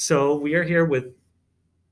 So 0.00 0.34
we 0.34 0.54
are 0.54 0.62
here 0.62 0.86
with 0.86 1.12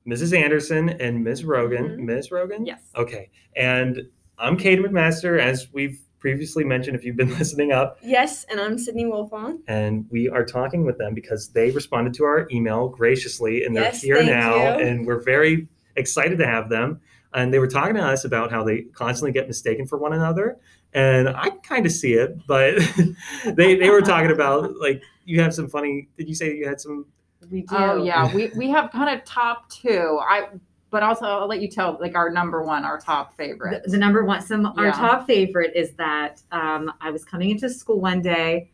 Mrs. 0.09 0.35
Anderson 0.35 0.89
and 0.89 1.23
Ms. 1.23 1.45
Rogan. 1.45 1.89
Mhm. 1.89 1.99
Ms. 2.07 2.31
Rogan? 2.33 2.65
Yes. 2.65 2.81
Okay. 2.97 3.29
And 3.55 4.09
I'm 4.39 4.57
Kate 4.57 4.79
McMaster, 4.79 5.39
as 5.39 5.69
we've 5.75 6.01
previously 6.19 6.65
mentioned 6.65 6.97
if 6.97 7.05
you've 7.05 7.19
been 7.19 7.29
listening 7.39 7.71
up. 7.71 7.99
Yes, 8.03 8.47
and 8.51 8.59
I'm 8.63 8.79
Sydney 8.79 9.05
Wolfong. 9.05 9.59
And 9.69 10.07
we 10.11 10.27
are 10.27 10.43
talking 10.43 10.87
with 10.87 10.97
them 10.97 11.13
because 11.13 11.49
they 11.51 11.71
responded 11.71 12.15
to 12.15 12.25
our 12.25 12.49
email 12.51 12.89
graciously 12.89 13.65
and 13.67 13.77
they're 13.77 13.85
Yes, 13.85 14.01
here 14.01 14.23
now. 14.23 14.55
you. 14.79 14.87
And 14.87 15.07
we're 15.07 15.21
very 15.23 15.69
excited 15.97 16.39
to 16.39 16.47
have 16.47 16.71
them. 16.71 17.03
And 17.35 17.53
they 17.53 17.59
were 17.59 17.69
talking 17.69 17.97
to 17.97 18.03
us 18.03 18.25
about 18.25 18.51
how 18.51 18.65
they 18.65 18.85
constantly 18.95 19.33
get 19.33 19.49
mistaken 19.49 19.87
for 19.87 19.99
one 19.99 20.15
another. 20.15 20.57
And 20.95 21.29
I 21.29 21.51
kind 21.63 21.85
of 21.85 21.93
see 21.93 22.15
it, 22.15 22.39
but 22.47 22.77
they, 23.45 23.75
they 23.75 23.91
were 23.91 24.01
talking 24.01 24.31
about 24.31 24.77
like 24.79 25.03
you 25.27 25.43
have 25.43 25.53
some 25.53 25.69
funny. 25.69 26.09
Did 26.17 26.27
you 26.27 26.35
say 26.35 26.57
you 26.57 26.67
had 26.67 26.81
some? 26.81 27.05
We 27.51 27.63
do. 27.63 27.77
Oh 27.77 28.05
yeah, 28.05 28.33
we 28.35 28.51
we 28.57 28.69
have 28.71 28.91
kind 28.91 29.17
of 29.19 29.25
top 29.25 29.71
two. 29.71 30.19
I 30.23 30.49
but 30.91 31.03
also 31.03 31.27
I'll 31.27 31.47
let 31.47 31.61
you 31.61 31.69
tell 31.69 31.99
like 32.01 32.15
our 32.15 32.31
number 32.31 32.63
one, 32.63 32.85
our 32.85 32.99
top 32.99 33.37
favorite. 33.37 33.85
The, 33.85 33.93
the 33.93 33.99
number 33.99 34.25
one, 34.25 34.41
some 34.41 34.67
our 34.67 34.91
top 34.93 35.27
favorite 35.27 35.73
is 35.75 35.93
that 35.95 36.43
um, 36.51 36.93
I 37.01 37.11
was 37.11 37.25
coming 37.25 37.51
into 37.51 37.69
school 37.69 38.01
one 38.01 38.23
day, 38.23 38.71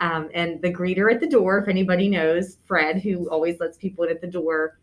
um, 0.00 0.28
and 0.34 0.60
the 0.60 0.72
greeter 0.72 1.12
at 1.12 1.20
the 1.20 1.26
door, 1.26 1.58
if 1.58 1.68
anybody 1.68 2.08
knows, 2.08 2.58
Fred, 2.66 3.00
who 3.00 3.28
always 3.30 3.60
lets 3.60 3.78
people 3.78 4.04
in 4.04 4.10
at 4.10 4.20
the 4.20 4.26
door, 4.26 4.78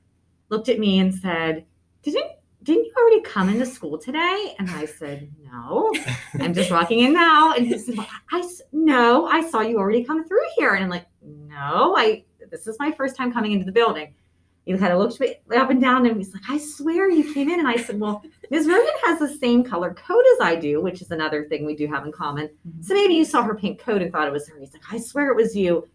looked 0.49 0.69
at 0.69 0.79
me 0.79 0.99
and 0.99 1.13
said, 1.13 1.65
"Didn't 2.01 2.31
didn't 2.63 2.85
you 2.85 2.93
already 2.97 3.21
come 3.21 3.49
into 3.49 3.65
school 3.65 3.97
today?" 3.97 4.55
And 4.57 4.69
I 4.71 4.85
said, 4.85 5.31
"No, 5.51 5.93
I'm 6.39 6.53
just 6.53 6.71
walking 6.71 6.99
in 6.99 7.13
now." 7.13 7.53
And 7.53 7.67
he 7.67 7.77
said, 7.77 7.97
well, 7.97 8.07
"I 8.31 8.47
no, 8.71 9.27
I 9.27 9.47
saw 9.47 9.61
you 9.61 9.77
already 9.77 10.03
come 10.03 10.27
through 10.27 10.45
here." 10.57 10.73
And 10.73 10.83
I'm 10.83 10.89
like, 10.89 11.05
"No, 11.21 11.95
I 11.95 12.23
this 12.51 12.67
is 12.67 12.77
my 12.79 12.91
first 12.91 13.15
time 13.15 13.31
coming 13.33 13.53
into 13.53 13.65
the 13.65 13.71
building." 13.71 14.13
He 14.65 14.77
kind 14.77 14.93
of 14.93 14.99
looked 14.99 15.19
me 15.19 15.37
up 15.55 15.71
and 15.71 15.81
down 15.81 16.05
and 16.05 16.17
he's 16.17 16.33
like, 16.35 16.43
I 16.47 16.59
swear 16.59 17.09
you 17.09 17.33
came 17.33 17.49
in. 17.49 17.57
And 17.57 17.67
I 17.67 17.77
said, 17.77 17.99
Well, 17.99 18.23
Ms. 18.51 18.67
Rogan 18.67 18.93
has 19.05 19.17
the 19.17 19.27
same 19.27 19.63
color 19.63 19.91
coat 19.95 20.23
as 20.35 20.41
I 20.45 20.55
do, 20.55 20.79
which 20.81 21.01
is 21.01 21.09
another 21.09 21.45
thing 21.45 21.65
we 21.65 21.75
do 21.75 21.87
have 21.87 22.05
in 22.05 22.11
common. 22.11 22.47
Mhm. 22.47 22.85
So 22.85 22.93
maybe 22.93 23.15
you 23.15 23.25
saw 23.25 23.41
her 23.41 23.55
pink 23.55 23.79
coat 23.79 24.03
and 24.03 24.11
thought 24.11 24.27
it 24.27 24.31
was 24.31 24.47
her. 24.47 24.59
He's 24.59 24.71
like, 24.71 24.83
I 24.91 24.99
swear 24.99 25.31
it 25.31 25.35
was 25.35 25.55
you. 25.55 25.87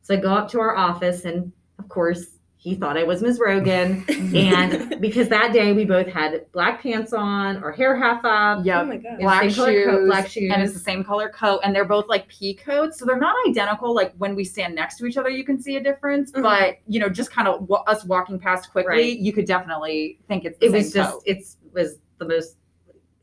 So 0.00 0.14
I 0.14 0.16
go 0.16 0.32
up 0.32 0.50
to 0.52 0.60
our 0.60 0.74
office, 0.74 1.26
and 1.26 1.52
of 1.78 1.88
course, 1.90 2.38
he 2.64 2.74
thought 2.74 2.96
I 2.96 3.02
was 3.04 3.20
Ms. 3.22 3.38
Rogan. 3.44 4.06
and 4.34 4.98
because 4.98 5.28
that 5.28 5.52
day 5.52 5.74
we 5.74 5.84
both 5.84 6.06
had 6.06 6.46
black 6.52 6.82
pants 6.82 7.12
on, 7.12 7.62
our 7.62 7.70
hair 7.70 7.94
half 7.94 8.24
up, 8.24 8.64
Yep. 8.64 8.82
Oh 8.82 8.84
my 8.86 8.96
god. 8.96 9.02
Yeah. 9.04 9.16
Black 9.26 9.42
shoes, 9.50 9.84
coat, 9.86 10.06
black 10.06 10.28
shoes. 10.28 10.50
and 10.50 10.62
it's 10.62 10.72
the 10.72 10.78
same 10.78 11.04
color 11.04 11.28
coat, 11.28 11.60
and 11.62 11.74
they're 11.74 11.84
both 11.84 12.08
like 12.08 12.26
pea 12.28 12.54
coats, 12.54 12.98
so 12.98 13.04
they're 13.04 13.18
not 13.18 13.36
identical. 13.46 13.94
Like 13.94 14.14
when 14.16 14.34
we 14.34 14.44
stand 14.44 14.74
next 14.74 14.96
to 14.96 15.04
each 15.04 15.18
other, 15.18 15.28
you 15.28 15.44
can 15.44 15.60
see 15.60 15.76
a 15.76 15.82
difference, 15.82 16.32
Mhm. 16.32 16.42
but 16.42 16.76
you 16.88 17.00
know, 17.00 17.10
just 17.10 17.30
kind 17.30 17.46
of 17.48 17.68
wa- 17.68 17.84
us 17.86 18.02
walking 18.06 18.38
past 18.38 18.72
quickly, 18.72 18.88
Right. 18.90 19.18
you 19.18 19.34
could 19.34 19.46
definitely 19.46 20.18
think 20.26 20.46
it's 20.46 20.58
the 20.58 20.64
it 20.64 20.70
same 20.70 20.78
was 20.78 20.92
just 20.94 21.12
coat. 21.12 21.22
it's 21.26 21.58
was 21.74 21.98
the 22.18 22.24
most 22.26 22.56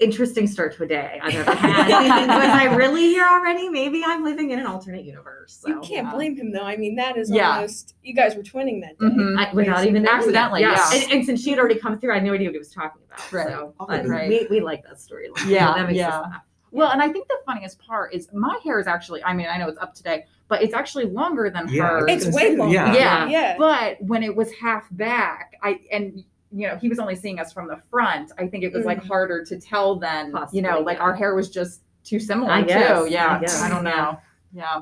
interesting 0.02 0.47
start 0.47 0.75
to 0.75 0.83
a 0.83 0.88
day 0.88 1.19
I've 1.21 1.35
ever 1.35 1.53
had. 1.55 2.27
was 2.27 2.45
I 2.49 2.75
really 2.75 3.03
here 3.03 3.25
already? 3.25 3.69
Maybe 3.69 4.03
I'm 4.05 4.23
living 4.23 4.52
in 4.52 4.59
an 4.59 4.66
alternate 4.66 5.05
universe. 5.05 5.59
So. 5.61 5.69
you 5.69 5.75
can't 5.81 6.08
yeah. 6.08 6.11
blame 6.13 6.35
him 6.35 6.52
though. 6.52 6.63
I 6.63 6.75
mean, 6.77 6.95
that 6.95 7.17
is 7.17 7.30
Yeah. 7.30 7.55
almost 7.55 7.95
you 8.03 8.13
guys 8.13 8.35
were 8.35 8.43
twinning 8.43 8.81
that 8.81 8.97
day. 8.99 9.05
Mhm. 9.05 9.38
I, 9.38 9.53
without 9.53 9.85
even 9.85 10.08
Accidentally, 10.08 10.63
that. 10.63 10.89
yeah. 10.93 11.03
And, 11.03 11.11
and 11.13 11.25
since 11.25 11.41
she 11.41 11.52
had 11.52 11.59
already 11.59 11.80
come 11.80 11.99
through, 11.99 12.11
I 12.11 12.16
had 12.16 12.23
no 12.23 12.33
idea 12.33 12.47
what 12.47 12.53
he 12.53 12.59
was 12.59 12.73
talking 12.73 13.02
about. 13.08 13.31
Right. 13.31 13.47
So, 13.47 13.73
Oh, 13.80 13.85
but 13.88 14.05
right. 14.08 14.27
we, 14.27 14.47
we 14.49 14.59
like 14.59 14.83
that 14.83 14.95
storyline. 14.97 15.47
Yeah, 15.47 15.73
that 15.75 15.88
makes 15.88 15.97
yeah. 15.97 16.19
us. 16.19 16.33
Well, 16.71 16.89
and 16.91 17.02
I 17.02 17.09
think 17.11 17.27
the 17.27 17.38
funniest 17.45 17.80
part 17.86 18.13
is 18.13 18.30
my 18.33 18.58
hair 18.63 18.80
is 18.80 18.88
actually, 18.88 19.21
I 19.23 19.33
mean, 19.33 19.47
I 19.52 19.58
know 19.58 19.67
it's 19.67 19.77
up 19.80 19.93
today, 19.93 20.25
but 20.47 20.63
it's 20.63 20.73
actually 20.73 21.05
longer 21.05 21.49
than 21.49 21.67
Yeah, 21.67 21.88
hers. 21.99 22.05
It's 22.08 22.36
way 22.36 22.55
longer. 22.55 22.73
Yeah. 22.73 22.93
Yeah. 22.93 23.27
Yeah. 23.27 23.55
But 23.58 24.02
when 24.02 24.23
it 24.23 24.33
was 24.36 24.52
half 24.53 24.88
back, 24.91 25.53
I 25.61 25.81
and 25.91 26.23
you 26.52 26.67
know, 26.67 26.75
he 26.77 26.89
was 26.89 26.99
only 26.99 27.16
seeing 27.16 27.39
us 27.39 27.53
from 27.53 27.67
the 27.67 27.77
front. 27.89 28.31
I 28.38 28.47
think 28.47 28.63
it 28.63 28.73
was 28.73 28.85
like 28.85 29.02
Mhm. 29.03 29.07
harder 29.07 29.44
to 29.45 29.59
tell 29.59 29.95
then, 29.97 30.33
you 30.52 30.61
know, 30.61 30.80
like 30.80 30.97
yeah. 30.97 31.03
our 31.03 31.16
hair 31.16 31.33
was 31.35 31.49
just 31.49 31.81
too 32.03 32.20
similar 32.20 32.52
I 32.52 32.61
guess. 32.64 33.09
Yeah. 33.09 33.39
I. 33.42 33.65
I 33.65 33.70
don't 33.70 33.83
know. 33.83 34.17
Yeah. 34.53 34.81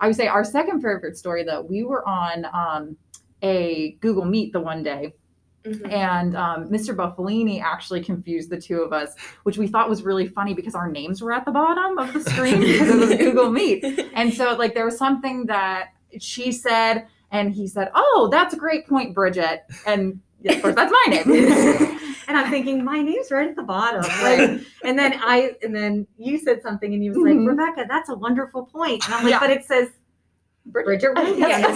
I 0.00 0.06
would 0.06 0.16
say 0.16 0.28
our 0.28 0.44
second 0.44 0.80
favorite 0.80 1.16
story 1.16 1.42
though, 1.44 1.62
we 1.62 1.82
were 1.82 2.06
on 2.08 2.44
um 2.52 2.96
a 3.42 3.92
Google 4.00 4.24
Meet 4.24 4.52
the 4.52 4.60
one 4.60 4.82
day 4.82 5.14
Mhm. 5.64 5.92
and 5.92 6.36
um, 6.36 6.68
Mr. 6.70 6.94
Buffalini 6.94 7.60
actually 7.60 8.00
confused 8.02 8.48
the 8.48 8.60
two 8.60 8.80
of 8.80 8.92
us, 8.92 9.14
which 9.42 9.58
we 9.58 9.66
thought 9.66 9.88
was 9.88 10.02
really 10.04 10.26
funny 10.28 10.54
because 10.54 10.74
our 10.76 10.88
names 10.88 11.20
were 11.20 11.32
at 11.32 11.44
the 11.44 11.50
bottom 11.50 11.98
of 11.98 12.12
the 12.12 12.20
screen 12.30 12.60
because 12.60 12.88
it 12.88 12.96
was 12.96 13.14
Google 13.16 13.50
Meet. 13.50 13.84
And 14.14 14.32
so, 14.32 14.54
like, 14.54 14.74
there 14.74 14.84
was 14.84 14.96
something 14.96 15.46
that 15.46 15.88
she 16.20 16.52
said, 16.52 17.06
and 17.32 17.52
he 17.52 17.66
said, 17.66 17.90
"Oh, 17.94 18.28
that's 18.30 18.54
a 18.54 18.56
great 18.56 18.86
point, 18.88 19.14
Bridget." 19.14 19.64
And 19.86 20.20
yeah, 20.40 20.52
of 20.52 20.62
course, 20.62 20.74
that's 20.74 20.92
my 20.92 21.04
name. 21.14 21.98
And 22.28 22.36
I'm 22.36 22.50
thinking, 22.50 22.84
my 22.84 23.00
name's 23.00 23.30
right 23.30 23.48
at 23.48 23.56
the 23.56 23.62
bottom. 23.62 24.02
Right. 24.02 24.60
and 24.84 24.98
then 24.98 25.14
I 25.22 25.52
and 25.62 25.74
then 25.74 26.06
you 26.18 26.36
said 26.38 26.60
something 26.60 26.92
and 26.92 27.02
you 27.02 27.12
was 27.12 27.18
like, 27.20 27.36
Mhm. 27.36 27.48
Rebecca, 27.48 27.86
that's 27.88 28.10
a 28.10 28.14
wonderful 28.14 28.66
point. 28.66 29.02
And 29.06 29.14
I'm 29.14 29.24
like, 29.24 29.30
Yeah. 29.30 29.40
but 29.40 29.48
it 29.48 29.64
says 29.64 29.88
Bridget 30.66 31.14
Williams. 31.14 31.40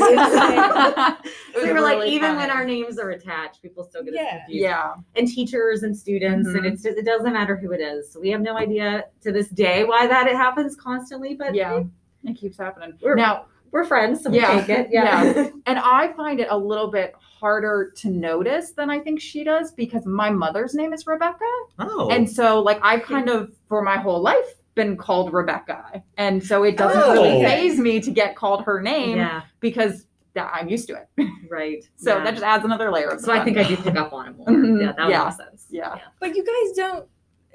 It 1.54 1.56
was 1.56 1.64
we 1.64 1.72
were 1.72 1.80
like, 1.80 2.06
even 2.06 2.28
funny. 2.34 2.36
when 2.36 2.50
our 2.50 2.64
names 2.66 2.98
are 2.98 3.10
attached, 3.10 3.62
people 3.62 3.82
still 3.84 4.02
get 4.04 4.12
Yeah. 4.12 4.38
confused. 4.40 4.60
yeah, 4.62 4.92
and 5.16 5.26
teachers 5.26 5.84
and 5.84 5.96
students 5.96 6.46
and 6.48 6.64
Mhm. 6.64 6.72
it's 6.74 6.84
it 6.84 7.02
doesn't 7.06 7.32
matter 7.32 7.56
who 7.56 7.72
it 7.72 7.80
is 7.80 8.12
so 8.12 8.20
we 8.20 8.28
have 8.28 8.42
no 8.42 8.54
idea 8.58 9.06
to 9.22 9.32
this 9.32 9.48
day 9.48 9.84
why 9.84 10.06
that 10.06 10.26
it 10.26 10.36
happens 10.36 10.76
constantly 10.76 11.34
but 11.34 11.54
yeah, 11.54 11.82
it 12.24 12.34
keeps 12.36 12.58
happening. 12.58 12.92
Now, 13.02 13.46
we're 13.72 13.84
friends 13.84 14.22
so 14.22 14.30
we 14.30 14.36
Yeah, 14.38 14.60
take 14.64 14.68
it 14.68 14.88
yeah, 14.92 15.48
and 15.66 15.78
I 15.78 16.12
find 16.12 16.38
it 16.40 16.48
a 16.50 16.56
little 16.56 16.88
bit 16.90 17.14
harder 17.18 17.92
to 17.96 18.08
notice 18.10 18.70
than 18.72 18.88
I 18.90 19.00
think 19.00 19.20
she 19.20 19.42
does 19.42 19.72
because 19.72 20.06
my 20.06 20.30
mother's 20.30 20.74
name 20.74 20.92
is 20.92 21.06
Rebecca. 21.06 21.44
Oh. 21.80 22.08
And 22.12 22.30
so, 22.30 22.60
like, 22.60 22.78
I've 22.82 23.02
kind 23.02 23.28
of, 23.28 23.50
for 23.66 23.82
my 23.82 23.96
whole 23.96 24.20
life, 24.20 24.54
been 24.76 24.96
called 24.96 25.32
Rebecca. 25.32 26.04
And 26.16 26.42
so 26.44 26.62
it 26.62 26.76
doesn't 26.76 27.02
Oh. 27.02 27.12
really 27.14 27.42
faze 27.44 27.78
me 27.80 28.00
to 28.00 28.10
get 28.12 28.36
called 28.36 28.62
her 28.64 28.80
name 28.80 29.16
yeah 29.16 29.42
because 29.60 30.06
that, 30.34 30.50
I'm 30.54 30.68
used 30.68 30.86
to 30.88 30.94
it. 30.94 31.28
right 31.50 31.82
So 31.96 32.16
yeah. 32.18 32.24
that 32.24 32.30
just 32.30 32.44
adds 32.44 32.64
another 32.64 32.90
layer 32.92 33.08
of 33.08 33.20
so 33.20 33.32
i 33.32 33.44
think 33.44 33.58
i 33.58 33.64
do 33.64 33.76
pick 33.76 33.96
up 33.96 34.12
on 34.14 34.28
it 34.28 34.36
more 34.38 34.46
Mhm. 34.46 34.80
yeah 34.80 34.92
that 34.92 35.10
Yeah. 35.10 35.24
makes 35.24 35.36
sense 35.36 35.66
Yeah. 35.68 35.98
But 36.20 36.34
you 36.36 36.44
guys 36.44 36.76
don't 36.76 37.06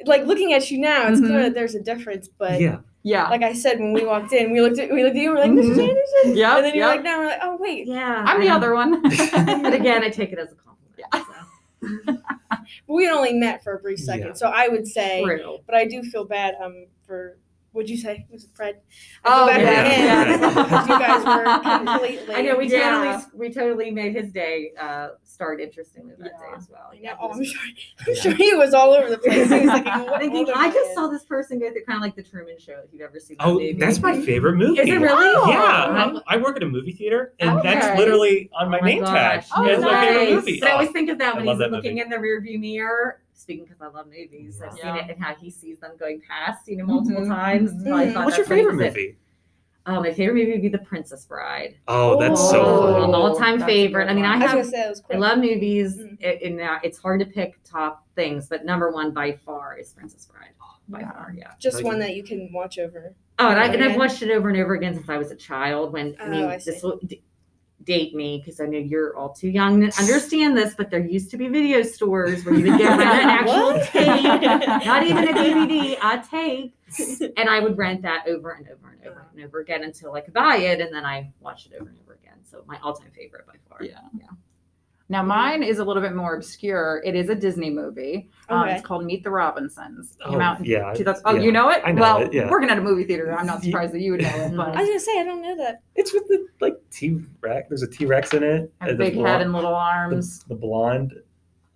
like 0.06 0.26
looking 0.26 0.54
at 0.54 0.70
you 0.70 0.78
now. 0.80 1.08
It's 1.08 1.20
Mhm. 1.22 1.26
clear 1.28 1.42
that 1.44 1.54
there's 1.56 1.74
a 1.76 1.82
difference. 1.82 2.28
But 2.28 2.60
yeah. 2.62 2.78
Yeah. 3.08 3.30
like 3.30 3.42
I 3.44 3.54
said, 3.54 3.80
when 3.80 3.94
we 3.94 4.06
walked 4.06 4.34
in, 4.34 4.52
we 4.52 4.62
looked 4.62 4.80
at 4.80 4.90
we 4.92 5.04
looked 5.04 5.16
at 5.16 5.22
you. 5.22 5.38
and 5.38 5.56
We're 5.56 5.64
like, 5.64 5.66
Mrs. 5.66 5.76
Mhm. 5.78 5.90
Anderson. 5.90 6.38
Yep, 6.38 6.56
And 6.58 6.66
then 6.66 6.76
you're 6.76 6.88
yep. 6.88 6.96
like, 6.98 7.04
now 7.04 7.20
we're 7.20 7.26
like, 7.28 7.40
oh 7.44 7.58
wait. 7.60 7.88
yeah 7.88 8.24
I'm 8.28 8.42
the 8.42 8.50
other 8.50 8.74
one. 8.74 9.02
but 9.68 9.74
again 9.74 10.04
i 10.04 10.10
take 10.10 10.32
it 10.34 10.40
as 10.40 10.52
a 10.52 10.56
compliment 10.56 10.98
Yeah. 10.98 11.24
so. 11.24 12.18
But 12.88 12.96
we 12.96 13.06
had 13.06 13.14
only 13.16 13.34
met 13.34 13.64
for 13.64 13.74
a 13.76 13.80
brief 13.80 14.00
second, 14.00 14.28
Yeah. 14.28 14.34
so 14.34 14.48
I 14.48 14.68
would 14.68 14.88
say. 14.88 15.24
True. 15.24 15.60
But 15.66 15.76
I 15.76 15.86
do 15.86 16.02
feel 16.04 16.26
bad 16.26 16.56
um 16.64 16.88
for. 17.06 17.38
What'd 17.78 17.92
you 17.92 17.98
say? 17.98 18.26
Was 18.32 18.44
it 18.46 18.50
Fred? 18.56 18.80
I 19.24 19.30
Oh, 19.30 19.48
yeah. 19.50 19.88
Yeah. 19.88 20.82
you 20.82 20.88
guys 20.98 21.24
were 21.24 21.78
completely. 21.86 22.34
I 22.36 22.42
know 22.42 22.58
we 22.58 22.72
Yeah. 22.72 22.90
totally 23.22 23.26
we 23.36 23.54
totally 23.54 23.92
made 23.92 24.16
his 24.16 24.32
day 24.32 24.72
uh, 24.82 25.10
start 25.24 25.62
interestingly 25.62 26.16
that 26.18 26.32
Yeah. 26.42 26.50
day 26.50 26.56
as 26.58 26.68
well. 26.72 26.90
I 26.92 26.98
know. 26.98 27.14
Oh, 27.22 27.30
I'm 27.34 27.44
sure. 27.44 27.62
I'm 28.08 28.16
sure 28.16 28.34
he 28.34 28.56
was 28.56 28.74
all 28.74 28.94
over 28.94 29.12
the 29.12 29.20
place. 29.20 29.48
He 29.52 29.60
was 29.60 29.66
like, 29.68 29.84
thinking, 30.20 30.48
I 30.56 30.72
just 30.72 30.96
saw 30.96 31.06
this 31.08 31.24
person 31.26 31.60
go 31.60 31.72
through 31.72 31.84
kind 31.86 31.98
of 31.98 32.02
like 32.02 32.16
the 32.16 32.24
Truman 32.24 32.58
Show. 32.58 32.80
If 32.84 32.92
you've 32.94 33.04
ever 33.04 33.20
seen 33.20 33.38
that 33.38 33.46
Oh, 33.46 33.54
movie. 33.54 33.74
that's 33.74 34.02
my 34.02 34.20
favorite 34.22 34.56
movie. 34.56 34.80
Is 34.82 34.90
it 34.90 34.94
really? 34.94 35.52
Yeah, 35.52 35.86
Oh. 35.88 35.94
I'm- 35.94 36.20
I 36.26 36.38
work 36.38 36.56
at 36.56 36.64
a 36.64 36.68
movie 36.68 36.94
theater, 36.94 37.34
and 37.40 37.62
that's 37.62 37.96
literally 38.00 38.50
on 38.60 38.72
my, 38.72 38.80
Oh 38.80 38.82
my 38.82 38.88
name 38.88 39.04
tag. 39.04 39.42
gosh. 39.42 39.50
Oh, 39.56 39.66
it's 39.66 39.84
my 39.84 40.04
favorite 40.04 40.24
nice. 40.24 40.34
movie. 40.34 40.60
But 40.62 40.70
I 40.70 40.72
always 40.74 40.90
think 40.90 41.12
of 41.12 41.20
that 41.20 41.36
I 41.36 41.38
when 41.38 41.46
love 41.46 41.58
he's 41.58 41.60
that 41.60 41.72
looking 41.72 41.92
movie. 41.98 42.02
in 42.02 42.10
the 42.10 42.16
rearview 42.18 42.60
mirror. 42.60 43.22
Speaking 43.48 43.64
because 43.64 43.82
I 43.82 43.88
love 43.88 44.08
movies, 44.08 44.62
I've 44.62 44.78
Yeah. 44.78 44.94
seen 44.98 45.06
it 45.06 45.10
and 45.16 45.24
how 45.24 45.34
he 45.34 45.50
sees 45.50 45.80
them 45.80 45.92
going 45.98 46.20
past, 46.20 46.68
you 46.68 46.76
know, 46.76 46.84
multiple 46.86 47.22
Mhm. 47.24 47.30
times. 47.30 47.72
Mhm. 47.72 47.88
Probably 47.88 48.06
Mhm. 48.08 48.26
What's 48.26 48.38
your 48.38 48.46
that's 48.46 48.50
what 48.50 48.56
he 48.58 48.62
favorite 48.62 48.76
was 48.76 48.82
in. 48.82 48.88
movie? 48.88 49.18
Oh, 49.86 50.02
my 50.02 50.12
favorite 50.12 50.34
movie 50.36 50.52
would 50.52 50.62
be 50.64 50.68
The 50.68 50.80
Princess 50.80 51.26
Bride. 51.26 51.78
Oh, 51.88 52.20
that's 52.20 52.42
so 52.50 52.62
Oh. 52.62 52.92
funny. 53.00 53.14
all 53.14 53.38
time 53.38 53.60
that's 53.60 53.72
favorite. 53.72 54.10
I 54.10 54.14
mean, 54.14 54.26
I 54.26 54.34
one. 54.34 54.42
I 54.44 54.48
have 54.48 54.66
say 54.66 54.90
was 54.90 55.02
I 55.10 55.16
love 55.16 55.38
movies, 55.38 55.98
Mm. 55.98 56.18
it, 56.22 56.42
and 56.42 56.60
uh, 56.60 56.80
it's 56.84 56.98
hard 56.98 57.22
to 57.22 57.26
pick 57.26 57.58
top 57.64 58.06
things, 58.16 58.50
but 58.50 58.66
number 58.66 58.92
one 58.92 59.12
by 59.12 59.32
far 59.32 59.78
is 59.78 59.94
Princess 59.94 60.26
Bride. 60.26 60.50
By 60.90 61.00
Yeah. 61.02 61.12
far, 61.14 61.34
yeah. 61.38 61.52
just 61.58 61.86
one 61.86 62.00
that 62.00 62.16
you 62.18 62.24
can 62.24 62.50
watch 62.52 62.78
over. 62.78 63.14
Oh, 63.40 63.48
and, 63.50 63.60
I, 63.62 63.68
and 63.74 63.82
I've 63.82 63.96
watched 63.98 64.22
it 64.24 64.30
over 64.32 64.50
and 64.50 64.58
over 64.58 64.74
again 64.74 64.94
since 64.96 65.08
I 65.10 65.18
was 65.18 65.32
a 65.32 65.36
child. 65.38 65.94
When 65.94 66.18
I 66.20 66.26
Oh, 66.26 66.30
mean, 66.30 66.46
I 66.46 66.56
this 66.58 66.82
see. 66.82 66.86
will 66.88 66.98
d- 67.06 67.22
date 67.88 68.14
me 68.14 68.38
because 68.38 68.60
I 68.60 68.66
know 68.66 68.78
you're 68.78 69.16
all 69.16 69.34
too 69.34 69.50
young 69.50 69.80
to 69.80 70.00
understand 70.00 70.56
this, 70.56 70.76
but 70.76 70.92
there 70.92 71.00
used 71.00 71.32
to 71.32 71.38
be 71.38 71.48
video 71.48 71.82
stores 71.82 72.44
where 72.46 72.54
you 72.54 72.70
would 72.70 72.78
get 72.78 72.92
an 72.92 73.02
actual 73.08 73.80
tape, 73.86 74.86
not 74.86 75.04
even 75.04 75.30
a 75.30 75.34
DVD, 75.34 75.98
a 76.04 76.24
tape, 76.30 76.76
and 77.38 77.50
I 77.50 77.62
would 77.62 77.78
rent 77.78 78.02
that 78.04 78.28
over 78.28 78.52
and 78.52 78.68
over 78.68 78.90
and 78.90 79.08
over 79.08 79.26
and 79.34 79.44
over 79.44 79.60
again 79.62 79.84
until 79.84 80.14
I 80.14 80.22
could 80.22 80.34
buy 80.34 80.58
it, 80.58 80.82
and 80.82 80.94
then 80.94 81.06
I 81.06 81.32
watched 81.40 81.68
it 81.68 81.74
over 81.80 81.90
and 81.90 81.98
over 82.04 82.14
again. 82.14 82.38
So 82.44 82.64
my 82.68 82.78
all-time 82.84 83.12
favorite 83.16 83.48
by 83.48 83.54
far. 83.70 83.84
Yeah. 83.84 84.00
Now 85.10 85.24
mine 85.24 85.64
is 85.64 85.80
a 85.80 85.86
little 85.86 86.02
bit 86.04 86.14
more 86.14 86.36
obscure. 86.36 87.02
It 87.06 87.16
is 87.16 87.30
a 87.30 87.36
Disney 87.36 87.70
movie. 87.70 88.30
Um, 88.50 88.64
Okay. 88.64 88.74
It's 88.76 88.86
called 88.86 89.06
Meet 89.06 89.24
the 89.24 89.30
Robinsons. 89.32 90.18
It 90.20 90.24
Came 90.30 90.36
Oh, 90.40 90.42
out 90.42 90.60
in 90.60 90.66
yeah, 90.66 90.94
2000 90.94 91.24
Oh, 91.26 91.34
yeah. 91.36 91.42
you 91.42 91.52
know 91.54 91.70
it? 91.70 91.82
I 91.86 91.94
know 91.94 92.02
well, 92.02 92.18
it, 92.24 92.34
yeah. 92.34 92.50
working 92.50 92.70
at 92.70 92.78
a 92.78 92.82
movie 92.82 93.06
theater, 93.06 93.34
I'm 93.34 93.46
not 93.46 93.64
surprised 93.64 93.94
that 93.94 94.02
you 94.02 94.12
would 94.12 94.22
know 94.22 94.28
it. 94.28 94.34
I 94.52 94.56
But 94.56 94.76
was 94.76 94.88
gonna 94.88 95.00
say 95.00 95.20
I 95.20 95.24
don't 95.24 95.42
know 95.42 95.56
that. 95.58 95.82
It's 95.96 96.14
with 96.14 96.28
the 96.28 96.46
like 96.60 96.76
T 96.92 97.22
Rex. 97.42 97.70
There's 97.70 97.84
a 97.84 97.88
T 97.88 98.06
Rex 98.06 98.34
in 98.34 98.44
it. 98.44 98.72
a 98.82 98.84
Uh, 98.84 98.88
the 98.90 98.96
big 98.96 99.14
blonde- 99.14 99.28
head 99.30 99.42
and 99.44 99.54
little 99.54 99.74
arms. 99.76 100.44
the 100.50 100.56
blonde 100.56 101.14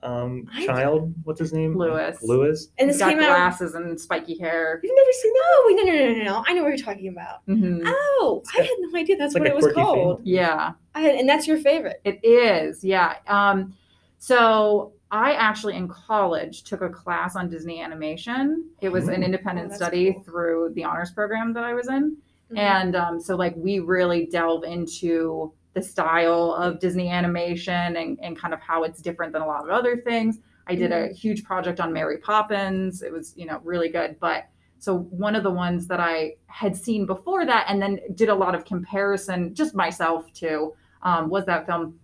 um, 0.03 0.47
child. 0.65 1.13
What's 1.25 1.39
his 1.39 1.53
name? 1.53 1.77
Lewis. 1.77 2.17
Lewis. 2.23 2.69
And 2.79 2.89
He's 2.89 2.97
this 2.97 3.05
got 3.05 3.11
came 3.11 3.19
out. 3.19 3.27
glasses 3.27 3.75
and 3.75 4.01
spiky 4.01 4.37
hair. 4.39 4.79
You've 4.83 4.95
never 4.95 5.11
seen 5.11 5.31
that? 5.33 5.43
Oh 5.45 5.63
wait, 5.67 5.75
no, 5.85 5.93
no, 5.93 6.05
no, 6.05 6.13
no, 6.17 6.23
no! 6.23 6.43
I 6.47 6.53
know 6.53 6.63
what 6.63 6.69
you're 6.69 6.77
talking 6.85 7.07
about. 7.09 7.45
Mhm. 7.47 7.83
Oh, 7.85 8.41
I 8.55 8.59
like- 8.59 8.67
had 8.67 8.75
no 8.79 8.99
idea 8.99 9.15
that's 9.17 9.27
it's 9.27 9.33
like 9.35 9.53
what 9.53 9.63
it 9.63 9.65
was 9.65 9.73
called. 9.73 10.17
family. 10.17 10.31
Yeah. 10.31 10.71
I 10.95 11.09
and 11.09 11.27
that's 11.27 11.47
your 11.47 11.57
favorite. 11.57 12.01
It 12.03 12.23
is, 12.23 12.83
yeah. 12.83 13.15
Um, 13.27 13.75
so 14.17 14.93
I 15.09 15.33
actually 15.33 15.75
in 15.75 15.87
college 15.87 16.63
took 16.63 16.81
a 16.81 16.89
class 16.89 17.35
on 17.35 17.49
Disney 17.49 17.81
animation. 17.81 18.69
It 18.81 18.89
was 18.89 19.07
an 19.07 19.23
independent 19.23 19.71
Oh, 19.71 19.75
study 19.75 20.13
cool. 20.13 20.23
through 20.23 20.71
the 20.75 20.83
honors 20.83 21.11
program 21.11 21.53
that 21.53 21.63
I 21.63 21.73
was 21.73 21.87
in. 21.89 22.17
Mhm. 22.51 22.57
And 22.57 22.95
um, 22.95 23.19
so 23.19 23.35
like 23.35 23.53
we 23.57 23.79
really 23.79 24.25
delve 24.27 24.63
into 24.63 25.53
the 25.73 25.81
style 25.81 26.53
of 26.53 26.79
Disney 26.79 27.09
animation 27.09 27.95
and, 27.95 28.19
and 28.21 28.37
kind 28.37 28.53
of 28.53 28.59
how 28.59 28.83
it's 28.83 29.01
different 29.01 29.31
than 29.33 29.41
a 29.41 29.47
lot 29.47 29.63
of 29.63 29.69
other 29.69 29.97
things. 29.97 30.39
I 30.67 30.75
did 30.75 30.91
a 30.91 31.07
huge 31.07 31.43
project 31.43 31.79
on 31.79 31.91
Mary 31.91 32.17
Poppins. 32.17 33.01
It 33.01 33.11
was, 33.11 33.33
you 33.35 33.45
know, 33.45 33.59
really 33.63 33.89
good. 33.89 34.17
But 34.19 34.45
so 34.79 34.99
one 34.99 35.35
of 35.35 35.43
the 35.43 35.51
ones 35.51 35.87
that 35.87 35.99
I 35.99 36.35
had 36.47 36.75
seen 36.75 37.05
before 37.05 37.45
that 37.45 37.65
and 37.67 37.81
then 37.81 37.99
did 38.15 38.29
a 38.29 38.35
lot 38.35 38.53
of 38.53 38.63
comparison 38.65 39.53
just 39.55 39.73
myself 39.73 40.31
to 40.33 40.73
um, 41.03 41.29
was 41.29 41.45
that 41.45 41.65
film 41.65 41.99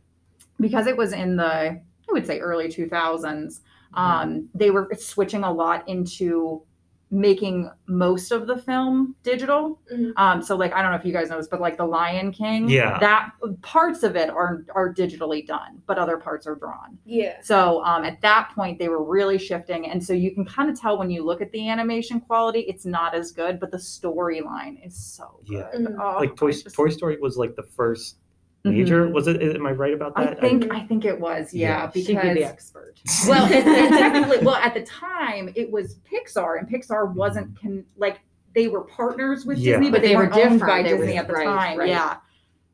because 0.59 0.88
it 0.88 0.95
was 0.97 1.13
in 1.13 1.35
the 1.35 1.79
I 2.09 2.13
would 2.13 2.25
say 2.25 2.39
early 2.39 2.67
2000s. 2.69 3.59
Um, 3.94 4.49
they 4.53 4.69
were 4.71 4.89
switching 4.97 5.44
a 5.44 5.51
lot 5.51 5.88
into 5.89 6.61
making 7.09 7.69
most 7.88 8.31
of 8.33 8.47
the 8.47 8.57
film 8.57 9.15
digital. 9.23 9.79
Mhm. 9.94 10.11
Um, 10.17 10.41
so 10.41 10.57
like 10.57 10.73
I 10.73 10.81
don't 10.81 10.91
know 10.91 10.97
if 10.97 11.05
you 11.05 11.13
guys 11.13 11.29
know 11.29 11.38
this, 11.38 11.47
but 11.47 11.61
like 11.61 11.77
the 11.77 11.85
Lion 11.85 12.31
King, 12.33 12.69
Yeah. 12.69 12.97
that 12.99 13.31
parts 13.61 14.03
of 14.03 14.17
it 14.17 14.29
are 14.29 14.65
are 14.75 14.94
digitally 14.94 15.45
done, 15.47 15.81
but 15.85 15.97
other 15.97 16.17
parts 16.17 16.45
are 16.47 16.55
drawn. 16.55 16.97
Yeah. 17.05 17.39
So 17.41 17.81
um, 17.85 18.03
at 18.03 18.19
that 18.21 18.51
point, 18.53 18.77
they 18.77 18.89
were 18.89 19.03
really 19.03 19.38
shifting, 19.38 19.88
and 19.89 20.03
so 20.03 20.11
you 20.11 20.31
can 20.31 20.43
kind 20.43 20.69
of 20.69 20.77
tell 20.79 20.97
when 20.97 21.09
you 21.09 21.23
look 21.23 21.41
at 21.41 21.50
the 21.53 21.69
animation 21.69 22.19
quality, 22.19 22.59
it's 22.61 22.85
not 22.85 23.15
as 23.15 23.31
good, 23.31 23.57
but 23.59 23.71
the 23.71 23.77
storyline 23.77 24.85
is 24.85 24.95
so 24.97 25.39
good. 25.47 25.65
Yeah. 25.73 25.79
Mhm. 25.79 25.95
Oh, 26.00 26.19
Like 26.19 26.35
Toy, 26.35 26.51
just- 26.51 26.73
Toy 26.75 26.89
Story 26.89 27.17
was 27.21 27.38
like 27.38 27.55
the 27.55 27.63
first 27.63 28.17
Major. 28.63 29.07
Was 29.07 29.27
it? 29.27 29.42
Am 29.42 29.65
I 29.65 29.71
right 29.71 29.94
about 29.94 30.13
that 30.15 30.21
I 30.21 30.30
that? 30.31 30.42
think 30.42 30.74
I 30.74 30.81
think 30.81 31.06
it 31.06 31.18
was 31.19 31.54
yeah, 31.54 31.89
Yeah. 31.95 32.04
She'd 32.04 32.21
be 32.21 32.33
the 32.33 32.44
expert. 32.44 32.95
well, 33.27 33.45
and, 33.45 33.54
and 33.68 33.89
technically, 33.98 34.39
well, 34.45 34.56
at 34.56 34.74
the 34.74 34.81
time 34.83 35.51
it 35.56 35.71
was 35.71 36.00
Pixar, 36.12 36.59
and 36.59 36.68
Pixar 36.69 37.13
wasn't 37.13 37.59
con- 37.62 37.86
like 37.95 38.19
they 38.54 38.68
were 38.68 38.81
partners 38.81 39.45
with 39.45 39.57
Yeah. 39.57 39.74
Disney, 39.74 39.92
but, 39.92 39.98
But 39.98 40.01
they, 40.01 40.07
they 40.09 40.15
were 40.18 40.25
were 40.27 40.33
owned 40.33 40.59
by 40.59 40.81
different. 40.81 40.86
They 40.86 40.94
were- 40.95 41.00
Disney 41.06 41.18
at 41.18 41.27
the 41.27 41.33
right, 41.33 41.45
time. 41.45 41.77
right. 41.80 41.88
Yeah, 41.89 42.18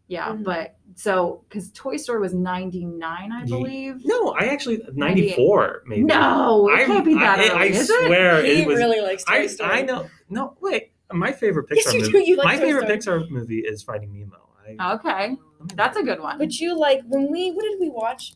yeah, 0.07 0.27
Mhm. 0.30 0.44
but 0.44 0.75
so 0.95 1.44
because 1.50 1.71
Toy 1.74 1.97
Story 1.97 2.21
was 2.21 2.33
ninety 2.33 2.86
nine, 2.86 3.31
I 3.31 3.45
believe. 3.45 4.01
no, 4.06 4.29
I 4.39 4.45
actually 4.45 4.81
ninety 4.94 5.33
four 5.33 5.83
maybe. 5.86 6.03
No, 6.03 6.69
it 6.69 6.74
I, 6.79 6.86
can't 6.86 7.06
be 7.06 7.13
that 7.15 7.39
I, 7.39 7.50
early, 7.50 7.59
I 7.59 7.65
is 7.65 7.88
swear 7.88 8.44
he 8.44 8.62
it 8.62 8.68
was. 8.68 8.77
really 8.77 9.01
likes 9.01 9.24
Toy 9.25 9.33
I 9.33 9.47
Story. 9.47 9.69
I 9.71 9.81
know. 9.83 10.07
No, 10.29 10.56
wait. 10.62 10.91
My 11.12 11.31
favorite 11.31 11.68
Pixar 11.69 11.75
Yes, 11.75 11.94
you 11.94 12.00
movie. 12.01 12.12
do. 12.12 12.19
You 12.19 12.36
like 12.38 12.45
my 12.45 12.56
Toy 12.56 12.62
favorite 12.62 13.01
Story. 13.03 13.21
Pixar 13.24 13.29
movie 13.29 13.59
is 13.59 13.83
Finding 13.83 14.13
Nemo. 14.13 14.38
I, 14.79 14.94
Okay, 14.94 15.38
that's 15.75 15.98
a 15.98 16.04
good 16.04 16.19
one. 16.19 16.38
But 16.38 16.60
you 16.60 16.77
like 16.77 17.01
when 17.07 17.31
we 17.31 17.51
what 17.51 17.63
did 17.63 17.80
we 17.80 17.89
watch? 17.89 18.33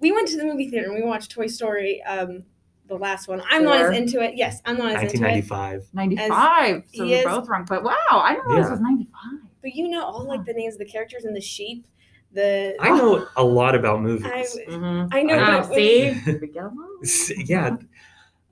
We 0.00 0.12
went 0.12 0.28
to 0.28 0.36
the 0.36 0.44
movie 0.44 0.68
theater 0.68 0.86
and 0.86 0.94
we 0.94 1.02
watched 1.02 1.30
Toy 1.32 1.46
Story, 1.48 2.02
um, 2.04 2.44
the 2.86 2.96
last 2.96 3.26
one. 3.28 3.42
I'm 3.50 3.64
not 3.64 3.80
as 3.80 3.96
into 3.96 4.20
it. 4.22 4.36
Yes, 4.36 4.60
I'm 4.64 4.78
not 4.78 4.92
as 4.94 5.02
into 5.12 5.16
it. 5.16 5.44
1995. 5.48 5.88
ninety 5.92 6.16
five. 6.16 6.84
So 6.94 7.04
he 7.04 7.10
we're 7.10 7.18
is- 7.18 7.24
both 7.24 7.48
wrong. 7.48 7.64
But 7.68 7.82
wow, 7.82 7.94
I 8.10 8.34
didn't 8.34 8.46
realize 8.46 8.64
Yeah. 8.64 8.68
it 8.68 8.70
was 8.72 8.80
ninety 8.80 9.04
five. 9.04 9.40
But 9.60 9.74
you 9.74 9.88
know 9.88 10.04
all 10.04 10.24
like 10.24 10.44
the 10.44 10.52
names 10.52 10.74
of 10.74 10.78
the 10.78 10.84
characters 10.86 11.24
and 11.24 11.34
the 11.34 11.40
sheep. 11.40 11.86
The 12.32 12.76
I 12.78 12.90
know 12.90 13.26
a 13.36 13.42
lot 13.44 13.74
about 13.74 14.00
movies. 14.02 14.26
I, 14.26 14.44
Mhm. 14.70 15.08
I 15.12 15.22
know. 15.22 15.34
I- 15.34 15.58
Oh, 15.58 15.68
but 15.68 15.74
see, 15.74 16.14
we 16.40 16.46
get 16.48 16.62
along. 16.64 17.02
yeah. 17.44 17.76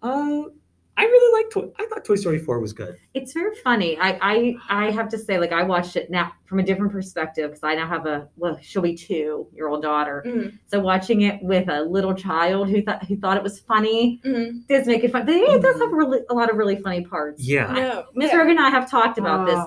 Uh, 0.03 0.43
I 0.99 1.05
really 1.05 1.43
liked. 1.43 1.53
Toy, 1.53 1.69
I 1.79 1.87
thought 1.87 2.05
Toy 2.05 2.15
Story 2.17 2.39
4 2.39 2.59
was 2.59 2.73
good. 2.73 2.97
It's 3.15 3.33
very 3.33 3.55
funny. 3.57 3.99
I, 3.99 4.19
I 4.21 4.57
I 4.87 4.91
have 4.91 5.09
to 5.11 5.19
say, 5.19 5.39
like, 5.39 5.53
I 5.53 5.63
watched 5.63 5.97
it 5.97 6.11
now 6.11 6.33
from 6.47 6.59
a 6.59 6.63
different 6.63 6.93
perspective 6.93 7.51
because 7.51 7.63
I 7.63 7.75
now 7.75 7.87
have 7.87 8.07
a 8.07 8.29
well, 8.37 8.59
she'll 8.63 8.83
be 8.83 8.97
two 8.97 9.47
year 9.53 9.69
old 9.69 9.83
daughter. 9.83 10.25
Mhm, 10.27 10.59
So 10.67 10.81
watching 10.81 11.23
it 11.23 11.43
with 11.43 11.69
a 11.69 11.83
little 11.83 12.15
child 12.15 12.71
who 12.71 12.83
thought 12.83 13.05
who 13.05 13.17
thought 13.17 13.37
it 13.37 13.43
was 13.43 13.61
funny 13.61 14.21
mhm. 14.25 14.67
does 14.69 14.87
make 14.87 15.05
it 15.05 15.13
fun. 15.13 15.29
It 15.29 15.63
does 15.63 15.79
have 15.81 15.93
really 15.93 16.21
a 16.31 16.35
lot 16.35 16.51
of 16.51 16.57
really 16.57 16.77
funny 16.77 17.05
parts. 17.05 17.43
Yeah. 17.43 17.73
No, 17.73 18.05
Miss 18.15 18.33
yeah. 18.33 18.39
Rogan 18.39 18.57
and 18.57 18.67
I 18.67 18.71
have 18.71 18.91
talked 18.91 19.19
about 19.19 19.47
this. 19.47 19.59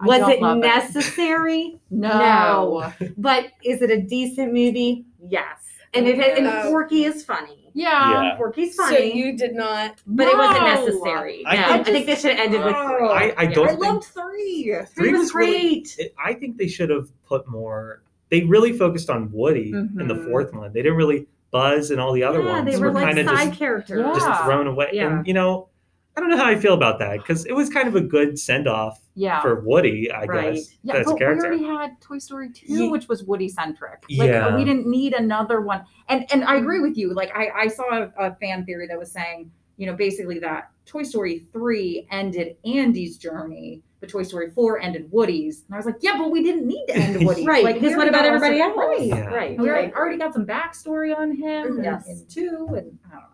Oh, 0.00 0.06
Was 0.06 0.18
don't 0.18 0.30
it 0.32 0.40
love 0.42 0.58
necessary? 0.58 1.78
No. 1.90 2.92
But 3.16 3.52
is 3.62 3.82
it 3.82 3.90
a 3.90 4.00
decent 4.00 4.52
movie? 4.52 5.04
Yes. 5.28 5.68
And 5.94 6.06
it 6.08 6.18
Okay. 6.18 6.34
and 6.38 6.46
Oh. 6.46 6.62
Forky 6.70 7.04
is 7.04 7.24
funny. 7.24 7.70
Yeah. 7.74 8.22
Yeah. 8.22 8.36
Forky's 8.36 8.74
funny. 8.76 8.96
So 8.96 9.02
you 9.02 9.36
did 9.36 9.54
not. 9.54 9.96
but 10.06 10.26
it 10.28 10.36
wasn't 10.36 10.60
No. 10.60 10.74
necessary. 10.84 11.42
I 11.46 11.56
no, 11.56 11.62
think- 11.68 11.88
I 11.88 11.92
think 11.92 12.06
they 12.06 12.14
should 12.14 12.30
have 12.36 12.40
ended 12.40 12.64
with 12.64 12.74
three. 12.74 13.08
I, 13.08 13.34
I 13.36 13.42
Yeah. 13.44 13.50
don't 13.52 13.64
I 13.66 13.68
think 13.70 13.80
loved 13.80 14.04
three. 14.04 14.64
Three, 14.64 14.84
Three 14.94 15.12
was, 15.12 15.20
was 15.20 15.34
really- 15.34 15.52
great. 15.60 15.96
it, 15.98 16.14
I 16.22 16.34
think 16.34 16.56
they 16.58 16.68
should 16.68 16.90
have 16.90 17.08
put 17.26 17.48
more. 17.48 18.02
They 18.30 18.42
really 18.44 18.72
focused 18.72 19.10
on 19.10 19.30
Woody 19.32 19.70
in 19.72 20.06
the 20.08 20.14
Mhm. 20.14 20.30
fourth 20.30 20.54
one. 20.54 20.72
They 20.72 20.82
didn't 20.82 20.96
really 20.98 21.26
Buzz 21.50 21.90
and 21.90 22.00
all 22.00 22.14
the 22.14 22.24
other 22.24 22.40
yeah, 22.40 22.50
ones 22.50 22.72
they 22.72 22.80
were, 22.80 22.90
like 22.90 23.04
kind 23.04 23.18
of 23.18 23.26
side 23.26 23.48
just, 23.48 23.58
characters. 23.58 23.98
Yeah. 24.00 24.14
just 24.14 24.44
thrown 24.44 24.66
away. 24.66 24.88
Yeah. 24.94 25.18
And 25.18 25.26
you 25.26 25.34
know, 25.34 25.68
I 26.16 26.20
don't 26.20 26.28
know 26.30 26.36
how 26.36 26.44
I 26.44 26.56
feel 26.56 26.74
about 26.74 26.98
that 26.98 27.18
because 27.18 27.46
it 27.46 27.52
was 27.54 27.70
kind 27.70 27.88
of 27.88 27.96
a 27.96 28.00
good 28.00 28.38
send 28.38 28.68
off 28.68 29.00
Yeah. 29.14 29.40
for 29.40 29.60
Woody, 29.60 30.10
I 30.12 30.24
Right. 30.24 30.54
guess, 30.54 30.76
Yeah, 30.82 30.96
as 30.96 31.06
a 31.06 31.10
but 31.10 31.18
we 31.20 31.24
already 31.24 31.64
had 31.64 32.00
Toy 32.02 32.18
Story 32.18 32.50
2, 32.52 32.66
Ye- 32.66 32.90
which 32.90 33.08
was 33.08 33.24
Woody 33.24 33.48
centric. 33.48 34.02
Like 34.10 34.28
Yeah. 34.28 34.54
we 34.54 34.64
didn't 34.64 34.86
need 34.86 35.14
another 35.14 35.60
one. 35.62 35.84
And 36.08 36.26
and 36.32 36.44
I 36.44 36.56
agree 36.56 36.80
with 36.80 36.96
you. 36.98 37.14
Like 37.14 37.30
I, 37.34 37.48
I 37.56 37.66
saw 37.68 37.84
a, 37.94 38.12
a 38.18 38.34
fan 38.36 38.64
theory 38.66 38.86
that 38.88 38.98
was 38.98 39.10
saying, 39.10 39.50
you 39.78 39.86
know, 39.86 39.94
basically 39.94 40.38
that 40.40 40.70
Toy 40.84 41.02
Story 41.02 41.38
3 41.52 42.06
ended 42.10 42.56
Andy's 42.66 43.16
journey, 43.16 43.80
but 44.00 44.10
Toy 44.10 44.22
Story 44.24 44.50
4 44.50 44.80
ended 44.80 45.08
Woody's. 45.12 45.64
And 45.66 45.74
I 45.74 45.78
was 45.78 45.86
like, 45.86 45.96
yeah, 46.00 46.18
but 46.18 46.30
we 46.30 46.42
didn't 46.42 46.66
need 46.66 46.84
to 46.88 46.96
end 46.96 47.14
Woody's. 47.26 47.46
Right, 47.46 47.64
Like, 47.64 47.76
because 47.76 47.92
we 47.92 47.96
what 47.96 48.08
about 48.08 48.26
everybody 48.26 48.60
all 48.60 48.68
else? 48.70 48.74
sorts 48.98 49.00
of- 49.00 49.06
Yeah. 49.06 49.24
Right. 49.26 49.58
We 49.58 49.66
already, 49.68 49.86
right. 49.86 49.94
already 49.94 50.18
got 50.18 50.34
some 50.34 50.44
backstory 50.44 51.16
on 51.16 51.30
him 51.34 51.68
mm, 51.68 51.78
in- 51.78 51.84
Yes. 51.84 52.06
in 52.08 52.26
two, 52.28 52.66
and 52.76 52.98
I 53.06 53.12
don't 53.12 53.20
know. 53.20 53.26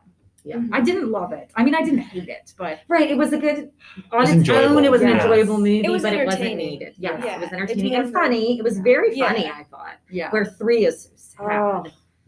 Yeah. 0.48 0.62
I 0.72 0.80
didn't 0.80 1.10
love 1.10 1.32
it. 1.32 1.50
I 1.54 1.62
mean, 1.62 1.74
I 1.74 1.82
didn't 1.82 1.98
hate 1.98 2.28
it, 2.28 2.54
but 2.56 2.80
Right. 2.88 3.10
It 3.10 3.18
was 3.18 3.32
a 3.34 3.38
good 3.38 3.70
on 4.12 4.20
was 4.20 4.30
its 4.30 4.38
enjoyable. 4.38 4.78
own. 4.78 4.84
It 4.84 4.90
was 4.90 5.02
an 5.02 5.10
enjoyable 5.10 5.58
movie, 5.58 5.80
It 5.80 5.82
but 5.82 5.90
it 6.14 6.24
wasn't 6.24 6.42
entertaining. 6.42 6.56
needed. 6.70 6.94
Yes, 6.98 7.22
Yeah. 7.22 7.36
it 7.36 7.40
was 7.40 7.52
entertaining 7.52 7.94
and 7.94 8.12
funny. 8.12 8.58
It 8.58 8.62
was 8.64 8.78
very 8.78 9.14
Yeah. 9.16 9.26
funny. 9.28 9.46
I 9.46 9.64
thought. 9.64 9.96
yeah. 10.10 10.30
Where 10.30 10.46
three 10.46 10.86
is 10.86 11.10
so 11.16 11.44
sad. 11.44 11.58
Oh, 11.60 11.84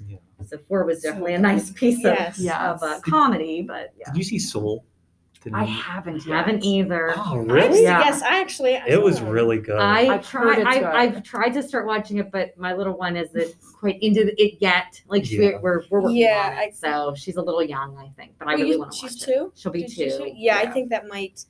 Yeah. 0.06 0.18
So 0.46 0.58
four 0.68 0.84
was 0.84 1.00
definitely 1.00 1.34
a 1.34 1.38
nice 1.38 1.70
piece 1.72 2.02
Yes. 2.04 2.38
of, 2.38 2.44
Yes. 2.44 2.60
of 2.60 2.82
uh, 2.82 3.00
comedy, 3.00 3.62
but 3.62 3.92
yeah. 3.98 4.06
Did 4.12 4.18
you 4.18 4.24
see 4.24 4.38
Soul? 4.38 4.84
Did 5.42 5.54
I 5.54 5.64
haven't 5.64 6.26
yet. 6.26 6.36
haven't 6.44 6.62
either. 6.64 7.14
Oh, 7.16 7.40
I've 7.40 7.46
really? 7.48 7.82
Yeah. 7.82 8.00
Yes, 8.00 8.20
I 8.22 8.40
actually. 8.40 8.76
I 8.76 8.84
It 8.86 9.02
was 9.02 9.20
that. 9.20 9.30
really 9.30 9.56
good. 9.58 9.78
I 9.80 10.14
I've 10.16 10.28
tried. 10.28 10.60
I, 10.66 10.74
good. 10.78 10.84
I've 10.84 11.22
tried 11.22 11.50
to 11.54 11.62
start 11.62 11.86
watching 11.86 12.18
it, 12.18 12.30
but 12.30 12.56
my 12.58 12.74
little 12.74 12.92
one 12.96 13.16
isn't 13.16 13.54
quite 13.78 14.02
into 14.02 14.34
it 14.36 14.58
yet. 14.60 15.00
Like 15.08 15.24
she, 15.24 15.36
Yeah. 15.42 15.58
we're 15.62 15.84
we're 15.90 16.02
working 16.02 16.18
Yeah, 16.18 16.50
on 16.52 16.58
I- 16.58 16.70
so 16.74 17.14
she's 17.16 17.36
a 17.36 17.42
little 17.42 17.62
young, 17.62 17.96
I 17.96 18.10
think. 18.20 18.32
But 18.38 18.48
I 18.48 18.52
really 18.54 18.76
want 18.76 18.92
to 18.92 19.02
watch 19.02 19.12
she's 19.14 19.24
two? 19.24 19.50
it. 19.54 19.58
She'll 19.58 19.72
be 19.72 19.80
Did 19.84 19.96
you 19.96 20.04
two. 20.10 20.10
see- 20.10 20.34
Yeah, 20.36 20.58
I 20.58 20.66
think 20.70 20.90
that 20.90 21.08
might. 21.08 21.42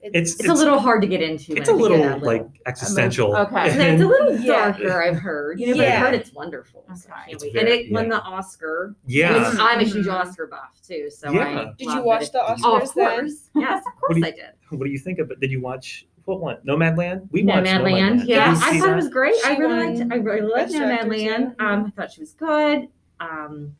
It's- 0.00 0.38
It's, 0.38 0.48
a 0.48 0.54
little 0.54 0.78
hard 0.78 1.02
to 1.02 1.08
get 1.08 1.20
into. 1.22 1.56
it's 1.56 1.68
a 1.68 1.72
a 1.72 1.74
I 1.74 1.78
little 1.78 1.98
get 1.98 2.20
that 2.20 2.22
like 2.26 2.46
existential. 2.66 3.34
Okay. 3.36 3.66
it's 3.94 4.02
a 4.02 4.06
little 4.06 4.36
Yeah. 4.38 4.70
darker. 4.72 5.02
I've 5.02 5.16
heard. 5.18 5.58
You 5.58 5.74
know, 5.74 5.82
Yeah. 5.82 5.94
I've 5.94 5.98
heard 6.06 6.14
it's 6.14 6.32
wonderful. 6.32 6.84
So 6.94 7.08
Okay. 7.10 7.20
can't 7.26 7.32
It's 7.32 7.44
very- 7.52 7.58
and 7.58 7.68
it 7.68 7.92
won 7.92 8.08
the 8.08 8.20
Oscar. 8.22 8.94
yeah. 9.06 9.54
I'm 9.58 9.80
a 9.80 9.82
huge 9.82 10.06
Mhm. 10.06 10.12
Oscar 10.14 10.46
buff 10.46 10.80
too. 10.86 11.10
So 11.10 11.32
Yeah. 11.32 11.46
I 11.60 11.64
Did 11.76 11.88
you 11.92 12.02
watch 12.02 12.24
it- 12.24 12.32
the 12.32 12.42
Oh, 12.42 12.54
Oscars 12.54 12.82
of 12.82 12.94
then? 12.94 13.18
course. 13.20 13.50
Yes, 13.56 13.78
of 13.78 13.84
What 13.84 14.06
course 14.06 14.18
you- 14.18 14.24
I 14.26 14.30
did. 14.30 14.50
What 14.78 14.84
do 14.84 14.90
you 14.90 14.98
think 14.98 15.18
of 15.18 15.30
it? 15.32 15.40
Did 15.40 15.50
you 15.50 15.60
watch 15.60 16.06
what 16.26 16.40
one? 16.40 16.58
Nomadland? 16.66 17.28
We 17.32 17.42
watched 17.42 17.66
Nomadland. 17.66 18.20
Nomadland. 18.20 18.28
Yeah, 18.28 18.52
Did 18.54 18.62
I 18.62 18.78
thought 18.78 18.86
that? 18.86 18.92
it 18.92 18.96
was 18.96 19.08
great. 19.08 19.34
I 19.46 19.56
really 19.56 19.96
liked. 19.98 20.12
I 20.12 20.16
really 20.16 20.40
liked 20.42 20.72
Best 20.72 20.74
Director, 20.74 21.04
too. 21.04 21.10
Nomadland. 21.10 21.54
Um, 21.60 21.84
I 21.86 21.90
thought 21.90 22.12
she 22.12 22.20
was 22.20 22.34
good. 22.34 22.88
Um, 23.18 23.74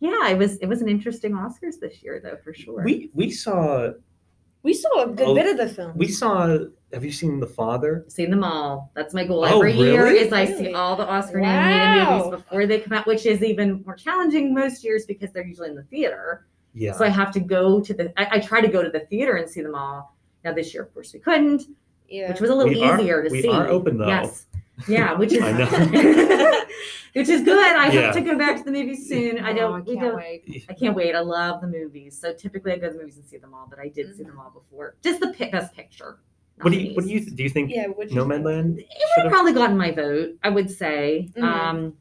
yeah, 0.00 0.28
it 0.30 0.38
was. 0.38 0.56
It 0.58 0.66
was 0.66 0.80
an 0.80 0.88
interesting 0.88 1.32
Oscars 1.32 1.80
this 1.80 2.00
year, 2.04 2.20
though, 2.22 2.36
for 2.42 2.54
sure. 2.54 2.84
We 2.84 3.10
we 3.14 3.30
saw 3.32 3.90
We 4.62 4.74
saw 4.74 5.04
a 5.04 5.06
good 5.08 5.28
Oh, 5.28 5.34
bit 5.34 5.46
of 5.46 5.56
the 5.56 5.68
film. 5.72 5.92
we 5.96 6.08
saw. 6.08 6.58
Have 6.92 7.04
you 7.04 7.12
seen 7.12 7.38
The 7.38 7.46
Father? 7.46 8.04
seen 8.08 8.30
them 8.30 8.42
all. 8.42 8.90
That's 8.94 9.12
my 9.14 9.24
goal 9.24 9.44
Oh, 9.44 9.56
every 9.58 9.72
year. 9.74 10.04
really? 10.04 10.20
Is 10.20 10.32
I 10.32 10.46
see 10.46 10.72
all 10.72 10.96
the 10.96 11.06
Oscar 11.06 11.40
Wow. 11.40 11.52
nominated 11.52 12.08
movies 12.08 12.42
before 12.42 12.66
they 12.66 12.80
come 12.80 12.92
out, 12.94 13.06
which 13.06 13.26
is 13.26 13.42
even 13.42 13.82
more 13.84 13.94
challenging 13.94 14.54
most 14.54 14.82
years 14.82 15.04
because 15.06 15.30
they're 15.32 15.44
usually 15.46 15.68
in 15.68 15.74
the 15.76 15.82
theater. 15.84 16.46
Yeah. 16.74 16.92
So 16.92 17.04
I 17.04 17.08
have 17.08 17.30
to 17.32 17.40
go 17.40 17.80
to 17.80 17.92
the. 17.94 18.12
I, 18.18 18.36
I 18.36 18.40
try 18.40 18.60
to 18.60 18.68
go 18.68 18.82
to 18.82 18.90
the 18.90 19.00
theater 19.00 19.36
and 19.36 19.48
see 19.48 19.60
them 19.60 19.74
all. 19.74 20.16
Now 20.44 20.52
this 20.54 20.72
year, 20.72 20.82
of 20.84 20.94
course, 20.94 21.12
we 21.12 21.20
couldn't, 21.20 21.64
yeah. 22.08 22.30
which 22.30 22.40
was 22.40 22.50
a 22.50 22.54
little 22.54 22.72
We 22.72 22.82
are- 22.82 22.98
easier 23.00 23.22
to 23.22 23.28
we 23.30 23.42
see. 23.42 23.48
are 23.48 23.68
open, 23.68 23.98
though. 23.98 24.06
Yes. 24.08 24.46
Yeah, 24.86 25.14
which 25.14 25.32
is 25.32 25.42
I 25.42 25.52
know. 25.52 25.66
which 27.14 27.28
is 27.28 27.42
good. 27.42 27.58
I 27.76 27.90
Yeah. 27.90 28.02
hope 28.06 28.14
to 28.14 28.20
go 28.20 28.38
back 28.38 28.56
to 28.58 28.64
the 28.64 28.70
movies 28.72 29.08
soon. 29.08 29.38
I 29.38 29.52
Oh, 29.52 29.54
don't. 29.56 29.74
I 29.74 29.80
we 29.80 29.94
can't 29.94 30.00
don't. 30.00 30.16
wait. 30.16 30.66
I 30.68 30.74
can't 30.74 30.94
wait. 30.94 31.14
I 31.14 31.20
love 31.20 31.60
the 31.60 31.66
movies. 31.66 32.18
So 32.20 32.32
typically 32.32 32.72
I 32.72 32.76
go 32.78 32.86
to 32.88 32.92
the 32.92 32.98
movies 33.00 33.16
and 33.16 33.26
see 33.26 33.38
them 33.38 33.54
all, 33.54 33.66
but 33.68 33.78
I 33.78 33.88
did 33.88 34.14
see 34.16 34.22
them 34.22 34.38
all 34.38 34.50
before. 34.50 34.96
Just 35.02 35.20
the 35.20 35.28
best 35.50 35.74
picture. 35.74 36.18
What 36.60 36.72
do 36.72 36.78
you 36.78 36.94
what 36.94 37.04
do 37.04 37.10
you 37.10 37.20
do 37.24 37.42
you 37.42 37.48
think 37.48 37.70
yeah, 37.72 37.86
which 37.86 38.10
Nomadland 38.10 38.78
It 38.78 38.86
would 38.88 39.08
should've- 39.16 39.30
probably 39.32 39.52
gotten 39.52 39.76
my 39.76 39.90
vote. 39.92 40.36
I 40.42 40.48
would 40.50 40.70
say. 40.70 41.30
Mhm. 41.36 41.42
Um, 41.42 41.94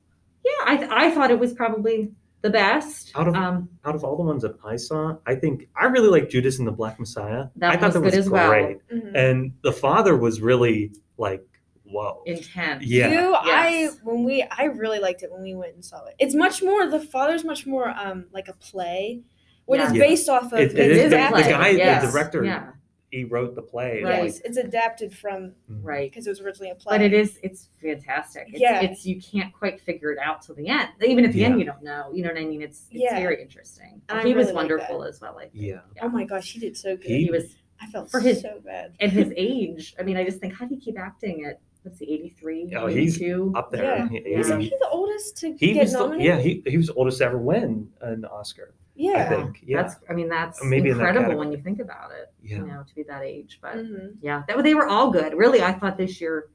yeah, 0.43 0.51
I 0.65 1.07
I 1.07 1.11
thought 1.11 1.29
it 1.31 1.39
was 1.39 1.53
probably 1.53 2.11
the 2.41 2.49
best. 2.51 3.11
Out 3.15 3.27
of- 3.27 3.35
um, 3.35 3.69
out 3.85 3.93
of 3.95 4.03
all 4.03 4.15
the 4.17 4.23
ones 4.23 4.41
that 4.43 4.55
I 4.63 4.75
saw, 4.75 5.17
I 5.25 5.35
think 5.35 5.67
I 5.75 5.85
really 5.85 6.09
like 6.09 6.29
Judas 6.29 6.57
and 6.59 6.67
the 6.67 6.71
Black 6.71 6.99
Messiah. 6.99 7.47
That 7.57 7.71
I 7.71 7.77
thought 7.77 7.87
was 7.87 7.93
that 7.95 7.99
good 8.01 8.05
was 8.05 8.25
as 8.25 8.29
well. 8.29 8.49
great. 8.49 8.77
Mhm. 8.89 9.11
And 9.15 9.53
the 9.63 9.71
father 9.73 10.15
was 10.15 10.41
really 10.41 10.91
like, 11.17 11.43
whoa. 11.89 12.21
intense. 12.25 12.83
Yeah. 12.85 13.09
You, 13.11 13.35
I 13.35 13.89
when 14.03 14.23
we 14.23 14.43
I 14.43 14.65
really 14.65 14.99
liked 14.99 15.23
it 15.23 15.31
when 15.31 15.41
we 15.43 15.55
went 15.55 15.75
and 15.75 15.83
saw 15.83 16.03
it. 16.05 16.15
It's 16.19 16.35
much 16.35 16.61
more 16.63 16.87
the 16.89 16.99
father's 16.99 17.43
much 17.43 17.65
more 17.65 17.89
um 17.89 18.25
like 18.31 18.47
a 18.47 18.53
play. 18.53 19.21
What 19.65 19.79
it's 19.79 19.93
Yeah. 19.93 19.99
based 19.99 20.29
off 20.29 20.53
of 20.53 20.59
It- 20.59 20.71
it 20.71 20.77
it's 20.79 20.79
is 20.79 21.03
the- 21.03 21.09
the 21.09 21.15
adapted. 21.27 21.45
guy- 21.47 21.99
the 22.05 22.11
director- 22.11 22.45
Yeah, 22.45 22.71
He 23.11 23.23
wrote 23.23 23.55
the 23.55 23.61
play. 23.61 24.01
Right. 24.03 24.25
Yes, 24.25 24.41
it's 24.45 24.57
adapted 24.57 25.13
from 25.13 25.53
right. 25.67 26.09
because 26.11 26.27
it 26.27 26.29
was 26.29 26.41
originally 26.41 26.71
a 26.71 26.75
play. 26.75 26.97
But 26.97 27.01
it 27.01 27.13
is 27.13 27.37
it's 27.43 27.69
fantastic. 27.81 28.47
It's, 28.49 28.59
Yeah. 28.61 28.81
it's 28.81 29.05
you 29.05 29.19
can't 29.21 29.53
quite 29.53 29.79
figure 29.81 30.11
it 30.11 30.19
out 30.19 30.41
till 30.41 30.55
the 30.55 30.67
end. 30.67 30.89
Even 31.05 31.23
at 31.25 31.31
the 31.33 31.43
end, 31.43 31.57
you 31.59 31.65
don't 31.65 31.83
know. 31.83 32.11
You 32.13 32.23
know 32.23 32.29
what 32.29 32.37
I 32.37 32.45
mean? 32.45 32.61
It's 32.61 32.87
it's 32.91 33.03
Yeah. 33.03 33.19
very 33.19 33.41
interesting. 33.41 34.01
And 34.09 34.27
he 34.27 34.33
was 34.33 34.47
really 34.47 34.47
like 34.47 34.55
wonderful 34.55 34.99
that. 35.01 35.09
as 35.09 35.21
well. 35.21 35.37
I 35.37 35.43
think. 35.43 35.53
Yeah. 35.55 35.79
Oh 36.01 36.09
my 36.09 36.23
gosh, 36.25 36.51
he 36.53 36.59
did 36.59 36.75
so 36.77 36.95
good. 36.97 37.05
He- 37.05 37.25
he 37.25 37.31
was 37.31 37.55
I 37.79 37.85
felt 37.87 38.09
for 38.09 38.19
his- 38.19 38.41
so 38.41 38.59
bad. 38.65 38.95
at 38.99 39.11
his 39.11 39.31
age. 39.37 39.95
I 39.99 40.03
mean, 40.03 40.17
I 40.17 40.23
just 40.25 40.39
think 40.39 40.53
how 40.53 40.65
do 40.65 40.73
you 40.75 40.81
keep 40.81 40.97
acting 40.99 41.45
at 41.45 41.59
what's 41.87 41.99
he 41.99 42.13
83, 42.13 42.73
Oh, 42.75 42.87
he's 42.87 43.15
82? 43.17 43.53
Up 43.55 43.71
there. 43.71 43.83
Yeah. 43.83 44.07
He- 44.09 44.17
Isn't 44.35 44.59
he- 44.59 44.67
he 44.69 44.75
the 44.79 44.89
oldest 44.89 45.37
to 45.37 45.53
he 45.57 45.73
get 45.73 45.83
was 45.83 45.93
the, 45.93 45.99
nominated? 45.99 46.25
yeah 46.25 46.39
he, 46.39 46.63
he 46.65 46.77
was 46.77 46.87
the 46.87 46.93
oldest 46.93 47.17
to 47.19 47.25
ever 47.25 47.37
win 47.37 47.89
an 48.01 48.25
Oscar. 48.25 48.73
Yeah. 48.95 49.25
I 49.25 49.35
think. 49.35 49.59
Yeah. 49.65 49.83
That's 49.83 49.95
I 50.09 50.13
mean 50.13 50.27
that's 50.29 50.63
Maybe 50.63 50.89
in 50.89 50.97
that 50.97 51.07
incredible 51.09 51.37
when 51.37 51.51
you 51.51 51.59
think 51.59 51.79
about 51.79 52.11
it. 52.11 52.31
yeah. 52.43 52.57
You 52.57 52.65
know, 52.67 52.83
to 52.87 52.95
be 52.95 53.03
that 53.03 53.21
age. 53.23 53.59
But 53.61 53.75
Mhm. 53.77 54.15
yeah, 54.21 54.43
that 54.47 54.61
they 54.63 54.73
were 54.73 54.87
all 54.87 55.11
good. 55.11 55.33
Really, 55.33 55.61
I 55.61 55.71
thought 55.73 55.97
this 55.97 56.19
year 56.19 56.49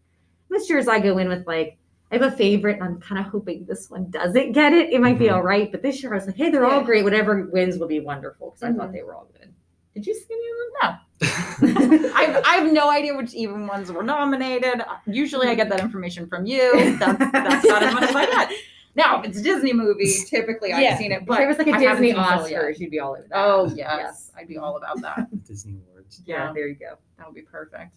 most 0.51 0.69
years 0.69 0.89
I 0.89 0.99
go 1.01 1.19
in 1.19 1.29
with 1.29 1.47
like 1.47 1.79
I 2.11 2.17
have 2.17 2.31
a 2.31 2.37
favorite 2.37 2.75
and 2.75 2.85
I'm 2.85 3.01
kind 3.01 3.19
of 3.25 3.33
hoping 3.33 3.65
this 3.65 3.89
one 3.91 4.11
doesn't 4.11 4.53
get 4.53 4.73
it. 4.75 4.93
It 4.93 5.01
might 5.01 5.19
be 5.19 5.27
Mhm. 5.27 5.35
all 5.35 5.43
right, 5.43 5.71
but 5.73 5.81
this 5.83 6.03
year 6.03 6.13
I 6.13 6.17
was 6.17 6.27
like, 6.27 6.37
hey, 6.37 6.51
they're 6.51 6.67
all 6.67 6.83
great. 6.85 7.05
Whatever 7.05 7.49
wins 7.51 7.79
will 7.79 7.87
be 7.89 8.01
wonderful 8.01 8.51
because 8.51 8.63
I 8.65 8.73
thought 8.77 8.91
Mhm. 8.91 8.93
they 8.93 9.03
were 9.03 9.15
all 9.15 9.29
good. 9.33 9.49
Did 9.95 10.07
you 10.07 10.13
see 10.15 10.27
any 10.31 10.45
of 10.51 10.91
them? 10.91 11.01
I, 11.23 12.43
I 12.45 12.55
have 12.57 12.73
no 12.73 12.91
idea 12.91 13.17
which 13.17 13.35
even 13.35 13.67
ones 13.67 13.91
were 13.93 14.03
nominated. 14.03 14.83
Usually 15.07 15.49
I 15.49 15.55
get 15.55 15.69
that 15.71 15.81
information 15.81 16.27
from 16.27 16.47
you. 16.47 16.97
That's, 16.99 17.19
that's 17.33 17.65
not 17.67 17.83
as 17.83 17.95
much 17.95 18.03
as 18.05 18.17
I 18.17 18.27
got. 18.27 18.51
Now, 18.95 19.21
if 19.21 19.27
it's 19.31 19.39
a 19.39 19.43
Disney 19.43 19.73
movie, 19.73 20.13
typically 20.27 20.69
Yeah. 20.71 20.77
I've 20.93 20.99
seen 20.99 21.13
it, 21.13 21.23
If 21.23 21.27
but 21.27 21.39
there 21.39 21.49
was 21.49 21.57
like 21.59 21.67
a 21.69 21.73
I 21.73 21.79
Disney 21.79 22.13
seen 22.13 22.23
Soul 22.23 22.49
yet. 22.49 22.63
Oscars, 22.63 22.79
you'd 22.79 22.91
be 22.91 23.01
all 23.01 23.13
over 23.13 23.23
that. 23.31 23.39
Oh, 23.39 23.65
yes. 23.69 23.77
Yes. 23.77 24.31
I'd 24.37 24.49
be 24.49 24.59
all 24.59 24.77
about 24.77 25.01
that. 25.01 25.29
Disney 25.47 25.79
Awards. 25.89 26.21
Yeah, 26.27 26.49
Yeah. 26.49 26.53
there 26.53 26.69
you 26.69 26.75
go. 26.75 26.99
That 27.17 27.27
would 27.27 27.35
be 27.35 27.41
perfect. 27.43 27.97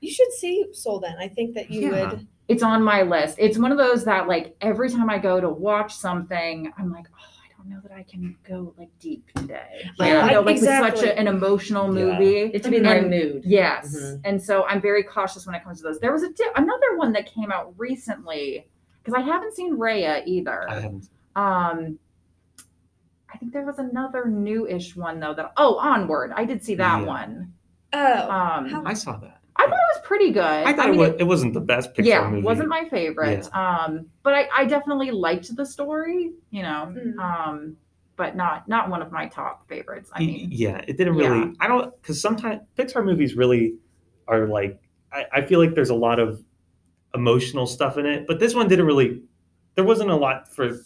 You 0.00 0.10
should 0.12 0.30
see 0.32 0.66
Soul 0.72 1.00
then. 1.00 1.16
I 1.18 1.28
think 1.28 1.54
that 1.54 1.70
you 1.70 1.90
Yeah. 1.92 2.10
would. 2.10 2.26
It's 2.48 2.62
on 2.62 2.82
my 2.82 3.00
list. 3.02 3.36
It's 3.38 3.56
one 3.56 3.72
of 3.72 3.78
those 3.78 4.04
that, 4.04 4.28
like, 4.28 4.54
every 4.60 4.90
time 4.90 5.08
I 5.08 5.16
go 5.16 5.40
to 5.40 5.48
watch 5.48 5.94
something, 5.94 6.70
I'm 6.76 6.92
like, 6.92 7.06
oh, 7.10 7.24
I 7.24 7.33
don't 7.64 7.74
know 7.74 7.80
that 7.88 7.92
I 7.92 8.02
can 8.02 8.36
go 8.48 8.74
like 8.78 8.90
deep 8.98 9.30
today. 9.34 9.88
Yeah, 9.98 10.26
you 10.26 10.32
know, 10.32 10.40
like 10.40 10.56
with 10.56 10.64
such 10.64 11.02
a, 11.02 11.18
an 11.18 11.26
emotional 11.26 11.86
Yeah. 11.96 12.04
movie. 12.18 12.38
It's 12.54 12.64
to 12.64 12.70
be 12.70 12.78
in 12.78 12.82
the 12.82 12.88
right 12.90 13.08
mood. 13.08 13.42
Yes. 13.44 13.96
Mhm. 13.96 14.20
And 14.24 14.42
so 14.42 14.64
I'm 14.64 14.80
very 14.80 15.02
cautious 15.02 15.46
when 15.46 15.54
it 15.54 15.64
comes 15.64 15.78
to 15.78 15.84
those. 15.84 16.00
There 16.00 16.12
was 16.12 16.22
a 16.22 16.32
di- 16.32 16.52
another 16.56 16.96
one 16.96 17.12
that 17.12 17.26
came 17.32 17.50
out 17.52 17.74
recently 17.76 18.66
because 19.02 19.14
I 19.14 19.24
haven't 19.24 19.54
seen 19.54 19.76
Raya 19.76 20.22
either. 20.26 20.68
I 20.70 20.74
haven't. 20.80 21.08
Um, 21.36 21.98
I 23.32 23.36
think 23.38 23.52
there 23.52 23.64
was 23.66 23.78
another 23.78 24.26
new-ish 24.26 24.94
one 24.96 25.18
though 25.20 25.34
that 25.34 25.52
oh 25.56 25.76
Onward. 25.78 26.32
I 26.34 26.44
did 26.44 26.62
see 26.62 26.74
that 26.76 27.00
Yeah. 27.00 27.06
one. 27.06 27.52
Oh, 27.92 28.30
Um, 28.30 28.68
How- 28.68 28.82
I 28.84 28.94
saw 28.94 29.16
that. 29.18 29.33
I 29.56 29.62
thought 29.66 29.72
it 29.72 29.96
was 29.98 30.02
pretty 30.04 30.30
good. 30.32 30.42
I 30.42 30.72
thought 30.72 30.90
mean, 30.90 30.94
it, 30.94 30.98
was, 31.12 31.20
it 31.20 31.24
wasn't 31.24 31.54
the 31.54 31.60
best 31.60 31.90
Pixar 31.94 31.98
movie. 31.98 32.08
yeah, 32.08 32.28
movie. 32.30 32.42
wasn't 32.42 32.68
my 32.68 32.84
favorite. 32.88 33.48
Um, 33.54 34.06
but 34.22 34.34
I, 34.34 34.48
I 34.54 34.64
definitely 34.64 35.10
liked 35.12 35.54
the 35.54 35.64
story. 35.64 36.32
You 36.50 36.62
know, 36.62 36.92
Mhm. 36.96 37.18
um, 37.18 37.76
but 38.16 38.36
not 38.36 38.66
not 38.68 38.90
one 38.90 39.00
of 39.02 39.10
my 39.12 39.26
top 39.26 39.68
favorites. 39.68 40.10
I 40.12 40.20
Y- 40.20 40.26
mean, 40.26 40.48
yeah, 40.52 40.78
it 40.88 40.96
didn't 40.96 41.14
really. 41.16 41.38
yeah. 41.38 41.52
I 41.60 41.68
don't 41.68 41.94
because 42.02 42.20
sometimes 42.20 42.62
Pixar 42.76 43.04
movies 43.04 43.34
really 43.36 43.76
are 44.28 44.46
like. 44.48 44.80
I, 45.12 45.26
I 45.32 45.42
feel 45.42 45.60
like 45.60 45.74
there's 45.76 45.90
a 45.90 45.94
lot 45.94 46.18
of 46.18 46.42
emotional 47.14 47.66
stuff 47.66 47.96
in 47.98 48.06
it, 48.06 48.26
but 48.26 48.40
this 48.40 48.54
one 48.54 48.66
didn't 48.68 48.86
really. 48.86 49.22
There 49.76 49.84
wasn't 49.84 50.10
a 50.10 50.16
lot 50.16 50.52
for 50.52 50.78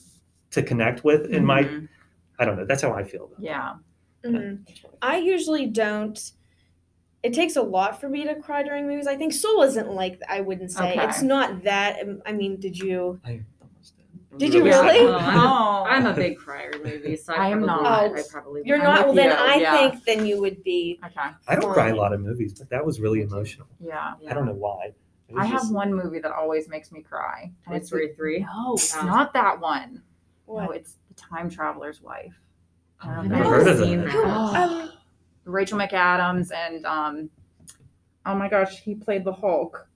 to 0.51 0.63
connect 0.63 1.05
with 1.05 1.27
in 1.31 1.45
my. 1.45 1.65
mhm, 1.65 1.89
I 2.39 2.45
don't 2.45 2.57
know. 2.57 2.65
That's 2.67 2.83
how 2.83 2.93
I 2.93 3.03
feel. 3.05 3.29
Though. 3.29 3.37
yeah. 3.45 3.75
mhm. 4.25 4.61
I 5.01 5.17
usually 5.19 5.67
don't. 5.67 6.33
It 7.23 7.33
takes 7.35 7.57
a 7.57 7.63
lot 7.63 8.01
for 8.01 8.09
me 8.09 8.25
to 8.25 8.35
cry 8.37 8.63
during 8.63 8.87
movies. 8.87 9.07
I 9.09 9.17
think 9.17 9.33
Soul 9.33 9.63
isn't 9.63 9.91
like 9.91 10.21
I 10.29 10.41
wouldn't 10.41 10.71
say 10.71 10.93
Okay. 10.93 11.05
it's 11.05 11.21
not 11.23 11.65
that. 11.65 12.01
um, 12.03 12.23
I 12.25 12.33
mean, 12.33 12.61
did 12.61 12.79
you? 12.79 13.21
I 13.25 13.43
almost 13.61 13.97
did. 13.97 14.39
Did 14.39 14.55
you 14.55 14.65
Yeah. 14.65 14.81
really? 14.83 15.07
Oh, 15.09 15.17
I'm, 15.19 15.37
a. 15.37 15.83
I'm 15.89 16.07
a 16.07 16.13
big 16.15 16.39
crier 16.39 16.71
in 16.71 16.83
movies, 16.85 17.25
so 17.25 17.35
I, 17.35 17.47
I 17.47 17.49
am 17.49 17.65
probably, 17.65 17.85
not. 17.85 18.19
I 18.19 18.23
probably 18.31 18.63
You're 18.65 18.79
would. 18.79 18.85
not. 18.85 19.05
Well, 19.07 19.15
then 19.15 19.31
you, 19.31 19.37
I 19.37 19.55
yeah. 19.57 19.77
think 19.91 20.05
then 20.05 20.27
you 20.27 20.41
would 20.41 20.63
be. 20.63 21.01
Okay. 21.05 21.31
I 21.49 21.57
don't 21.57 21.73
cry 21.73 21.89
a 21.89 21.97
lot 21.97 22.13
of 22.13 22.21
movies, 22.21 22.55
but 22.57 22.71
that 22.71 22.85
was 22.87 23.01
really 23.01 23.23
emotional. 23.23 23.67
Yeah. 23.81 24.15
I 24.29 24.33
don't 24.35 24.47
know 24.47 24.53
why. 24.53 24.93
It 25.29 25.35
was 25.35 25.43
I 25.43 25.47
have 25.47 25.61
just- 25.63 25.73
one 25.75 25.93
movie 25.93 26.21
that 26.21 26.31
always 26.33 26.69
makes 26.69 26.93
me 26.93 27.03
cry. 27.03 27.51
Toy 27.67 27.75
it's 27.75 27.89
Story 27.89 28.15
3? 28.17 28.41
No, 28.41 28.75
it's 28.75 28.97
Oh. 28.97 29.05
not 29.05 29.33
that 29.35 29.61
one. 29.61 30.03
No, 30.47 30.55
What? 30.55 30.77
it's 30.77 30.97
the 31.09 31.15
Time 31.15 31.51
Traveler's 31.51 32.01
Wife. 32.01 32.33
Oh, 33.05 33.09
I've 33.11 33.19
I've 33.19 33.27
never 33.27 33.45
heard 33.45 33.69
of 33.69 33.79
seen 33.79 34.05
that. 34.05 34.91
That. 35.49 35.53
Rachel 35.53 35.79
McAdams 35.79 36.53
and 36.53 36.85
um, 36.87 37.31
oh 38.27 38.35
my 38.35 38.49
gosh, 38.49 38.81
he 38.81 38.95
played 38.95 39.25
the 39.25 39.33
Hulk. 39.33 39.87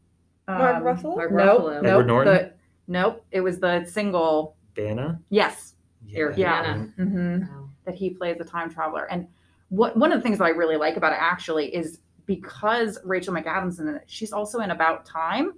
Mark 0.48 0.76
Um, 0.76 0.82
Ruffalo? 0.82 1.16
Mark 1.16 1.32
Nope, 1.32 1.60
Ruffalo. 1.62 1.74
nope. 1.82 1.84
Edward 1.84 2.06
Norton? 2.06 2.34
The, 2.34 2.52
nope, 2.88 3.24
it 3.30 3.40
was 3.40 3.58
the 3.60 3.84
single. 3.86 4.56
Dana. 4.74 5.20
Yes, 5.28 5.74
Eric 6.14 6.36
Yeah. 6.38 6.62
Bana. 6.62 6.84
hmm 6.96 7.42
Oh. 7.54 7.68
that 7.84 7.94
he 7.94 8.10
plays 8.10 8.38
a 8.40 8.44
time 8.44 8.70
traveler. 8.70 9.10
And 9.10 9.26
what 9.68 9.96
one 9.96 10.12
of 10.12 10.18
the 10.18 10.22
things 10.22 10.38
that 10.38 10.44
I 10.44 10.50
really 10.50 10.76
like 10.76 10.96
about 10.96 11.12
it 11.12 11.18
actually 11.20 11.74
is 11.74 12.00
because 12.26 12.98
Rachel 13.04 13.34
McAdams 13.34 13.80
in 13.80 13.88
it, 13.88 14.02
she's 14.06 14.32
also 14.32 14.60
in 14.60 14.70
About 14.70 15.04
Time, 15.04 15.52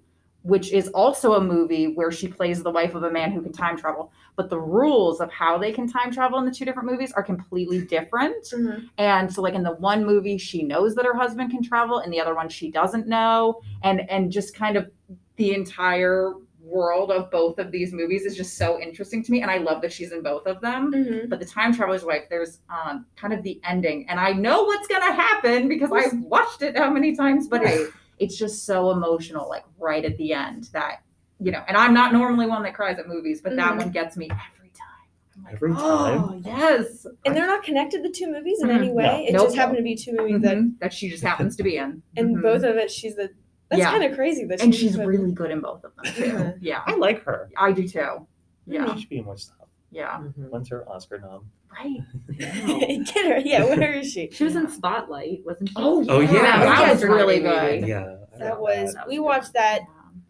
which 0.45 0.73
is 0.73 0.89
also 0.89 1.35
a 1.35 1.41
movie 1.41 1.87
where 1.95 2.13
she 2.13 2.29
plays 2.29 2.63
the 2.63 2.71
wife 2.71 2.95
of 2.95 3.03
a 3.03 3.11
man 3.11 3.33
who 3.33 3.41
can 3.41 3.51
time 3.53 3.77
travel. 3.79 4.13
But 4.37 4.51
the 4.51 4.59
rules 4.61 5.21
of 5.21 5.33
how 5.33 5.57
they 5.57 5.73
can 5.73 5.89
time 5.89 6.13
travel 6.13 6.39
in 6.39 6.45
the 6.45 6.51
two 6.53 6.67
different 6.67 6.91
movies 6.91 7.13
are 7.13 7.23
completely 7.23 7.81
different. 7.87 8.45
mhm. 8.53 8.89
And 8.99 9.33
so 9.33 9.41
like 9.41 9.55
in 9.55 9.63
the 9.63 9.73
one 9.73 10.05
movie 10.05 10.37
she 10.39 10.63
knows 10.63 10.95
that 10.97 11.07
her 11.07 11.15
husband 11.17 11.51
can 11.51 11.63
travel, 11.63 12.01
in 12.01 12.11
the 12.11 12.21
other 12.21 12.35
one 12.35 12.49
she 12.51 12.71
doesn't 12.71 13.07
know. 13.09 13.61
And 13.83 14.09
and 14.11 14.31
just 14.31 14.55
kind 14.55 14.77
of 14.77 14.91
the 15.37 15.55
entire 15.55 16.35
world 16.61 17.11
of 17.11 17.31
both 17.31 17.59
of 17.59 17.71
these 17.71 17.93
movies 17.93 18.25
is 18.25 18.37
just 18.37 18.57
so 18.57 18.81
interesting 18.81 19.23
to 19.23 19.31
me 19.33 19.43
and 19.43 19.51
I 19.51 19.59
love 19.59 19.83
that 19.83 19.93
she's 19.93 20.13
in 20.13 20.23
both 20.23 20.47
of 20.47 20.61
them 20.63 20.93
Mhm. 20.93 21.29
but 21.29 21.39
the 21.39 21.45
time 21.45 21.75
traveler's 21.75 22.05
wife 22.05 22.25
there's 22.31 22.61
um 22.71 23.05
kind 23.17 23.35
of 23.35 23.43
the 23.43 23.61
ending 23.65 24.09
and 24.09 24.19
i 24.19 24.33
know 24.33 24.65
what's 24.65 24.89
gonna 24.89 25.13
happen 25.13 25.69
because 25.69 25.93
i've 25.93 26.19
watched 26.23 26.63
it 26.63 26.75
how 26.79 26.89
many 26.91 27.15
times 27.15 27.49
but 27.49 27.63
it's, 27.65 27.93
it's 28.19 28.37
just 28.37 28.65
so 28.65 28.91
emotional 28.91 29.49
like 29.49 29.65
right 29.79 30.05
at 30.05 30.17
the 30.19 30.33
end 30.33 30.69
that 30.73 31.03
you 31.41 31.51
know 31.51 31.63
and 31.69 31.77
i'm 31.77 31.93
not 31.95 32.13
normally 32.13 32.47
one 32.47 32.63
that 32.63 32.75
cries 32.75 32.99
at 32.99 33.09
movies 33.09 33.41
but 33.43 33.55
that 33.57 33.75
Mhm. 33.75 33.79
one 33.79 33.91
gets 33.91 34.17
me 34.17 34.27
every 34.31 34.69
time 34.71 35.45
like, 35.45 35.55
Every 35.55 35.73
oh, 35.77 36.29
time? 36.29 36.43
yes 36.45 37.07
And 37.25 37.35
they're 37.37 37.47
not 37.47 37.65
connected 37.65 38.05
the 38.05 38.09
two 38.11 38.31
movies 38.31 38.61
in 38.63 38.69
Mhm. 38.69 38.77
any 38.77 38.93
way. 38.93 39.05
No. 39.05 39.29
It 39.29 39.33
Nope. 39.33 39.47
just 39.47 39.57
happened 39.57 39.79
to 39.79 39.83
be 39.83 39.97
two 39.97 40.13
movies 40.17 40.43
that, 40.43 40.57
Mhm. 40.57 40.79
that 40.79 40.93
she 40.93 41.09
just 41.11 41.25
happens 41.25 41.57
to 41.57 41.65
be 41.65 41.77
in 41.77 42.03
and 42.17 42.37
Mhm. 42.37 42.43
both 42.43 42.63
of 42.63 42.77
it, 42.77 42.89
she's 42.91 43.17
the. 43.17 43.31
That's 43.69 43.81
Yeah. 43.81 43.91
kind 43.91 44.05
of 44.05 44.15
crazy 44.15 44.45
that 44.45 44.63
and 44.63 44.73
she's 44.73 44.83
she's 44.91 44.97
the- 44.97 45.07
really 45.07 45.33
good 45.33 45.51
in 45.51 45.61
both 45.61 45.83
of 45.85 45.93
them 45.97 46.05
too 46.15 46.53
yeah 46.61 46.83
I 46.87 46.95
like 46.95 47.25
her. 47.25 47.51
i 47.57 47.73
do 47.73 47.89
too 47.89 48.27
yeah 48.67 48.95
She 48.95 49.01
should 49.01 49.09
be 49.09 49.19
in 49.19 49.25
more 49.25 49.37
stuff. 49.37 49.67
yeah 49.91 50.19
Mhm. 50.19 50.51
When's 50.51 50.69
her 50.69 50.89
Oscar 50.89 51.19
nom? 51.19 51.51
Right 51.79 52.01
Get 52.39 53.27
her, 53.27 53.39
yeah. 53.39 53.65
Where 53.65 53.93
is 53.95 54.11
she? 54.13 54.31
She 54.33 54.45
was 54.45 54.57
in 54.57 54.69
Spotlight, 54.71 55.41
wasn't 55.45 55.69
she? 55.71 55.75
Oh, 55.77 56.05
Oh, 56.09 56.21
yeah. 56.21 56.33
that, 56.33 56.65
That 56.65 56.81
was 56.93 57.01
was 57.03 57.05
really 57.11 57.41
really 57.43 57.81
good 57.81 57.89
Yeah. 57.89 58.17
That 58.39 58.61
was. 58.61 58.95
That 58.95 59.09
We 59.09 59.19
was 59.19 59.25
watched 59.27 59.53
that. 59.55 59.81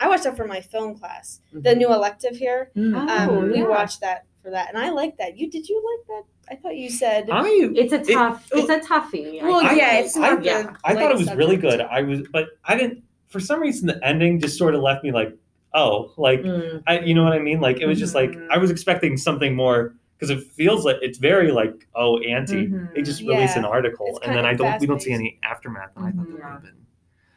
I 0.00 0.08
watched 0.08 0.24
that 0.24 0.36
for 0.36 0.46
my 0.46 0.60
film 0.60 0.96
class, 0.98 1.40
the 1.52 1.70
Mhm. 1.70 1.78
new 1.78 1.92
elective 1.94 2.36
here. 2.36 2.70
Mm. 2.76 2.94
Oh, 3.28 3.38
Um, 3.38 3.50
we 3.52 3.58
yeah. 3.60 3.68
watched 3.68 4.00
that 4.00 4.24
for 4.42 4.50
that, 4.50 4.68
and 4.68 4.76
I 4.76 4.90
like 4.90 5.16
that. 5.18 5.38
You 5.38 5.48
did 5.50 5.68
you 5.68 5.76
like 5.76 6.06
that? 6.08 6.52
I 6.52 6.56
thought 6.60 6.76
you 6.76 6.90
said. 6.90 7.30
I 7.30 7.46
It's 7.74 7.92
a 7.92 8.00
It- 8.00 8.08
tough. 8.12 8.46
it's 8.52 8.68
a 8.68 8.80
toughie. 8.80 9.40
Well, 9.42 9.60
think. 9.60 9.78
yeah, 9.80 9.98
it's 9.98 10.16
I- 10.16 10.20
not 10.34 10.44
yeah. 10.44 10.74
I 10.84 10.94
thought 10.94 11.10
it 11.12 11.16
was 11.16 11.26
lightest 11.28 11.36
really 11.36 11.56
good. 11.56 11.80
I 11.80 12.02
was, 12.02 12.20
but 12.32 12.48
I 12.64 12.76
didn't. 12.76 13.02
For 13.28 13.40
some 13.40 13.60
reason, 13.60 13.86
the 13.86 13.98
ending 14.06 14.40
just 14.40 14.58
sort 14.58 14.74
of 14.74 14.82
left 14.82 15.02
me 15.04 15.10
like, 15.12 15.34
oh, 15.72 16.12
like 16.18 16.42
Mm. 16.42 16.82
I, 16.86 16.98
you 17.00 17.14
know 17.14 17.24
what 17.24 17.32
I 17.32 17.38
mean? 17.38 17.60
Like 17.60 17.80
it 17.80 17.86
was 17.86 17.98
just 17.98 18.14
like 18.14 18.30
Mhm. 18.32 18.46
I 18.50 18.58
was 18.58 18.70
expecting 18.70 19.16
something 19.16 19.54
more 19.56 19.94
because 20.28 20.42
it 20.44 20.52
feels 20.52 20.84
like 20.84 20.96
it's 21.02 21.18
very 21.18 21.50
like 21.50 21.86
oh 21.94 22.18
anti. 22.20 22.66
Mhm. 22.68 22.94
They 22.94 23.02
just 23.02 23.20
released 23.22 23.56
an 23.56 23.64
article 23.64 24.20
and 24.24 24.34
then 24.34 24.44
I 24.46 24.54
don't 24.54 24.80
we 24.80 24.86
don't 24.86 25.00
see 25.02 25.12
any 25.12 25.38
aftermath. 25.42 25.90
And 25.96 26.06
I 26.06 26.10
thought 26.12 26.26
that 26.26 26.32
would 26.32 26.40
Mhm. 26.42 26.52
have 26.52 26.62
been 26.62 26.76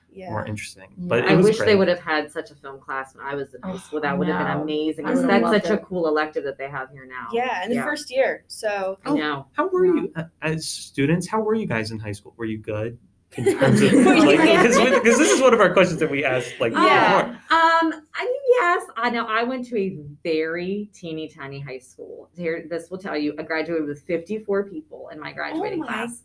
Yeah. 0.10 0.30
more 0.32 0.46
interesting. 0.46 0.90
Yeah. 0.98 1.06
But 1.08 1.20
it 1.20 1.26
I 1.32 1.36
was 1.36 1.46
wish 1.46 1.58
great. 1.58 1.66
they 1.68 1.76
would 1.76 1.88
have 1.88 2.00
had 2.00 2.32
such 2.32 2.50
a 2.52 2.56
film 2.56 2.80
class 2.80 3.16
when 3.16 3.24
I 3.26 3.36
was 3.36 3.54
in 3.54 3.62
high 3.62 3.74
Oh, 3.74 3.78
school. 3.78 4.02
That 4.02 4.12
I 4.12 4.14
would 4.16 4.28
have 4.28 4.48
been 4.48 4.62
amazing. 4.64 5.06
I 5.06 5.10
Because 5.10 5.28
that's 5.28 5.44
loved 5.44 5.66
such 5.66 5.72
a 5.72 5.78
cool 5.84 6.08
elective 6.08 6.44
that 6.46 6.58
they 6.58 6.70
have 6.70 6.90
here 6.92 7.06
now. 7.06 7.28
Yeah, 7.32 7.64
in 7.64 7.70
the 7.70 7.76
Yeah. 7.76 7.84
first 7.86 8.10
year. 8.12 8.44
So 8.48 8.98
I 9.06 9.14
know. 9.14 9.48
How 9.54 9.68
were 9.68 9.86
Yeah. 9.86 9.94
you 9.94 10.12
uh, 10.16 10.24
as 10.42 10.68
students? 10.68 11.28
How 11.28 11.42
were 11.42 11.54
you 11.56 11.68
guys 11.68 11.92
in 11.92 12.00
high 12.00 12.14
school? 12.14 12.34
Were 12.38 12.46
you 12.46 12.58
good 12.58 12.98
in 13.38 13.58
terms 13.58 13.82
of 13.82 13.92
Were 13.94 14.16
like 14.26 14.38
good? 14.38 15.02
because 15.04 15.18
this 15.18 15.32
is 15.32 15.42
one 15.42 15.54
of 15.54 15.60
our 15.62 15.72
questions 15.74 16.00
that 16.00 16.10
we 16.10 16.26
asked 16.26 16.54
like 16.60 16.74
Yeah. 16.74 17.24
before. 17.24 17.36
Um, 17.36 17.94
I 18.16 18.24
mean, 18.26 18.42
yes, 18.60 18.84
I 18.98 19.10
know. 19.10 19.26
I 19.28 19.44
went 19.44 19.66
to 19.68 19.78
a 19.80 19.98
very 20.24 20.90
teeny 20.94 21.28
tiny 21.28 21.60
high 21.60 21.80
school. 21.80 22.30
Here, 22.36 22.66
this 22.70 22.90
will 22.90 22.98
tell 22.98 23.18
you, 23.18 23.34
I 23.40 23.44
graduated 23.44 23.88
with 23.88 24.02
54 24.04 24.64
people 24.66 25.10
in 25.14 25.20
my 25.20 25.32
graduating 25.32 25.80
my 25.80 25.88
class. 25.88 26.24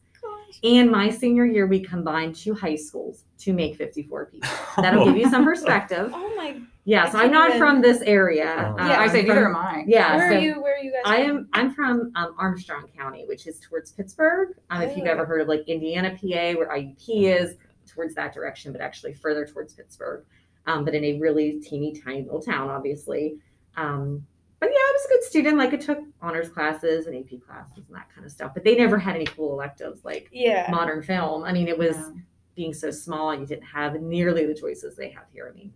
Gosh. 0.62 0.70
And 0.70 0.90
my 0.90 1.10
senior 1.10 1.44
year, 1.46 1.66
we 1.66 1.80
combined 1.80 2.34
two 2.36 2.54
high 2.54 2.76
schools 2.76 3.24
to 3.38 3.52
make 3.52 3.76
54 3.76 4.26
people. 4.26 4.48
That'll 4.76 5.04
give 5.04 5.16
you 5.16 5.28
some 5.30 5.44
perspective. 5.52 6.10
Oh 6.14 6.34
my 6.36 6.60
Yeah, 6.84 7.04
I 7.04 7.10
so 7.10 7.18
I'm 7.18 7.30
can't 7.30 7.48
even- 7.48 7.58
from 7.58 7.80
this 7.82 8.00
area. 8.02 8.74
Oh. 8.78 8.84
Yeah, 8.86 8.92
I 9.00 9.04
I'm 9.04 9.10
say 9.10 9.20
from- 9.26 9.28
neither 9.34 9.48
am 9.48 9.56
I. 9.56 9.84
Yeah, 9.86 10.16
where 10.16 10.30
so 10.30 10.36
are 10.36 10.40
you 10.40 10.62
where 10.62 10.74
are 10.76 10.78
you 10.82 10.92
guys 10.92 11.02
I 11.04 11.26
from? 11.26 11.36
am. 11.38 11.48
I'm 11.52 11.74
from 11.74 12.12
um, 12.14 12.34
Armstrong 12.38 12.88
County, 12.96 13.24
which 13.26 13.46
is 13.46 13.58
towards 13.60 13.92
Pittsburgh. 13.92 14.50
Um, 14.70 14.82
If 14.82 14.96
you've 14.96 15.06
Oh. 15.06 15.10
ever 15.10 15.24
heard 15.26 15.40
of 15.40 15.48
like 15.48 15.62
Indiana, 15.68 16.10
PA, 16.10 16.52
where 16.58 16.68
IUP 16.68 17.08
is, 17.08 17.56
towards 17.86 18.14
that 18.14 18.32
direction, 18.32 18.72
but 18.72 18.80
actually 18.80 19.14
further 19.14 19.44
towards 19.46 19.74
Pittsburgh. 19.74 20.24
Um, 20.66 20.84
but 20.84 20.94
in 20.94 21.02
a 21.04 21.18
really 21.18 21.60
teeny 21.60 21.92
tiny 21.92 22.22
little 22.22 22.40
town, 22.40 22.70
obviously. 22.70 23.36
Um, 23.76 24.24
but 24.62 24.70
yeah, 24.70 24.78
I 24.78 24.92
was 24.92 25.04
a 25.06 25.08
good 25.08 25.22
student. 25.24 25.58
Like 25.58 25.72
I 25.72 25.76
took 25.76 25.98
honors 26.20 26.48
classes 26.48 27.08
and 27.08 27.16
AP 27.16 27.40
classes 27.44 27.84
and 27.88 27.96
that 27.96 28.06
kind 28.14 28.24
of 28.24 28.30
stuff. 28.30 28.52
But 28.54 28.62
they 28.62 28.76
never 28.76 28.96
had 28.96 29.16
any 29.16 29.24
cool 29.24 29.52
electives 29.54 30.04
like 30.04 30.28
Yeah. 30.30 30.68
modern 30.70 31.02
film. 31.02 31.42
I 31.42 31.52
mean, 31.52 31.66
it 31.66 31.76
was 31.76 31.96
Yeah. 31.96 32.12
being 32.54 32.72
so 32.72 32.92
small, 32.92 33.34
you 33.34 33.44
didn't 33.44 33.64
have 33.64 34.00
nearly 34.00 34.46
the 34.46 34.54
choices 34.54 34.94
they 34.94 35.10
have 35.10 35.24
here. 35.32 35.50
I 35.52 35.58
mean, 35.58 35.72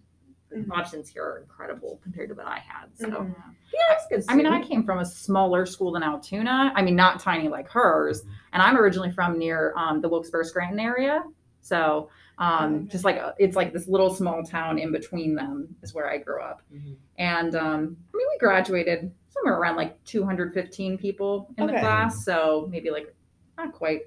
the 0.50 0.58
Mhm. 0.58 0.70
options 0.70 1.08
here 1.08 1.24
are 1.24 1.38
incredible 1.40 1.98
compared 2.00 2.28
to 2.28 2.36
what 2.36 2.46
I 2.46 2.58
had. 2.60 2.96
So 2.96 3.08
Mhm. 3.08 3.34
yeah, 3.74 3.80
I 3.90 3.94
was 3.94 4.06
a 4.06 4.08
good. 4.14 4.24
I 4.28 4.36
mean, 4.36 4.46
I 4.46 4.62
came 4.62 4.84
from 4.84 5.00
a 5.00 5.04
smaller 5.04 5.66
school 5.66 5.90
than 5.90 6.04
Altoona. 6.04 6.70
I 6.76 6.82
mean, 6.82 6.94
not 6.94 7.18
tiny 7.18 7.48
like 7.48 7.68
hers. 7.68 8.22
And 8.52 8.62
I'm 8.62 8.78
originally 8.78 9.10
from 9.10 9.36
near 9.36 9.72
um, 9.76 10.00
the 10.00 10.08
Wilkes-Barre 10.08 10.44
Scranton 10.44 10.78
area. 10.78 11.24
So 11.60 12.08
um, 12.38 12.86
just 12.88 13.04
like 13.04 13.16
a, 13.16 13.34
it's 13.38 13.56
like 13.56 13.72
this 13.72 13.88
little 13.88 14.14
small 14.14 14.42
town 14.42 14.78
in 14.78 14.92
between 14.92 15.34
them 15.34 15.74
is 15.82 15.94
where 15.94 16.08
I 16.10 16.18
grew 16.18 16.42
up. 16.42 16.60
Mhm. 16.74 16.96
And 17.18 17.54
um, 17.56 17.96
I 18.12 18.16
mean, 18.16 18.26
we 18.30 18.38
graduated 18.38 19.10
somewhere 19.30 19.58
around 19.58 19.76
like 19.76 20.02
215 20.04 20.98
people 20.98 21.48
in 21.58 21.66
the 21.66 21.72
class. 21.74 22.24
So 22.24 22.68
maybe 22.70 22.90
like 22.90 23.14
not 23.56 23.72
quite 23.72 24.02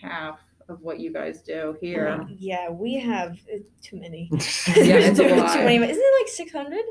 half 0.00 0.40
of 0.68 0.80
what 0.82 1.00
you 1.00 1.12
guys 1.12 1.40
do 1.42 1.76
here. 1.80 2.24
Yeah, 2.28 2.68
we 2.70 2.94
have 3.00 3.38
uh, 3.52 3.58
too 3.82 3.96
many. 3.96 4.28
Yeah, 4.32 4.98
it's 4.98 5.18
a 5.18 5.22
Too 5.28 5.34
many. 5.64 5.76
Isn't 5.76 5.90
it 5.90 6.20
like 6.22 6.28
six 6.28 6.52
hundred? 6.52 6.84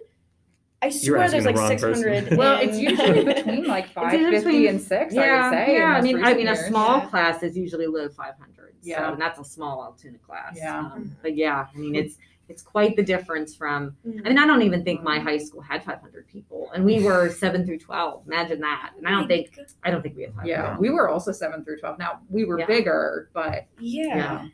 I 0.81 0.89
swear 0.89 1.17
asking 1.21 1.43
there's 1.43 1.45
like 1.45 1.55
wrong 1.55 1.77
six 1.79 2.37
Well, 2.37 2.59
it's 2.61 2.77
usually 2.77 3.23
between 3.25 3.65
like 3.65 3.85
usually 3.95 3.95
550 3.95 4.37
between- 4.45 4.67
and 4.67 4.81
6, 4.81 5.13
yeah, 5.13 5.21
I 5.21 5.49
would 5.49 5.55
say. 5.55 5.75
Yeah, 5.75 5.85
I 5.85 6.01
mean, 6.01 6.15
I 6.17 6.19
recent 6.19 6.37
mean, 6.37 6.47
a 6.49 6.55
small 6.55 6.97
Yeah. 6.99 7.05
class 7.07 7.41
is 7.43 7.57
usually 7.57 7.87
low 7.87 8.07
500. 8.09 8.56
Yeah. 8.87 9.05
So, 9.07 9.13
and 9.13 9.21
that's 9.21 9.39
a 9.39 9.43
small 9.43 9.83
Altoona 9.83 10.17
class. 10.19 10.53
Yeah. 10.55 10.79
Um, 10.79 11.15
but 11.21 11.35
yeah, 11.35 11.67
I 11.73 11.77
mean, 11.77 11.95
it's 11.95 12.17
it's 12.49 12.61
quite 12.61 12.95
the 12.95 13.03
difference 13.03 13.53
from. 13.53 13.97
Mhm. 14.07 14.21
I 14.25 14.29
mean, 14.29 14.37
I 14.37 14.47
don't 14.47 14.61
even 14.61 14.83
think 14.85 15.03
my 15.03 15.19
high 15.19 15.37
school 15.37 15.59
had 15.61 15.83
500 15.83 16.27
people, 16.29 16.71
and 16.73 16.85
we 16.85 17.03
were 17.03 17.29
seven 17.43 17.65
through 17.65 17.79
12. 17.79 18.23
Imagine 18.25 18.61
that. 18.61 18.93
And 18.97 19.05
I 19.05 19.11
don't 19.11 19.27
think 19.27 19.59
I 19.83 19.91
don't 19.91 20.01
think 20.01 20.15
we 20.15 20.23
had 20.23 20.31
500. 20.31 20.49
Yeah, 20.49 20.77
we 20.77 20.89
were 20.89 21.09
also 21.09 21.33
7 21.33 21.65
through 21.65 21.79
12. 21.79 21.99
Now, 21.99 22.21
we 22.29 22.45
were 22.45 22.59
Yeah. 22.59 22.65
bigger, 22.65 23.29
but 23.33 23.65
Yeah. 23.79 24.15
yeah. 24.15 24.47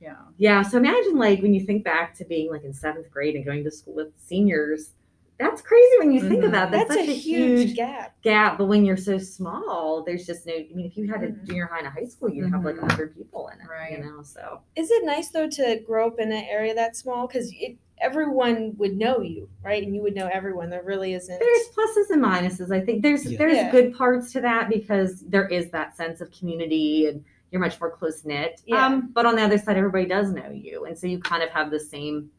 Yeah. 0.00 0.16
Yeah. 0.36 0.62
So 0.62 0.76
imagine 0.76 1.16
like 1.16 1.40
when 1.40 1.54
you 1.54 1.60
think 1.64 1.84
back 1.84 2.14
to 2.16 2.24
being 2.24 2.50
like 2.50 2.64
in 2.64 2.72
seventh 2.74 3.10
grade 3.10 3.34
and 3.36 3.44
going 3.44 3.62
to 3.64 3.70
school 3.70 3.94
with 3.94 4.08
seniors. 4.20 4.90
That's 5.38 5.60
crazy 5.60 5.98
when 5.98 6.12
you 6.12 6.20
think 6.20 6.42
Mhm. 6.42 6.46
of 6.46 6.52
that. 6.52 6.70
That's, 6.70 6.88
That's, 6.88 7.00
such 7.00 7.08
a 7.08 7.12
huge, 7.12 7.76
gap. 7.76 8.14
gap. 8.22 8.56
But 8.58 8.66
when 8.66 8.84
you're 8.84 8.96
so 8.96 9.18
small, 9.18 10.02
there's 10.02 10.24
just 10.26 10.46
no. 10.46 10.54
I 10.54 10.66
mean, 10.74 10.86
if 10.86 10.96
you 10.96 11.06
had 11.12 11.22
a 11.22 11.28
Mhm. 11.28 11.44
junior 11.44 11.66
high 11.66 11.78
and 11.78 11.86
a 11.86 11.90
high 11.90 12.06
school, 12.06 12.30
you'd 12.30 12.50
have 12.50 12.64
like 12.64 12.76
Mhm. 12.76 12.82
100 12.82 13.14
people 13.14 13.48
in 13.48 13.60
it. 13.60 13.68
Right. 13.68 13.92
You 13.98 14.04
know. 14.04 14.22
So 14.22 14.60
Is 14.76 14.90
it 14.90 15.04
nice 15.04 15.28
though 15.30 15.48
to 15.48 15.80
grow 15.86 16.06
up 16.06 16.18
in 16.18 16.32
an 16.32 16.44
area 16.44 16.74
that 16.74 16.96
small? 16.96 17.26
Because 17.26 17.54
everyone 17.98 18.74
would 18.78 18.96
know 18.96 19.20
you, 19.20 19.48
right? 19.62 19.82
And 19.82 19.94
you 19.94 20.02
would 20.02 20.14
know 20.14 20.28
everyone. 20.32 20.70
There 20.70 20.82
really 20.82 21.14
isn't. 21.14 21.38
there's 21.38 21.68
pluses 21.76 22.10
and 22.10 22.22
minuses. 22.22 22.70
I 22.70 22.80
think 22.80 23.02
there's 23.02 23.30
Yeah. 23.30 23.38
there's 23.38 23.54
Yeah. 23.56 23.70
good 23.70 23.94
parts 23.94 24.32
to 24.32 24.40
that 24.42 24.68
because 24.68 25.20
there 25.22 25.48
is 25.48 25.70
that 25.70 25.96
sense 25.96 26.20
of 26.20 26.30
community 26.30 27.06
and 27.06 27.24
you're 27.50 27.60
much 27.60 27.80
more 27.80 27.90
close 27.90 28.24
knit. 28.24 28.60
Yeah. 28.66 28.84
Um, 28.86 29.10
but 29.12 29.24
on 29.24 29.36
the 29.36 29.42
other 29.42 29.56
side, 29.56 29.76
everybody 29.76 30.04
does 30.06 30.32
know 30.32 30.50
you, 30.50 30.84
and 30.84 30.98
so 30.98 31.06
you 31.06 31.18
kind 31.20 31.42
of 31.42 31.48
have 31.50 31.70
the 31.70 31.78
same 31.80 32.30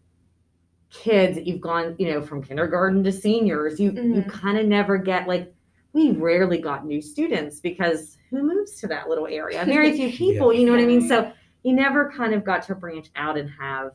kids 0.90 1.40
you've 1.44 1.62
gone, 1.62 1.96
you 2.00 2.12
know, 2.12 2.22
from 2.22 2.42
kindergarten 2.44 3.04
to 3.04 3.12
seniors. 3.12 3.80
You 3.80 3.92
you 3.92 4.22
Mhm. 4.22 4.30
kind 4.30 4.58
of 4.58 4.66
never 4.66 4.98
get 4.98 5.28
like 5.28 5.54
we 5.94 6.12
rarely 6.12 6.60
got 6.60 6.86
new 6.86 7.02
students 7.02 7.60
because 7.60 8.18
who 8.30 8.44
moves 8.44 8.80
to 8.82 8.88
that 8.88 9.10
little 9.10 9.28
area? 9.28 9.64
Very 9.66 9.94
few 9.94 10.12
people. 10.18 10.54
You 10.54 10.66
know 10.66 10.72
what 10.74 10.82
I 10.82 10.86
mean? 10.86 11.08
So 11.08 11.32
you 11.64 11.74
never 11.74 12.12
kind 12.12 12.34
of 12.34 12.44
got 12.44 12.64
to 12.64 12.76
branch 12.76 13.08
out 13.16 13.38
and 13.38 13.50
have 13.60 13.92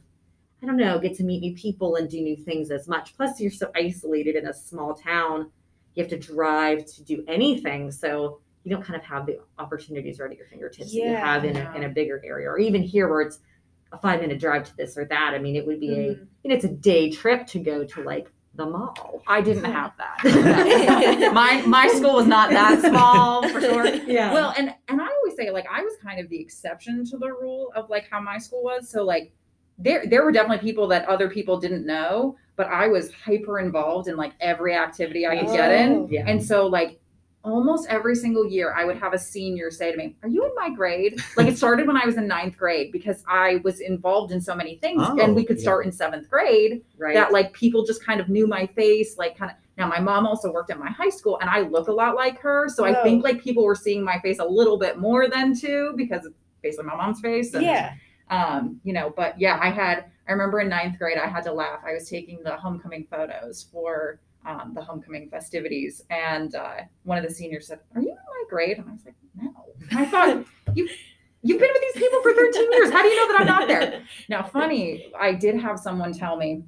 I 0.62 0.66
don't 0.66 0.76
know, 0.76 1.00
get 1.00 1.16
to 1.16 1.24
meet 1.24 1.40
new 1.40 1.56
people 1.56 1.96
and 1.96 2.08
do 2.08 2.20
new 2.20 2.36
things 2.36 2.70
as 2.70 2.86
much. 2.86 3.16
Plus, 3.16 3.40
you're 3.40 3.50
so 3.50 3.68
isolated 3.74 4.36
in 4.36 4.46
a 4.46 4.54
small 4.54 4.94
town. 4.94 5.50
You 5.94 6.04
have 6.04 6.10
to 6.10 6.18
drive 6.18 6.86
to 6.86 7.02
do 7.02 7.24
anything. 7.26 7.90
So 7.90 8.38
you 8.62 8.70
don't 8.70 8.84
kind 8.84 8.94
of 8.96 9.04
have 9.04 9.26
the 9.26 9.40
opportunities 9.58 10.20
right 10.20 10.30
at 10.30 10.36
your 10.36 10.46
fingertips 10.46 10.92
that 10.92 10.96
you 10.98 11.16
have 11.16 11.44
in 11.44 11.56
a, 11.56 11.72
in 11.76 11.82
a 11.82 11.88
bigger 11.88 12.22
area. 12.24 12.48
Or 12.48 12.60
even 12.60 12.80
here 12.80 13.08
where 13.08 13.22
it's 13.22 13.40
a 13.92 13.98
five 13.98 14.20
minute 14.20 14.40
drive 14.40 14.64
to 14.64 14.76
this 14.76 14.96
or 14.96 15.04
that. 15.06 15.32
I 15.34 15.38
mean, 15.38 15.54
it 15.56 15.66
would 15.66 15.78
be 15.80 15.92
a, 15.92 15.96
Mhm. 16.14 16.26
you 16.42 16.48
know, 16.50 16.54
it's 16.56 16.64
a 16.64 16.68
day 16.68 17.10
trip 17.10 17.46
to 17.48 17.58
go 17.58 17.84
to 17.84 18.02
like 18.02 18.30
the 18.54 18.66
mall. 18.66 19.22
I 19.26 19.40
didn't 19.40 19.64
have 19.78 19.92
that. 19.98 21.32
my 21.34 21.62
my 21.66 21.88
school 21.88 22.14
was 22.14 22.26
not 22.26 22.50
that 22.50 22.80
small 22.88 23.46
for 23.48 23.60
sure. 23.60 23.86
Yeah. 23.86 24.32
Well, 24.32 24.52
and 24.58 24.74
and 24.88 25.00
I 25.00 25.06
always 25.06 25.36
say 25.36 25.50
like 25.50 25.66
I 25.70 25.82
was 25.82 25.94
kind 26.02 26.20
of 26.20 26.28
the 26.28 26.40
exception 26.40 27.04
to 27.06 27.18
the 27.18 27.28
rule 27.28 27.72
of 27.74 27.88
like 27.90 28.08
how 28.10 28.20
my 28.20 28.38
school 28.38 28.62
was. 28.62 28.88
So 28.88 29.04
like 29.04 29.32
there 29.78 30.06
there 30.06 30.22
were 30.24 30.32
definitely 30.32 30.58
people 30.66 30.86
that 30.88 31.06
other 31.08 31.28
people 31.30 31.58
didn't 31.58 31.86
know, 31.86 32.36
but 32.56 32.66
I 32.68 32.88
was 32.88 33.12
hyper 33.12 33.58
involved 33.58 34.08
in 34.08 34.16
like 34.16 34.32
every 34.40 34.74
activity 34.74 35.26
I 35.26 35.38
could 35.38 35.48
get 35.48 35.70
in. 35.72 35.92
Oh. 35.92 36.08
yeah. 36.10 36.24
And 36.26 36.42
so 36.42 36.66
like 36.66 37.00
almost 37.44 37.88
every 37.88 38.14
single 38.14 38.46
year 38.46 38.72
I 38.76 38.84
would 38.84 38.98
have 38.98 39.14
a 39.14 39.18
senior 39.18 39.70
say 39.70 39.90
to 39.90 39.96
me, 39.98 40.14
Are 40.22 40.28
you 40.28 40.44
in 40.44 40.52
my 40.54 40.70
grade? 40.70 41.20
Like 41.36 41.48
it 41.48 41.56
started 41.58 41.86
when 41.86 41.96
I 41.96 42.06
was 42.06 42.16
in 42.16 42.26
ninth 42.28 42.56
grade 42.56 42.92
because 42.92 43.24
I 43.26 43.60
was 43.64 43.80
involved 43.80 44.30
in 44.32 44.40
so 44.40 44.54
many 44.54 44.76
things 44.76 45.02
Oh, 45.04 45.18
and 45.20 45.34
we 45.34 45.44
could 45.44 45.56
yeah. 45.58 45.62
start 45.62 45.84
in 45.86 45.92
seventh 45.92 46.28
grade 46.30 46.82
right. 46.98 47.14
that 47.14 47.32
like 47.32 47.52
people 47.52 47.84
just 47.84 48.04
kind 48.04 48.20
of 48.20 48.28
knew 48.28 48.46
my 48.46 48.66
face 48.66 49.18
like 49.18 49.36
kind 49.36 49.50
of 49.50 49.56
now 49.78 49.88
my 49.88 49.98
mom 49.98 50.26
also 50.26 50.52
worked 50.52 50.70
at 50.70 50.78
my 50.78 50.90
high 50.90 51.08
school 51.08 51.38
and 51.40 51.48
i 51.50 51.60
look 51.60 51.88
a 51.88 51.92
lot 51.92 52.14
like 52.14 52.38
her 52.38 52.68
so 52.68 52.84
i 52.84 53.00
Oh. 53.00 53.02
think 53.02 53.24
like 53.24 53.42
people 53.42 53.64
were 53.64 53.74
seeing 53.74 54.04
my 54.04 54.18
face 54.20 54.38
a 54.38 54.44
little 54.44 54.78
bit 54.78 54.98
more 54.98 55.28
than 55.28 55.58
too 55.58 55.94
because 55.96 56.26
it's 56.26 56.36
basically 56.62 56.86
my 56.86 56.94
mom's 56.96 57.20
face 57.20 57.54
and, 57.54 57.64
Yeah. 57.64 57.94
um 58.30 58.80
you 58.84 58.92
know 58.92 59.12
but 59.16 59.40
yeah 59.40 59.58
i 59.62 59.70
had 59.70 60.04
i 60.28 60.32
remember 60.32 60.60
in 60.60 60.68
ninth 60.68 60.98
grade 60.98 61.18
i 61.18 61.26
had 61.26 61.42
to 61.44 61.52
laugh 61.52 61.80
i 61.86 61.92
was 61.92 62.08
taking 62.08 62.42
the 62.44 62.54
homecoming 62.56 63.06
photos 63.10 63.66
for 63.72 64.20
um, 64.46 64.72
the 64.74 64.82
homecoming 64.82 65.28
festivities 65.28 66.02
and 66.10 66.54
uh, 66.54 66.76
one 67.04 67.18
of 67.18 67.24
the 67.24 67.32
seniors 67.32 67.66
said 67.68 67.80
are 67.94 68.00
you 68.00 68.08
in 68.10 68.14
my 68.14 68.44
grade 68.48 68.78
and 68.78 68.88
i 68.88 68.92
was 68.92 69.04
like 69.04 69.14
no 69.40 69.52
and 69.90 69.98
i 69.98 70.04
thought 70.04 70.44
you 70.74 70.88
You've 71.44 71.58
been 71.58 71.70
with 71.72 71.82
these 71.82 72.02
people 72.02 72.22
for 72.22 72.32
13 72.34 72.72
years. 72.72 72.90
How 72.90 73.02
do 73.02 73.08
you 73.08 73.16
know 73.16 73.32
that 73.32 73.40
I'm 73.40 73.46
not 73.46 73.68
there? 73.68 74.02
Now, 74.28 74.44
funny, 74.44 75.12
I 75.18 75.32
did 75.32 75.60
have 75.60 75.78
someone 75.78 76.12
tell 76.12 76.36
me 76.36 76.62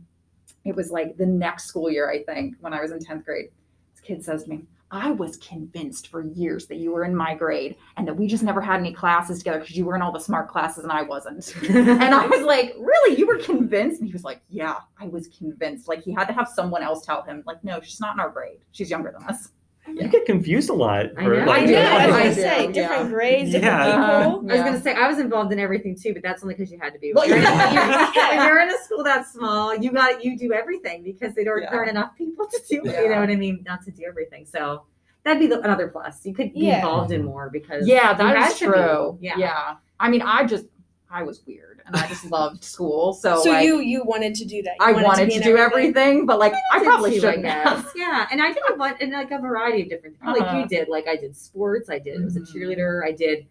it 0.65 0.75
was 0.75 0.91
like 0.91 1.17
the 1.17 1.27
next 1.27 1.67
school 1.67 1.89
year, 1.89 2.11
I 2.11 2.25
think, 2.25 2.57
when 2.61 2.75
I 2.75 2.81
was 2.81 2.91
in 2.91 2.99
10th 2.99 3.25
grade. 3.25 3.51
This 3.93 4.01
kid 4.01 4.25
says 4.25 4.45
to 4.45 4.51
me, 4.51 4.65
I 4.95 5.11
was 5.11 5.37
convinced 5.39 6.07
for 6.07 6.23
years 6.23 6.67
that 6.69 6.77
you 6.77 6.93
were 6.93 7.05
in 7.05 7.17
my 7.17 7.35
grade 7.35 7.75
and 7.97 8.07
that 8.07 8.15
we 8.15 8.29
just 8.29 8.45
never 8.45 8.61
had 8.61 8.79
any 8.79 8.93
classes 8.93 9.39
together 9.39 9.59
because 9.59 9.77
you 9.77 9.85
were 9.85 9.97
in 9.97 10.03
all 10.03 10.13
the 10.13 10.21
smart 10.21 10.49
classes 10.49 10.85
and 10.85 10.93
I 10.93 11.03
wasn't. 11.03 11.53
And 11.75 12.15
I 12.15 12.27
was 12.27 12.43
like, 12.43 12.75
Really? 12.79 13.19
You 13.19 13.27
were 13.27 13.39
convinced? 13.39 14.01
And 14.01 14.09
he 14.09 14.13
was 14.13 14.23
like, 14.23 14.41
Yeah, 14.49 14.77
I 15.01 15.09
was 15.09 15.27
convinced. 15.37 15.89
Like 15.89 16.05
he 16.05 16.13
had 16.13 16.27
to 16.27 16.33
have 16.33 16.49
someone 16.49 16.85
else 16.85 17.05
tell 17.05 17.23
him, 17.23 17.43
like, 17.45 17.63
no, 17.65 17.81
she's 17.81 17.99
not 17.99 18.15
in 18.15 18.21
our 18.21 18.31
grade. 18.31 18.59
She's 18.71 18.89
younger 18.89 19.11
than 19.11 19.25
us. 19.29 19.49
You 19.97 20.09
get 20.09 20.27
confused 20.27 20.71
a 20.71 20.73
lot. 20.73 21.07
I 21.17 21.25
for, 21.25 21.37
know. 21.39 21.45
like, 21.47 21.63
I 21.63 21.65
Yeah, 21.71 21.83
know, 21.83 21.91
I 21.97 22.07
was 22.07 22.15
I 22.17 22.19
gonna 22.23 22.35
do, 22.35 22.41
say 22.41 22.65
yeah. 22.67 22.73
different 22.73 23.11
grades, 23.11 23.51
different 23.53 23.75
Yeah. 23.75 23.87
Uh-huh. 23.89 24.25
people. 24.41 24.51
I 24.51 24.55
was 24.55 24.63
gonna 24.63 24.81
say 24.81 24.93
I 24.95 25.09
was 25.09 25.19
involved 25.19 25.53
in 25.53 25.59
everything 25.61 25.97
too, 25.97 26.13
but 26.13 26.23
that's 26.23 26.43
only 26.43 26.55
because 26.55 26.73
you 26.73 26.79
had 26.81 26.93
to 26.95 26.99
be. 26.99 27.13
Well, 27.15 27.27
you're, 27.29 27.39
you're- 27.39 28.45
you're 28.45 28.61
in 28.61 28.71
a 28.71 28.79
school 28.83 29.05
that 29.05 29.27
small, 29.29 29.75
you 29.77 29.93
got 29.93 30.25
you 30.25 30.37
do 30.37 30.53
everything 30.53 31.03
because 31.05 31.35
they 31.35 31.45
don't 31.45 31.63
Yeah. 31.63 31.71
there 31.71 31.79
aren't 31.81 31.91
enough 31.91 32.17
people 32.17 32.47
to 32.47 32.61
do. 32.69 32.83
it, 32.85 33.03
You 33.05 33.09
know 33.11 33.21
what 33.21 33.31
I 33.31 33.37
mean? 33.37 33.63
Not 33.67 33.83
to 33.85 33.91
do 33.91 34.03
everything. 34.07 34.47
So 34.47 34.83
that'd 35.23 35.39
be 35.41 35.47
the, 35.47 35.61
another 35.61 35.89
plus. 35.89 36.27
You 36.27 36.35
could 36.35 36.53
be 36.53 36.61
Yeah. 36.61 36.77
involved 36.77 37.13
in 37.13 37.25
more 37.25 37.49
because 37.51 37.87
Yeah, 37.87 38.15
that 38.15 38.27
is 38.27 38.33
that 38.35 38.37
had 38.43 38.53
is 38.53 38.59
to 38.59 38.67
be. 38.67 38.73
true. 38.73 39.19
Yeah. 39.21 39.35
yeah. 39.39 39.75
I 40.01 40.11
mean, 40.11 40.23
I 40.23 40.45
just, 40.45 40.67
I 41.11 41.23
was 41.23 41.43
weird 41.47 41.81
and 41.87 41.95
I 41.95 42.07
just 42.09 42.25
loved 42.31 42.65
school. 42.65 43.13
So, 43.13 43.43
So 43.43 43.51
like, 43.51 43.65
you 43.65 43.81
you 43.81 44.03
wanted 44.05 44.35
to 44.37 44.45
do 44.45 44.63
that. 44.63 44.75
You 44.81 44.87
I 44.87 44.93
wanted 45.03 45.27
be 45.27 45.33
to 45.33 45.37
in 45.39 45.43
do 45.43 45.57
everything, 45.59 46.27
but 46.27 46.39
like, 46.39 46.55
I 46.73 46.79
did 46.81 46.87
probably 46.87 47.11
too, 47.13 47.21
shouldn't 47.21 47.47
I 47.47 47.51
have. 47.51 47.93
Yeah, 47.97 48.27
and 48.33 48.43
I 48.43 48.53
did 48.53 48.63
a 48.73 48.77
bunch, 48.77 48.99
and 49.01 49.13
like 49.13 49.31
a 49.31 49.39
variety 49.39 49.83
of 49.83 49.89
different 49.91 50.19
things. 50.19 50.33
Like 50.33 50.43
Uh-huh. 50.43 50.59
you 50.59 50.69
did, 50.69 50.89
like 50.89 51.07
I 51.07 51.17
did 51.17 51.37
sports. 51.37 51.89
I 51.91 51.99
did. 51.99 52.21
I 52.21 52.25
was 52.25 52.37
a 52.37 52.41
Mhm. 52.41 52.53
cheerleader. 52.53 53.05
I 53.05 53.13
did 53.13 53.47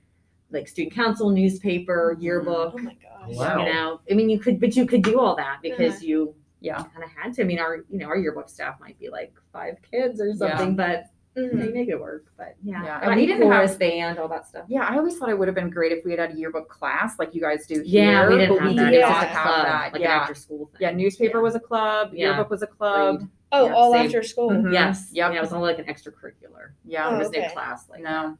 like 0.51 0.67
student 0.67 0.93
council 0.93 1.29
newspaper, 1.29 2.15
yearbook. 2.19 2.73
Oh 2.75 2.79
my 2.79 2.93
gosh. 2.95 3.35
Wow. 3.35 3.59
You 3.65 3.73
know, 3.73 4.01
I 4.11 4.13
mean, 4.13 4.29
you 4.29 4.39
could, 4.39 4.59
but 4.59 4.75
you 4.75 4.85
could 4.85 5.01
do 5.03 5.19
all 5.19 5.35
that 5.37 5.59
because 5.61 5.95
Uh-huh. 5.95 6.05
you 6.05 6.35
Yeah. 6.59 6.83
kind 6.83 7.03
of 7.03 7.09
had 7.11 7.33
to. 7.35 7.41
I 7.43 7.45
mean, 7.45 7.59
our 7.59 7.77
you 7.89 7.97
know 7.99 8.07
our 8.07 8.17
yearbook 8.17 8.49
staff 8.49 8.79
might 8.79 8.99
be 8.99 9.09
like 9.09 9.33
five 9.53 9.77
kids 9.89 10.19
or 10.19 10.33
something, 10.35 10.75
but 10.75 11.05
Mhm. 11.35 11.59
they 11.59 11.67
make 11.71 11.89
it 11.89 11.99
work. 11.99 12.25
But 12.37 12.55
yeah, 12.63 12.83
Yeah, 12.83 12.99
and 13.01 13.11
and 13.11 13.19
we 13.19 13.25
didn't 13.25 13.43
chorus 13.43 13.71
have- 13.71 13.79
band, 13.79 14.19
all 14.19 14.27
that 14.27 14.45
stuff. 14.47 14.65
Yeah, 14.67 14.85
I 14.87 14.97
always 14.97 15.17
thought 15.17 15.29
it 15.29 15.37
would 15.39 15.47
have 15.47 15.55
been 15.55 15.69
great 15.69 15.91
if 15.91 16.05
we 16.05 16.11
had 16.11 16.19
had 16.19 16.31
a 16.31 16.35
yearbook 16.35 16.69
class 16.69 17.17
like 17.19 17.33
you 17.33 17.41
guys 17.41 17.65
do 17.65 17.81
Yeah, 17.85 18.27
we 18.29 18.37
didn't 18.37 18.55
but 18.55 18.61
have 18.61 18.69
we 18.71 18.77
that. 18.77 18.83
didn't 18.91 18.99
Yeah. 18.99 19.09
a 19.21 19.25
have 19.25 19.43
club, 19.47 19.65
that. 19.65 19.93
like 19.93 20.01
yeah. 20.01 20.11
after 20.15 20.35
school 20.35 20.65
thing. 20.67 20.77
yeah, 20.81 20.91
newspaper 20.91 21.37
Yeah. 21.39 21.43
was 21.43 21.55
a 21.55 21.59
club, 21.59 22.09
Yeah. 22.13 22.27
yearbook 22.27 22.49
was 22.49 22.61
a 22.61 22.67
club. 22.67 23.27
Oh, 23.51 23.65
Yeah, 23.67 23.73
all 23.73 23.93
same. 23.93 24.05
after 24.07 24.23
school. 24.23 24.49
Mhm. 24.49 24.73
Yes. 24.73 25.09
Yep. 25.13 25.31
Yeah, 25.31 25.37
it 25.37 25.41
was 25.41 25.53
only 25.53 25.73
like 25.73 25.79
an 25.79 25.85
extracurricular. 25.93 26.71
Yeah. 26.85 27.05
Oh, 27.07 27.09
there 27.11 27.19
was 27.19 27.31
no 27.31 27.39
okay. 27.39 27.49
class 27.53 27.87
like 27.89 28.01
No, 28.01 28.37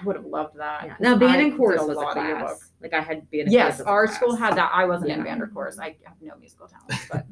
I 0.00 0.04
would 0.04 0.16
have 0.16 0.24
loved 0.26 0.56
that. 0.56 0.84
Yeah. 0.84 0.88
'cause 0.94 1.00
Now 1.00 1.16
band 1.16 1.32
I 1.32 1.44
and 1.44 1.56
chorus 1.56 1.82
a 1.82 1.86
was 1.86 1.96
a 1.96 2.00
lot 2.00 2.16
of 2.16 2.24
yearbook. 2.24 2.46
class. 2.46 2.70
Like 2.80 2.94
I 2.94 3.00
had 3.00 3.30
band 3.30 3.42
and 3.44 3.52
Yes, 3.52 3.64
chorus 3.76 3.80
as 3.80 3.86
a 3.86 3.88
our 3.88 4.06
class. 4.06 4.16
school 4.16 4.34
had 4.36 4.56
that. 4.56 4.70
I 4.74 4.84
wasn't 4.86 5.10
in 5.12 5.22
band 5.22 5.42
or 5.42 5.46
chorus. 5.48 5.78
I 5.78 5.96
have 6.04 6.16
no 6.20 6.34
musical 6.40 6.66
talent, 6.68 7.06
but 7.10 7.26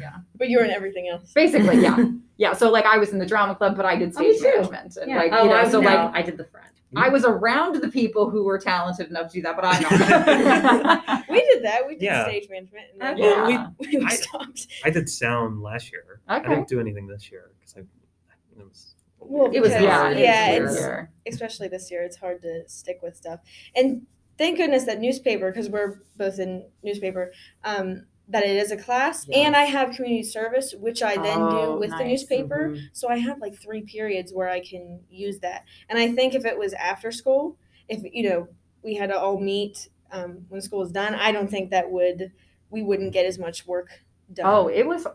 yeah. 0.00 0.16
But 0.36 0.48
you 0.48 0.58
were 0.58 0.64
in 0.64 0.70
everything 0.70 1.08
else. 1.08 1.32
basically, 1.32 1.80
yeah, 1.82 1.96
yeah. 2.36 2.52
So 2.54 2.70
like, 2.70 2.84
I 2.86 2.98
was 2.98 3.10
in 3.12 3.18
the 3.18 3.26
drama 3.26 3.54
club, 3.54 3.76
but 3.76 3.84
I 3.86 3.96
did 3.96 4.10
Oh, 4.16 4.22
stage 4.32 4.38
too. 4.40 4.70
management, 4.70 4.96
and 4.96 5.10
Yeah. 5.10 5.16
like, 5.18 5.32
oh, 5.32 5.42
you 5.44 5.50
know, 5.50 5.56
I 5.56 5.68
so 5.68 5.80
no, 5.80 5.88
like, 5.88 6.14
I 6.14 6.22
did 6.22 6.36
the 6.36 6.44
friend. 6.44 6.68
I 6.96 7.08
was 7.08 7.24
around 7.24 7.74
the 7.82 7.88
people 7.88 8.30
who 8.30 8.44
were 8.44 8.56
talented 8.56 9.08
enough 9.08 9.26
to 9.32 9.38
do 9.38 9.42
that, 9.42 9.56
but 9.56 9.64
I'm 9.64 9.82
not. 9.82 11.24
We 11.28 11.40
did 11.40 11.64
that. 11.64 11.84
We 11.88 11.94
did 11.94 12.02
Yeah. 12.04 12.24
stage 12.24 12.48
management. 12.48 12.84
And 12.92 13.00
then 13.00 13.14
Okay. 13.14 13.22
Well, 13.22 13.50
Yeah. 13.50 13.68
we, 13.80 13.96
we 13.98 14.04
I- 14.06 14.14
stopped. 14.14 14.68
I 14.84 14.90
did 14.90 15.08
sound 15.08 15.60
last 15.60 15.90
year. 15.90 16.20
Okay. 16.30 16.46
I 16.46 16.48
didn't 16.48 16.68
do 16.68 16.78
anything 16.78 17.08
this 17.08 17.32
year 17.32 17.50
because 17.58 17.74
I. 17.76 17.80
It 18.60 18.64
was, 18.68 18.93
Well, 19.26 19.50
It 19.52 19.60
was 19.60 19.72
because- 19.72 19.86
hard. 19.86 20.18
Yeah, 20.18 20.50
it's 20.50 20.80
weird. 20.80 21.08
especially 21.26 21.68
this 21.68 21.90
year. 21.90 22.02
It's 22.02 22.16
hard 22.16 22.42
to 22.42 22.68
stick 22.68 23.00
with 23.02 23.16
stuff. 23.16 23.40
And 23.74 24.06
thank 24.38 24.58
goodness 24.58 24.84
that 24.84 25.00
newspaper, 25.00 25.50
because 25.50 25.68
we're 25.70 26.00
both 26.16 26.38
in 26.38 26.66
newspaper, 26.82 27.32
um, 27.64 28.06
that 28.28 28.42
it 28.44 28.56
is 28.56 28.70
a 28.70 28.76
class. 28.76 29.26
Yeah. 29.28 29.38
And 29.46 29.56
I 29.56 29.64
have 29.64 29.94
community 29.94 30.22
service, 30.22 30.74
which 30.74 31.02
I 31.02 31.16
then 31.16 31.38
Oh, 31.42 31.74
do 31.74 31.78
with 31.80 31.90
the 31.90 31.96
nice. 31.98 32.06
newspaper. 32.06 32.70
Mhm. 32.70 32.80
So 32.92 33.08
I 33.08 33.18
have 33.18 33.38
like 33.38 33.54
three 33.54 33.82
periods 33.82 34.32
where 34.32 34.48
I 34.48 34.60
can 34.60 35.00
use 35.10 35.40
that. 35.40 35.64
And 35.90 35.98
I 35.98 36.10
think 36.12 36.34
if 36.34 36.44
it 36.46 36.58
was 36.58 36.72
after 36.74 37.12
school, 37.12 37.58
if 37.88 38.00
you 38.02 38.28
know 38.28 38.48
we 38.82 38.94
had 38.94 39.10
to 39.10 39.18
all 39.18 39.38
meet 39.38 39.88
um, 40.10 40.46
when 40.48 40.60
school 40.62 40.78
was 40.80 40.92
done, 40.92 41.14
I 41.14 41.32
don't 41.32 41.50
think 41.50 41.70
that 41.70 41.90
would 41.90 42.32
we 42.70 42.82
wouldn't 42.82 43.12
get 43.12 43.26
as 43.26 43.38
much 43.38 43.66
work 43.66 44.04
done. 44.32 44.46
Oh, 44.46 44.68
it 44.68 44.86
was, 44.86 45.06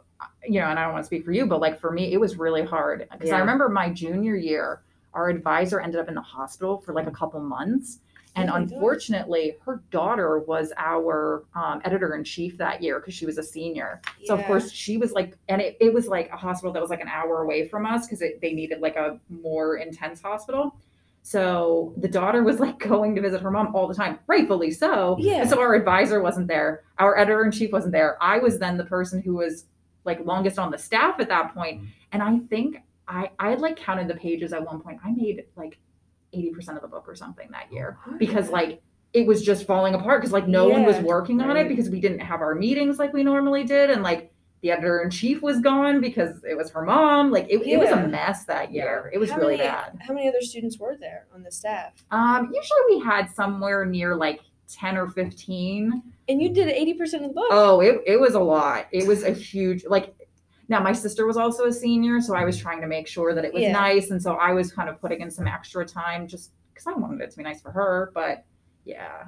you 0.45 0.59
know, 0.59 0.67
and 0.67 0.79
I 0.79 0.83
don't 0.83 0.93
want 0.93 1.03
to 1.03 1.07
speak 1.07 1.25
for 1.25 1.31
you, 1.31 1.45
but 1.45 1.61
like 1.61 1.79
for 1.79 1.91
me, 1.91 2.13
it 2.13 2.19
was 2.19 2.37
really 2.37 2.63
hard 2.63 3.07
because 3.11 3.31
I 3.31 3.39
remember 3.39 3.69
my 3.69 3.89
junior 3.89 4.35
year, 4.35 4.81
our 5.13 5.29
advisor 5.29 5.79
ended 5.79 5.99
up 5.99 6.07
in 6.07 6.15
the 6.15 6.21
hospital 6.21 6.77
for 6.79 6.93
like 6.93 7.07
a 7.07 7.11
couple 7.11 7.39
months. 7.39 7.99
And 8.35 8.49
Oh 8.49 8.53
my 8.53 8.59
gosh. 8.61 8.71
unfortunately, 8.73 9.55
her 9.65 9.81
daughter 9.89 10.39
was 10.39 10.71
our 10.77 11.45
um, 11.55 11.81
editor 11.83 12.15
in 12.15 12.23
chief 12.23 12.57
that 12.57 12.81
year 12.81 12.99
because 12.99 13.15
she 13.15 13.25
was 13.25 13.37
a 13.37 13.43
senior. 13.43 14.01
So 14.25 14.35
of 14.35 14.45
course 14.45 14.71
she 14.71 14.97
was 14.97 15.13
like, 15.13 15.35
and 15.49 15.61
it, 15.61 15.77
it 15.81 15.91
was 15.93 16.07
like 16.07 16.29
a 16.31 16.37
hospital 16.37 16.71
that 16.73 16.81
was 16.81 16.91
like 16.91 17.01
an 17.01 17.07
hour 17.07 17.41
away 17.41 17.67
from 17.67 17.85
us 17.85 18.05
because 18.05 18.19
they 18.19 18.53
needed 18.53 18.81
like 18.81 18.95
a 18.97 19.19
more 19.29 19.77
intense 19.77 20.21
hospital. 20.21 20.75
So 21.23 21.93
the 21.97 22.07
daughter 22.07 22.43
was 22.43 22.59
like 22.59 22.79
going 22.87 23.15
to 23.15 23.21
visit 23.21 23.41
her 23.41 23.51
mom 23.51 23.75
all 23.75 23.87
the 23.87 23.95
time, 23.95 24.19
rightfully 24.27 24.71
so. 24.71 25.17
Yeah. 25.19 25.41
And 25.41 25.49
so 25.49 25.59
our 25.59 25.73
advisor 25.73 26.21
wasn't 26.21 26.47
there, 26.47 26.83
our 26.97 27.17
editor 27.17 27.43
in 27.43 27.51
chief 27.51 27.71
wasn't 27.71 27.93
there. 27.93 28.17
I 28.21 28.37
was 28.37 28.59
then 28.59 28.77
the 28.77 28.85
person 28.85 29.21
who 29.21 29.35
was 29.35 29.65
like 30.09 30.25
longest 30.25 30.57
on 30.59 30.71
the 30.71 30.77
staff 30.77 31.19
at 31.19 31.29
that 31.29 31.53
point. 31.53 31.83
And 32.11 32.21
I 32.21 32.39
think 32.49 32.77
I 33.07 33.29
I 33.39 33.49
had 33.51 33.61
like 33.61 33.77
counted 33.77 34.07
the 34.07 34.15
pages 34.15 34.51
at 34.53 34.63
one 34.65 34.79
point. 34.81 34.99
I 35.05 35.11
made 35.11 35.45
like 35.55 35.77
80% 36.35 36.75
of 36.75 36.81
the 36.81 36.87
book 36.87 37.05
or 37.07 37.15
something 37.15 37.49
that 37.51 37.71
year 37.71 37.97
because 38.17 38.49
like 38.49 38.81
it 39.13 39.25
was 39.25 39.43
just 39.43 39.65
falling 39.65 39.95
apart 39.95 40.21
because 40.21 40.31
like 40.33 40.47
no 40.47 40.67
one 40.69 40.85
was 40.85 40.97
Yeah. 40.97 41.01
working 41.03 41.41
on 41.41 41.57
it 41.57 41.67
because 41.67 41.89
we 41.89 41.99
didn't 41.99 42.19
have 42.19 42.41
our 42.41 42.53
meetings 42.53 42.99
like 42.99 43.11
we 43.13 43.23
normally 43.23 43.63
did 43.63 43.89
and 43.89 44.03
like 44.03 44.31
the 44.61 44.69
editor 44.71 44.99
in 45.01 45.09
chief 45.09 45.41
was 45.41 45.59
gone 45.61 46.01
because 46.01 46.43
it 46.43 46.55
was 46.55 46.69
her 46.69 46.83
mom 46.83 47.31
like 47.31 47.47
it, 47.49 47.61
it 47.65 47.77
was 47.79 47.89
a 47.89 48.07
mess 48.07 48.45
that 48.45 48.71
Yeah. 48.71 48.83
year 48.83 49.09
it 49.11 49.17
was 49.17 49.31
How 49.31 49.37
really 49.37 49.57
many- 49.57 49.69
bad 49.69 49.97
How 50.05 50.13
many 50.13 50.27
other 50.29 50.41
students 50.41 50.77
were 50.77 50.95
there 50.99 51.25
on 51.33 51.41
the 51.41 51.51
staff? 51.51 51.93
um 52.11 52.51
usually 52.53 52.83
we 52.91 52.99
had 52.99 53.31
somewhere 53.31 53.83
near 53.85 54.15
like 54.15 54.41
10 54.67 54.97
or 54.97 55.07
15 55.07 56.03
And 56.29 56.41
you 56.41 56.49
did 56.53 56.69
eighty 56.69 56.93
percent 56.93 57.23
of 57.23 57.29
the 57.31 57.33
book. 57.33 57.47
oh 57.51 57.81
it, 57.81 58.01
it 58.05 58.19
was 58.19 58.35
a 58.35 58.39
lot 58.39 58.87
it 58.91 59.05
was 59.07 59.23
a 59.23 59.31
huge 59.31 59.83
like 59.85 60.13
now 60.69 60.79
my 60.79 60.93
sister 60.93 61.25
was 61.25 61.35
also 61.37 61.65
a 61.65 61.73
senior 61.73 62.21
so 62.21 62.35
i 62.35 62.45
was 62.45 62.55
trying 62.55 62.79
to 62.81 62.87
make 62.87 63.07
sure 63.07 63.33
that 63.33 63.43
it 63.43 63.51
was 63.53 63.63
Yeah. 63.63 63.71
nice 63.71 64.11
and 64.11 64.21
so 64.21 64.33
i 64.35 64.51
was 64.53 64.71
kind 64.71 64.87
of 64.89 65.01
putting 65.01 65.21
in 65.21 65.31
some 65.31 65.47
extra 65.47 65.83
time 65.85 66.27
just 66.27 66.51
because 66.71 66.85
i 66.87 66.93
wanted 66.93 67.21
it 67.21 67.31
to 67.31 67.37
be 67.37 67.43
nice 67.43 67.59
for 67.61 67.71
her 67.71 68.11
but 68.13 68.45
yeah 68.85 69.25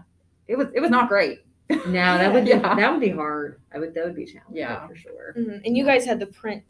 it 0.48 0.56
was 0.58 0.68
it 0.76 0.80
was 0.80 0.92
not 0.92 1.10
great 1.10 1.40
No, 1.70 2.18
that 2.22 2.32
would 2.34 2.44
be 2.46 2.52
Yeah. 2.52 2.76
that 2.76 2.92
would 2.92 3.00
be 3.00 3.10
hard. 3.10 3.62
I 3.74 3.80
would 3.80 3.94
that 3.96 4.04
would 4.06 4.16
be 4.16 4.26
challenging 4.26 4.58
Yeah. 4.58 4.86
for 4.88 4.94
sure. 4.96 5.34
Mhm. 5.40 5.62
And 5.66 5.78
you 5.78 5.86
guys 5.86 6.06
had 6.06 6.20
the 6.20 6.28
print, 6.28 6.66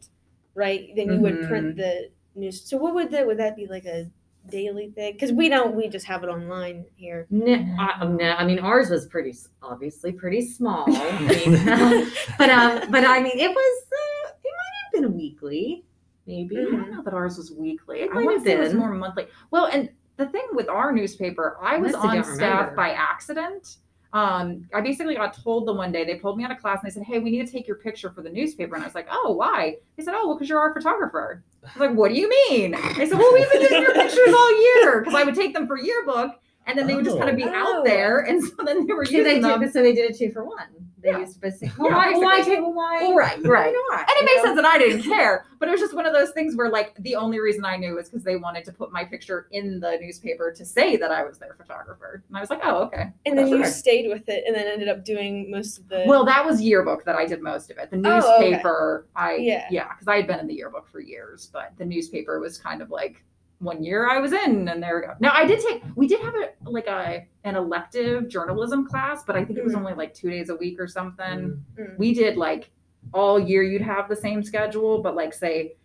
right? 0.53 0.81
Then 0.95 1.07
you 1.13 1.19
would 1.19 1.37
print 1.49 1.67
Mhm. 1.73 1.77
the 1.77 2.09
news. 2.35 2.61
So 2.69 2.77
what 2.77 2.93
would 2.93 3.09
that 3.11 3.25
would 3.27 3.39
that 3.39 3.55
be 3.55 3.65
like 3.65 3.85
a 3.85 4.11
daily 4.49 4.89
thing? 4.91 5.13
Because 5.13 5.31
we 5.31 5.49
don't. 5.49 5.75
We 5.75 5.87
just 5.87 6.05
have 6.07 6.23
it 6.23 6.27
online 6.27 6.85
here. 6.95 7.27
No, 7.29 7.53
I, 7.79 8.05
no, 8.05 8.31
I 8.31 8.45
mean 8.45 8.59
ours 8.59 8.89
was 8.89 9.05
pretty 9.07 9.33
obviously 9.61 10.11
pretty 10.11 10.41
small. 10.45 10.85
I 10.87 11.19
mean, 11.45 12.11
but 12.37 12.49
um, 12.49 12.91
but 12.91 13.03
I 13.05 13.21
mean 13.21 13.37
it 13.37 13.49
was 13.49 13.83
uh, 13.91 14.29
it 14.43 14.51
might 14.51 15.01
have 15.01 15.03
been 15.03 15.17
weekly, 15.17 15.85
maybe. 16.27 16.55
Mhm. 16.55 16.67
I 16.67 16.71
don't 16.77 16.91
know 16.91 17.03
that 17.03 17.13
ours 17.13 17.37
was 17.37 17.51
weekly. 17.51 18.01
It 18.01 18.09
I 18.11 18.15
might 18.15 18.25
want 18.25 18.37
have 18.37 18.43
to 18.45 18.49
say 18.49 18.55
it 18.55 18.59
was 18.59 18.69
been. 18.69 18.79
more 18.79 18.93
monthly. 18.93 19.27
Well, 19.51 19.65
and 19.67 19.89
the 20.17 20.25
thing 20.27 20.47
with 20.53 20.69
our 20.69 20.91
newspaper, 20.91 21.57
I 21.61 21.77
was 21.77 21.93
Honestly, 21.93 22.17
on 22.19 22.23
staff 22.35 22.59
remember. 22.59 22.75
by 22.75 22.89
accident. 22.91 23.77
Um, 24.13 24.67
I 24.73 24.81
basically 24.81 25.15
got 25.15 25.33
told 25.41 25.65
the 25.67 25.73
one 25.73 25.91
day 25.91 26.03
they 26.03 26.15
pulled 26.15 26.37
me 26.37 26.43
out 26.43 26.51
of 26.51 26.57
class 26.59 26.79
and 26.83 26.91
they 26.91 26.93
said, 26.93 27.03
"Hey, 27.03 27.19
we 27.19 27.31
need 27.31 27.45
to 27.45 27.51
take 27.51 27.65
your 27.67 27.77
picture 27.77 28.09
for 28.11 28.21
the 28.21 28.29
newspaper." 28.29 28.75
And 28.75 28.83
I 28.83 28.87
was 28.87 28.95
like, 28.95 29.07
"Oh, 29.09 29.33
why?" 29.33 29.77
They 29.95 30.03
said, 30.03 30.13
"Oh, 30.17 30.27
well, 30.27 30.35
because 30.35 30.49
you're 30.49 30.59
our 30.59 30.73
photographer." 30.73 31.43
I 31.63 31.67
was 31.67 31.89
like, 31.89 31.97
"What 31.97 32.09
do 32.09 32.15
you 32.15 32.29
mean?" 32.29 32.71
They 32.97 33.05
said, 33.07 33.17
"Well, 33.17 33.33
we've 33.33 33.49
been 33.51 33.61
using 33.61 33.81
your 33.81 33.93
pictures 33.93 34.33
all 34.35 34.61
year 34.75 34.99
because 35.01 35.15
I 35.15 35.23
would 35.23 35.35
take 35.35 35.53
them 35.53 35.65
for 35.65 35.77
yearbook." 35.77 36.31
And 36.67 36.77
then 36.77 36.85
they 36.87 36.93
would 36.95 37.05
just 37.05 37.17
kind 37.17 37.29
of 37.29 37.35
be 37.35 37.43
Oh. 37.43 37.49
out 37.79 37.85
there, 37.85 38.19
and 38.19 38.43
so 38.43 38.51
then 38.65 38.85
they 38.85 38.93
were 38.93 39.05
So 39.05 39.11
they 39.23 39.35
using 39.35 39.41
them. 39.41 39.61
did, 39.61 39.73
so 39.73 39.81
they 39.81 39.93
did 39.93 40.11
it 40.11 40.17
two 40.17 40.31
for 40.31 40.43
one. 40.45 40.67
They 41.01 41.09
Yeah. 41.09 41.19
used 41.19 41.41
to 41.41 41.51
say, 41.51 41.65
Yeah, 41.67 41.71
well, 41.79 41.91
why, 41.91 42.11
well, 42.11 42.21
why 42.21 42.41
take 42.41 42.59
well, 42.59 42.73
why? 42.73 42.99
Well, 43.01 43.15
right, 43.15 43.37
right. 43.43 43.73
Why 43.73 43.83
not? 43.89 43.99
And 44.01 44.09
it 44.09 44.19
You 44.21 44.25
made 44.25 44.35
know? 44.37 44.43
sense 44.43 44.55
that 44.57 44.65
I 44.65 44.77
didn't 44.77 45.03
care, 45.03 45.45
but 45.59 45.67
it 45.67 45.71
was 45.71 45.79
just 45.81 45.93
one 45.95 46.05
of 46.05 46.13
those 46.13 46.31
things 46.31 46.55
where, 46.55 46.69
like, 46.69 46.95
the 46.99 47.15
only 47.15 47.39
reason 47.39 47.65
I 47.65 47.75
knew 47.77 47.95
was 47.95 48.09
because 48.09 48.23
they 48.23 48.35
wanted 48.37 48.63
to 48.65 48.71
put 48.71 48.91
my 48.91 49.03
picture 49.03 49.47
in 49.51 49.79
the 49.79 49.97
newspaper 49.99 50.51
to 50.55 50.65
say 50.65 50.97
that 50.97 51.11
I 51.11 51.23
was 51.23 51.39
their 51.39 51.55
photographer. 51.55 52.23
And 52.27 52.37
I 52.37 52.39
was 52.41 52.49
like, 52.49 52.61
oh, 52.63 52.83
okay. 52.83 53.11
And 53.25 53.37
then 53.37 53.47
you 53.47 53.57
Sure. 53.57 53.65
stayed 53.65 54.09
with 54.09 54.29
it, 54.29 54.43
and 54.45 54.55
then 54.55 54.67
ended 54.67 54.89
up 54.89 55.03
doing 55.03 55.49
most 55.49 55.77
of 55.79 55.87
the. 55.87 56.03
Well, 56.07 56.23
that 56.25 56.45
was 56.45 56.61
yearbook 56.61 57.03
that 57.05 57.15
I 57.15 57.25
did 57.25 57.41
most 57.41 57.71
of 57.71 57.77
it. 57.77 57.89
The 57.89 57.97
Oh, 58.05 58.35
okay. 58.35 58.49
newspaper, 58.51 59.07
I, 59.15 59.35
Yeah. 59.35 59.67
yeah, 59.71 59.87
because 59.93 60.07
I 60.07 60.17
had 60.17 60.27
been 60.27 60.39
in 60.39 60.47
the 60.47 60.53
yearbook 60.55 60.87
for 60.87 60.99
years, 60.99 61.49
but 61.51 61.71
the 61.77 61.85
newspaper 61.85 62.39
was 62.39 62.57
kind 62.57 62.81
of 62.81 62.89
like 62.91 63.23
one 63.61 63.83
year 63.83 64.09
I 64.09 64.19
was 64.19 64.33
in, 64.33 64.67
and 64.67 64.81
there 64.81 64.95
we 64.99 65.07
go. 65.07 65.13
Now, 65.19 65.31
I 65.33 65.45
did 65.45 65.59
take, 65.59 65.83
we 65.95 66.07
did 66.07 66.19
have 66.21 66.33
a, 66.35 66.49
like, 66.69 66.87
a, 66.87 67.25
an 67.43 67.55
elective 67.55 68.27
journalism 68.27 68.87
class, 68.87 69.23
but 69.23 69.35
I 69.35 69.45
think 69.45 69.57
it 69.59 69.63
was 69.63 69.73
Mhm. 69.73 69.77
only 69.79 69.93
like 69.93 70.13
two 70.13 70.29
days 70.29 70.49
a 70.49 70.55
week 70.55 70.79
or 70.79 70.87
something. 70.87 71.63
Mm. 71.79 71.97
we 71.97 72.13
did 72.13 72.37
like 72.37 72.71
all 73.13 73.39
year 73.39 73.63
you'd 73.63 73.81
have 73.81 74.07
the 74.07 74.15
same 74.15 74.43
schedule 74.43 75.01
but 75.01 75.15
like 75.15 75.33
say 75.33 75.75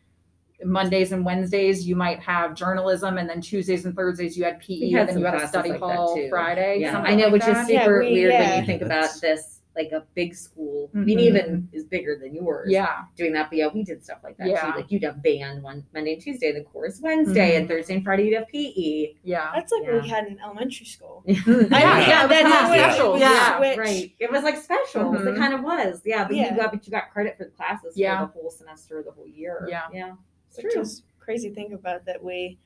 mondays 0.64 1.12
and 1.12 1.24
wednesdays 1.24 1.86
you 1.88 1.96
might 1.96 2.18
have 2.20 2.54
journalism 2.54 3.16
and 3.18 3.28
then 3.28 3.40
tuesdays 3.40 3.84
and 3.86 3.96
thursdays 3.96 4.36
you 4.36 4.44
had 4.44 4.60
pe 4.60 4.78
We 4.80 4.90
had 4.92 5.00
and 5.00 5.08
then 5.08 5.14
some 5.16 5.22
you 5.22 5.28
had 5.28 5.42
a 5.42 5.48
study 5.48 5.70
like 5.70 5.80
hall 5.80 6.28
friday 6.28 6.78
Yeah, 6.80 7.00
I 7.00 7.14
know, 7.14 7.24
like 7.24 7.32
which 7.34 7.44
that. 7.46 7.64
is 7.64 7.70
Yeah, 7.70 7.84
super 7.84 8.00
we- 8.00 8.12
weird 8.12 8.32
when 8.34 8.60
you 8.60 8.66
think 8.66 8.82
about 8.82 9.10
this, 9.20 9.55
like 9.76 9.92
a 9.92 10.04
big 10.14 10.34
school. 10.34 10.90
I 10.94 10.98
Mhm. 10.98 11.04
mean, 11.04 11.20
even 11.20 11.68
is 11.72 11.84
bigger 11.84 12.16
than 12.16 12.34
yours. 12.34 12.70
yeah 12.70 13.04
doing 13.16 13.32
that, 13.34 13.50
but 13.50 13.58
yeah, 13.58 13.68
we 13.72 13.84
did 13.84 14.02
stuff 14.02 14.18
like 14.24 14.36
that 14.38 14.48
Yeah. 14.48 14.72
too. 14.72 14.78
Like 14.78 14.90
you'd 14.90 15.02
have 15.04 15.22
band 15.22 15.62
one 15.62 15.84
Monday 15.92 16.14
and 16.14 16.22
Tuesday, 16.22 16.50
the 16.52 16.62
chorus 16.62 17.00
Wednesday, 17.02 17.56
and 17.56 17.68
Thursday 17.68 17.94
and 17.94 18.02
Friday 18.04 18.24
you'd 18.24 18.34
have 18.34 18.46
E. 18.52 18.72
PE. 19.12 19.18
yeah 19.22 19.52
That's 19.54 19.70
like 19.72 19.82
what 19.82 20.02
we 20.02 20.08
had 20.08 20.26
in 20.28 20.38
elementary 20.40 20.86
school. 20.86 21.22
yeah, 21.26 21.34
yeah, 21.46 22.26
that's 22.26 22.48
yeah, 22.48 22.68
what 23.08 23.16
it 23.16 23.20
yeah. 23.20 23.56
Switch. 23.58 23.78
right. 23.78 24.12
It 24.18 24.30
was 24.32 24.42
like 24.42 24.56
special. 24.56 25.14
It 25.14 25.20
Mhm. 25.20 25.36
kind 25.36 25.52
of 25.54 25.62
was. 25.62 26.00
Yeah, 26.04 26.26
but 26.26 26.34
Yeah. 26.36 26.50
you 26.50 26.56
got 26.56 26.72
but 26.72 26.86
you 26.86 26.90
got 26.90 27.10
credit 27.12 27.36
for 27.36 27.44
the 27.44 27.50
classes 27.50 27.96
Yeah. 27.96 28.20
for 28.26 28.32
the 28.32 28.40
whole 28.40 28.50
semester, 28.50 29.02
the 29.02 29.10
whole 29.12 29.28
year. 29.28 29.66
Yeah. 29.70 29.82
yeah, 29.92 30.14
it's 30.48 30.56
Which 30.62 30.72
true. 30.72 30.82
is 30.82 31.02
crazy 31.18 31.48
to 31.50 31.54
think 31.54 31.72
about 31.72 32.04
that 32.06 32.22
we, 32.24 32.58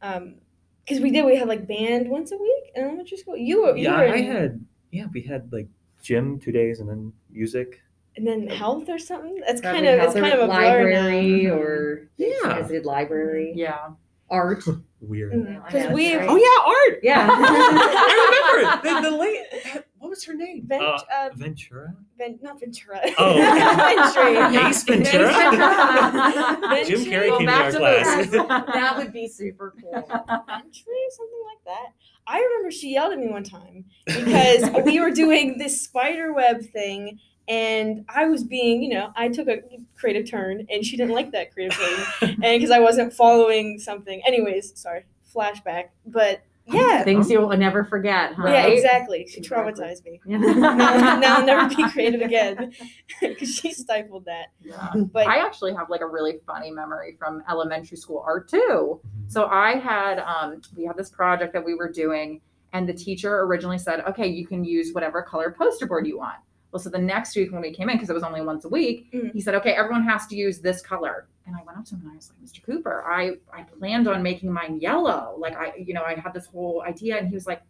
um, 0.00 0.36
because 0.84 1.00
we 1.00 1.10
did 1.10 1.24
we 1.24 1.36
had 1.36 1.48
like 1.48 1.66
band 1.66 2.08
once 2.08 2.30
a 2.32 2.36
week 2.36 2.72
in 2.74 2.82
elementary 2.84 3.16
school. 3.18 3.36
You 3.36 3.62
were 3.62 3.76
you 3.76 3.84
yeah, 3.84 3.96
were 3.98 4.14
I 4.14 4.20
had. 4.20 4.64
Yeah, 4.90 5.06
we 5.12 5.22
had 5.22 5.50
like 5.52 5.68
gym 6.02 6.38
two 6.38 6.52
days 6.52 6.80
and 6.80 6.88
then 6.88 7.12
music. 7.30 7.80
and 8.16 8.26
then 8.26 8.46
health 8.46 8.88
or 8.90 8.98
something. 8.98 9.36
That's 9.46 9.60
Probably 9.62 9.80
kind 9.86 10.00
of 10.00 10.04
it's 10.06 10.14
kind 10.14 10.34
of 10.34 10.40
a 10.40 10.46
library 10.46 11.46
or 11.48 12.08
Yeah. 12.18 12.58
is 12.58 12.70
it 12.70 12.84
library 12.84 13.52
yeah 13.56 13.88
art? 14.28 14.62
Weird. 15.00 15.32
Mhm. 15.32 15.62
I 15.64 15.70
'Cause 15.70 15.84
know, 15.88 15.94
we- 15.94 16.14
right? 16.14 16.28
Oh 16.28 16.36
yeah, 16.36 16.74
art. 16.92 17.00
Yeah. 17.02 17.26
I 17.30 18.82
remember 18.82 18.88
it. 18.88 19.02
The, 19.02 19.10
the 19.10 19.16
late. 19.16 19.81
What 20.12 20.16
was 20.18 20.24
her 20.24 20.34
name? 20.34 20.64
Vent, 20.66 20.82
Uh, 20.82 20.98
uh, 21.16 21.30
Ventura. 21.36 21.94
Ven- 22.18 22.38
not 22.42 22.60
Ventura. 22.60 23.00
Oh. 23.16 23.32
Venturi. 24.52 24.58
Ace 24.68 24.82
Ventura? 24.82 25.32
Venturi. 26.68 26.84
Jim 26.84 27.10
Carrey 27.10 27.30
Well, 27.30 27.38
came 27.38 27.46
to 27.46 27.52
our 27.54 27.70
class. 27.72 28.30
that 28.30 28.94
would 28.98 29.10
be 29.10 29.26
super 29.26 29.72
cool. 29.80 29.92
Venturi, 30.02 30.98
something 31.12 31.42
like 31.46 31.64
that. 31.64 31.92
I 32.26 32.40
remember 32.40 32.70
she 32.70 32.92
yelled 32.92 33.14
at 33.14 33.18
me 33.20 33.30
one 33.30 33.42
time 33.42 33.86
because 34.04 34.84
we 34.84 35.00
were 35.00 35.10
doing 35.12 35.56
this 35.56 35.80
spider 35.80 36.34
web 36.34 36.60
thing 36.60 37.18
and 37.48 38.04
I 38.10 38.26
was 38.26 38.44
being, 38.44 38.82
you 38.82 38.90
know, 38.90 39.14
I 39.16 39.30
took 39.30 39.48
a 39.48 39.60
creative 39.98 40.30
turn 40.30 40.66
and 40.68 40.84
she 40.84 40.98
didn't 40.98 41.14
like 41.14 41.32
that 41.32 41.54
creative 41.54 41.78
turn 41.78 42.28
and 42.42 42.60
because 42.60 42.70
I 42.70 42.80
wasn't 42.80 43.14
following 43.14 43.78
something. 43.78 44.20
Anyways, 44.26 44.78
sorry, 44.78 45.04
flashback. 45.34 45.84
But 46.04 46.42
yeah, 46.66 47.02
Things 47.02 47.28
you 47.30 47.40
will 47.40 47.56
never 47.56 47.84
forget, 47.84 48.34
huh? 48.34 48.46
yeah, 48.48 48.66
exactly. 48.66 49.26
She 49.28 49.38
Exactly. 49.38 49.72
traumatized 49.72 50.04
me. 50.04 50.20
Yeah. 50.24 50.36
now, 50.38 51.18
now 51.18 51.36
I'll 51.38 51.46
never 51.46 51.68
be 51.74 51.88
creative 51.90 52.20
again 52.22 52.72
because 53.20 53.54
she 53.54 53.72
stifled 53.72 54.24
that. 54.26 54.46
Yeah. 54.62 54.92
But 55.12 55.26
I 55.26 55.38
actually 55.44 55.74
have 55.74 55.90
like 55.90 56.00
a 56.02 56.06
really 56.06 56.38
funny 56.46 56.70
memory 56.70 57.16
from 57.18 57.42
elementary 57.50 57.96
school 57.96 58.22
art 58.26 58.48
too. 58.48 59.00
So 59.26 59.46
I 59.46 59.76
had 59.76 60.20
um 60.20 60.62
we 60.76 60.84
had 60.84 60.96
this 60.96 61.10
project 61.10 61.52
that 61.54 61.64
we 61.64 61.74
were 61.74 61.90
doing 61.90 62.40
and 62.72 62.88
the 62.88 62.94
teacher 62.94 63.40
originally 63.40 63.78
said, 63.78 64.00
"Okay, 64.08 64.26
you 64.28 64.46
can 64.46 64.64
use 64.64 64.92
whatever 64.92 65.22
color 65.22 65.50
poster 65.56 65.86
board 65.86 66.06
you 66.06 66.18
want." 66.18 66.36
Well, 66.70 66.80
so 66.80 66.88
the 66.88 66.98
next 66.98 67.36
week 67.36 67.52
when 67.52 67.60
we 67.60 67.70
came 67.72 67.90
in 67.90 67.96
because 67.96 68.08
it 68.08 68.14
was 68.14 68.22
only 68.22 68.40
once 68.40 68.64
a 68.64 68.68
week, 68.68 69.12
Mhm. 69.12 69.32
he 69.32 69.40
said, 69.42 69.54
"Okay, 69.56 69.72
everyone 69.72 70.04
has 70.04 70.26
to 70.28 70.36
use 70.36 70.60
this 70.60 70.80
color." 70.80 71.26
And 71.46 71.56
I 71.56 71.62
went 71.64 71.78
up 71.78 71.84
to 71.86 71.94
him 71.94 72.02
and 72.02 72.12
I 72.12 72.16
was 72.16 72.30
like, 72.30 72.48
"Mr. 72.48 72.62
Cooper, 72.64 73.04
I 73.06 73.36
I 73.52 73.62
planned 73.62 74.08
on 74.08 74.22
making 74.22 74.52
mine 74.52 74.78
yellow. 74.80 75.34
Like 75.38 75.56
I 75.56 75.72
you 75.76 75.94
know, 75.94 76.02
I 76.04 76.14
had 76.14 76.32
this 76.32 76.46
whole 76.46 76.82
idea." 76.82 77.18
And 77.18 77.28
he 77.28 77.34
was 77.34 77.46
like, 77.46 77.62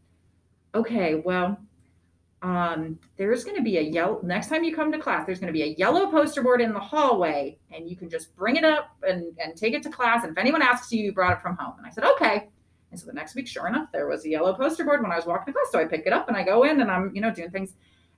"Okay, 0.74 1.14
well, 1.14 1.58
um, 2.42 2.98
there's 3.16 3.44
going 3.44 3.56
to 3.56 3.62
be 3.62 3.78
a 3.78 3.80
yellow 3.80 4.20
next 4.22 4.48
time 4.48 4.64
you 4.64 4.74
come 4.74 4.90
to 4.90 4.98
class 4.98 5.24
there's 5.24 5.38
going 5.38 5.52
to 5.52 5.52
be 5.52 5.62
a 5.62 5.74
yellow 5.78 6.10
poster 6.10 6.42
board 6.42 6.60
in 6.60 6.72
the 6.72 6.80
hallway 6.80 7.56
and 7.70 7.88
you 7.88 7.96
can 7.96 8.10
just 8.10 8.34
bring 8.34 8.56
it 8.56 8.64
up 8.64 8.96
and, 9.04 9.32
and 9.38 9.56
take 9.56 9.74
it 9.74 9.82
to 9.84 9.88
class 9.88 10.24
and 10.24 10.32
if 10.32 10.38
anyone 10.38 10.60
asks 10.60 10.90
you 10.92 11.04
you 11.04 11.12
brought 11.12 11.32
it 11.34 11.40
from 11.40 11.56
home 11.56 11.74
and 11.78 11.86
i 11.86 11.90
said 11.90 12.04
okay 12.04 12.48
and 12.90 12.98
so 12.98 13.06
the 13.06 13.12
next 13.12 13.36
week 13.36 13.46
sure 13.46 13.68
enough 13.68 13.88
there 13.92 14.08
was 14.08 14.24
a 14.24 14.28
yellow 14.28 14.52
poster 14.54 14.84
board 14.84 15.02
when 15.02 15.12
i 15.12 15.16
was 15.16 15.24
walking 15.24 15.52
to 15.52 15.52
class 15.52 15.70
so 15.70 15.78
i 15.78 15.84
pick 15.84 16.02
it 16.04 16.12
up 16.12 16.26
and 16.26 16.36
i 16.36 16.42
go 16.42 16.64
in 16.64 16.80
and 16.80 16.90
i'm 16.90 17.14
you 17.14 17.20
know 17.20 17.32
doing 17.32 17.50
things 17.50 17.74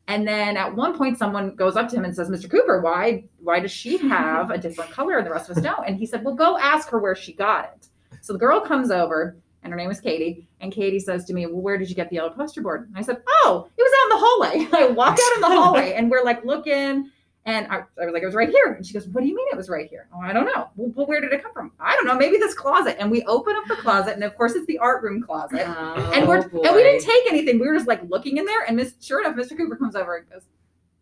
and 0.07 0.27
then 0.29 0.57
at 0.57 0.75
one 0.75 0.97
point 0.97 1.19
someone 1.19 1.55
goes 1.55 1.77
up 1.77 1.89
to 1.89 1.97
him 1.97 2.05
and 2.05 2.15
says 2.15 2.29
mr 2.29 2.51
cooper 2.51 2.81
why 2.81 3.25
why 3.41 3.59
does 3.59 3.71
she 3.71 3.97
have 3.97 4.51
a 4.51 4.59
different 4.59 4.91
color 4.91 5.19
and 5.19 5.27
the 5.27 5.31
rest 5.31 5.51
of 5.51 5.57
us 5.57 5.63
don't 5.63 5.87
and 5.87 5.97
he 5.97 6.07
said 6.07 6.23
well 6.25 6.35
go 6.35 6.59
ask 6.59 6.89
her 6.89 6.99
where 6.99 7.15
she 7.15 7.33
got 7.33 7.65
it 7.65 7.89
so 8.21 8.33
the 8.33 8.39
girl 8.39 8.61
comes 8.61 8.91
over 8.91 9.37
and 9.65 9.73
her 9.73 9.79
name 9.79 9.89
was 9.89 10.01
Katie. 10.01 10.47
And 10.61 10.71
Katie 10.71 11.01
says 11.01 11.25
to 11.25 11.33
me, 11.33 11.47
Well, 11.47 11.61
where 11.61 11.79
did 11.79 11.89
you 11.89 11.97
get 11.97 12.11
the 12.11 12.17
yellow 12.17 12.31
poster 12.31 12.63
board? 12.63 12.87
And 12.87 12.97
I 12.97 13.03
said, 13.03 13.23
Oh, 13.27 13.69
it 13.77 13.83
was 13.83 13.93
out 13.99 14.05
in 14.05 14.19
the 14.19 14.27
hallway. 14.27 14.69
I 14.89 14.93
walk 14.93 15.19
out 15.21 15.35
in 15.37 15.41
the 15.41 15.49
hallway 15.49 15.95
and 15.95 16.11
we're 16.11 16.23
like 16.23 16.45
looking. 16.45 17.11
And 17.47 17.67
I, 17.67 17.81
I 18.01 18.05
was 18.05 18.13
like, 18.15 18.23
It 18.23 18.27
was 18.27 18.35
right 18.35 18.49
here. 18.49 18.73
And 18.73 18.87
she 18.87 18.95
goes, 18.95 19.07
What 19.09 19.21
do 19.21 19.27
you 19.27 19.37
mean 19.37 19.47
it 19.51 19.57
was 19.57 19.69
right 19.69 19.89
here? 19.89 20.09
Oh, 20.15 20.21
I 20.21 20.33
don't 20.33 20.47
know. 20.47 20.71
Well, 20.77 20.93
well, 20.95 21.07
where 21.07 21.21
did 21.21 21.33
it 21.33 21.43
come 21.43 21.53
from? 21.53 21.73
I 21.79 21.95
don't 21.95 22.07
know. 22.07 22.17
Maybe 22.17 22.39
this 22.39 22.55
closet. 22.55 22.97
And 22.99 23.11
we 23.11 23.23
open 23.25 23.55
up 23.57 23.65
the 23.69 23.77
closet. 23.77 24.15
And 24.15 24.25
of 24.25 24.37
course, 24.37 24.53
it's 24.55 24.67
the 24.67 24.79
art 24.79 25.03
room 25.03 25.23
closet. 25.23 25.65
Oh, 25.67 26.13
and 26.15 26.27
we're 26.27 26.39
oh, 26.39 26.63
and 26.65 26.75
we 26.75 26.83
didn't 26.83 27.03
take 27.03 27.27
anything. 27.29 27.59
We 27.59 27.69
were 27.69 27.75
just 27.75 27.89
like 27.89 28.03
looking 28.09 28.39
in 28.39 28.47
there. 28.47 28.65
And 28.67 28.77
Miss, 28.77 28.95
sure 29.01 29.21
enough, 29.21 29.37
Mr. 29.37 29.57
Cooper 29.57 29.77
comes 29.77 29.95
over 29.95 30.17
and 30.17 30.31
goes, 30.31 30.45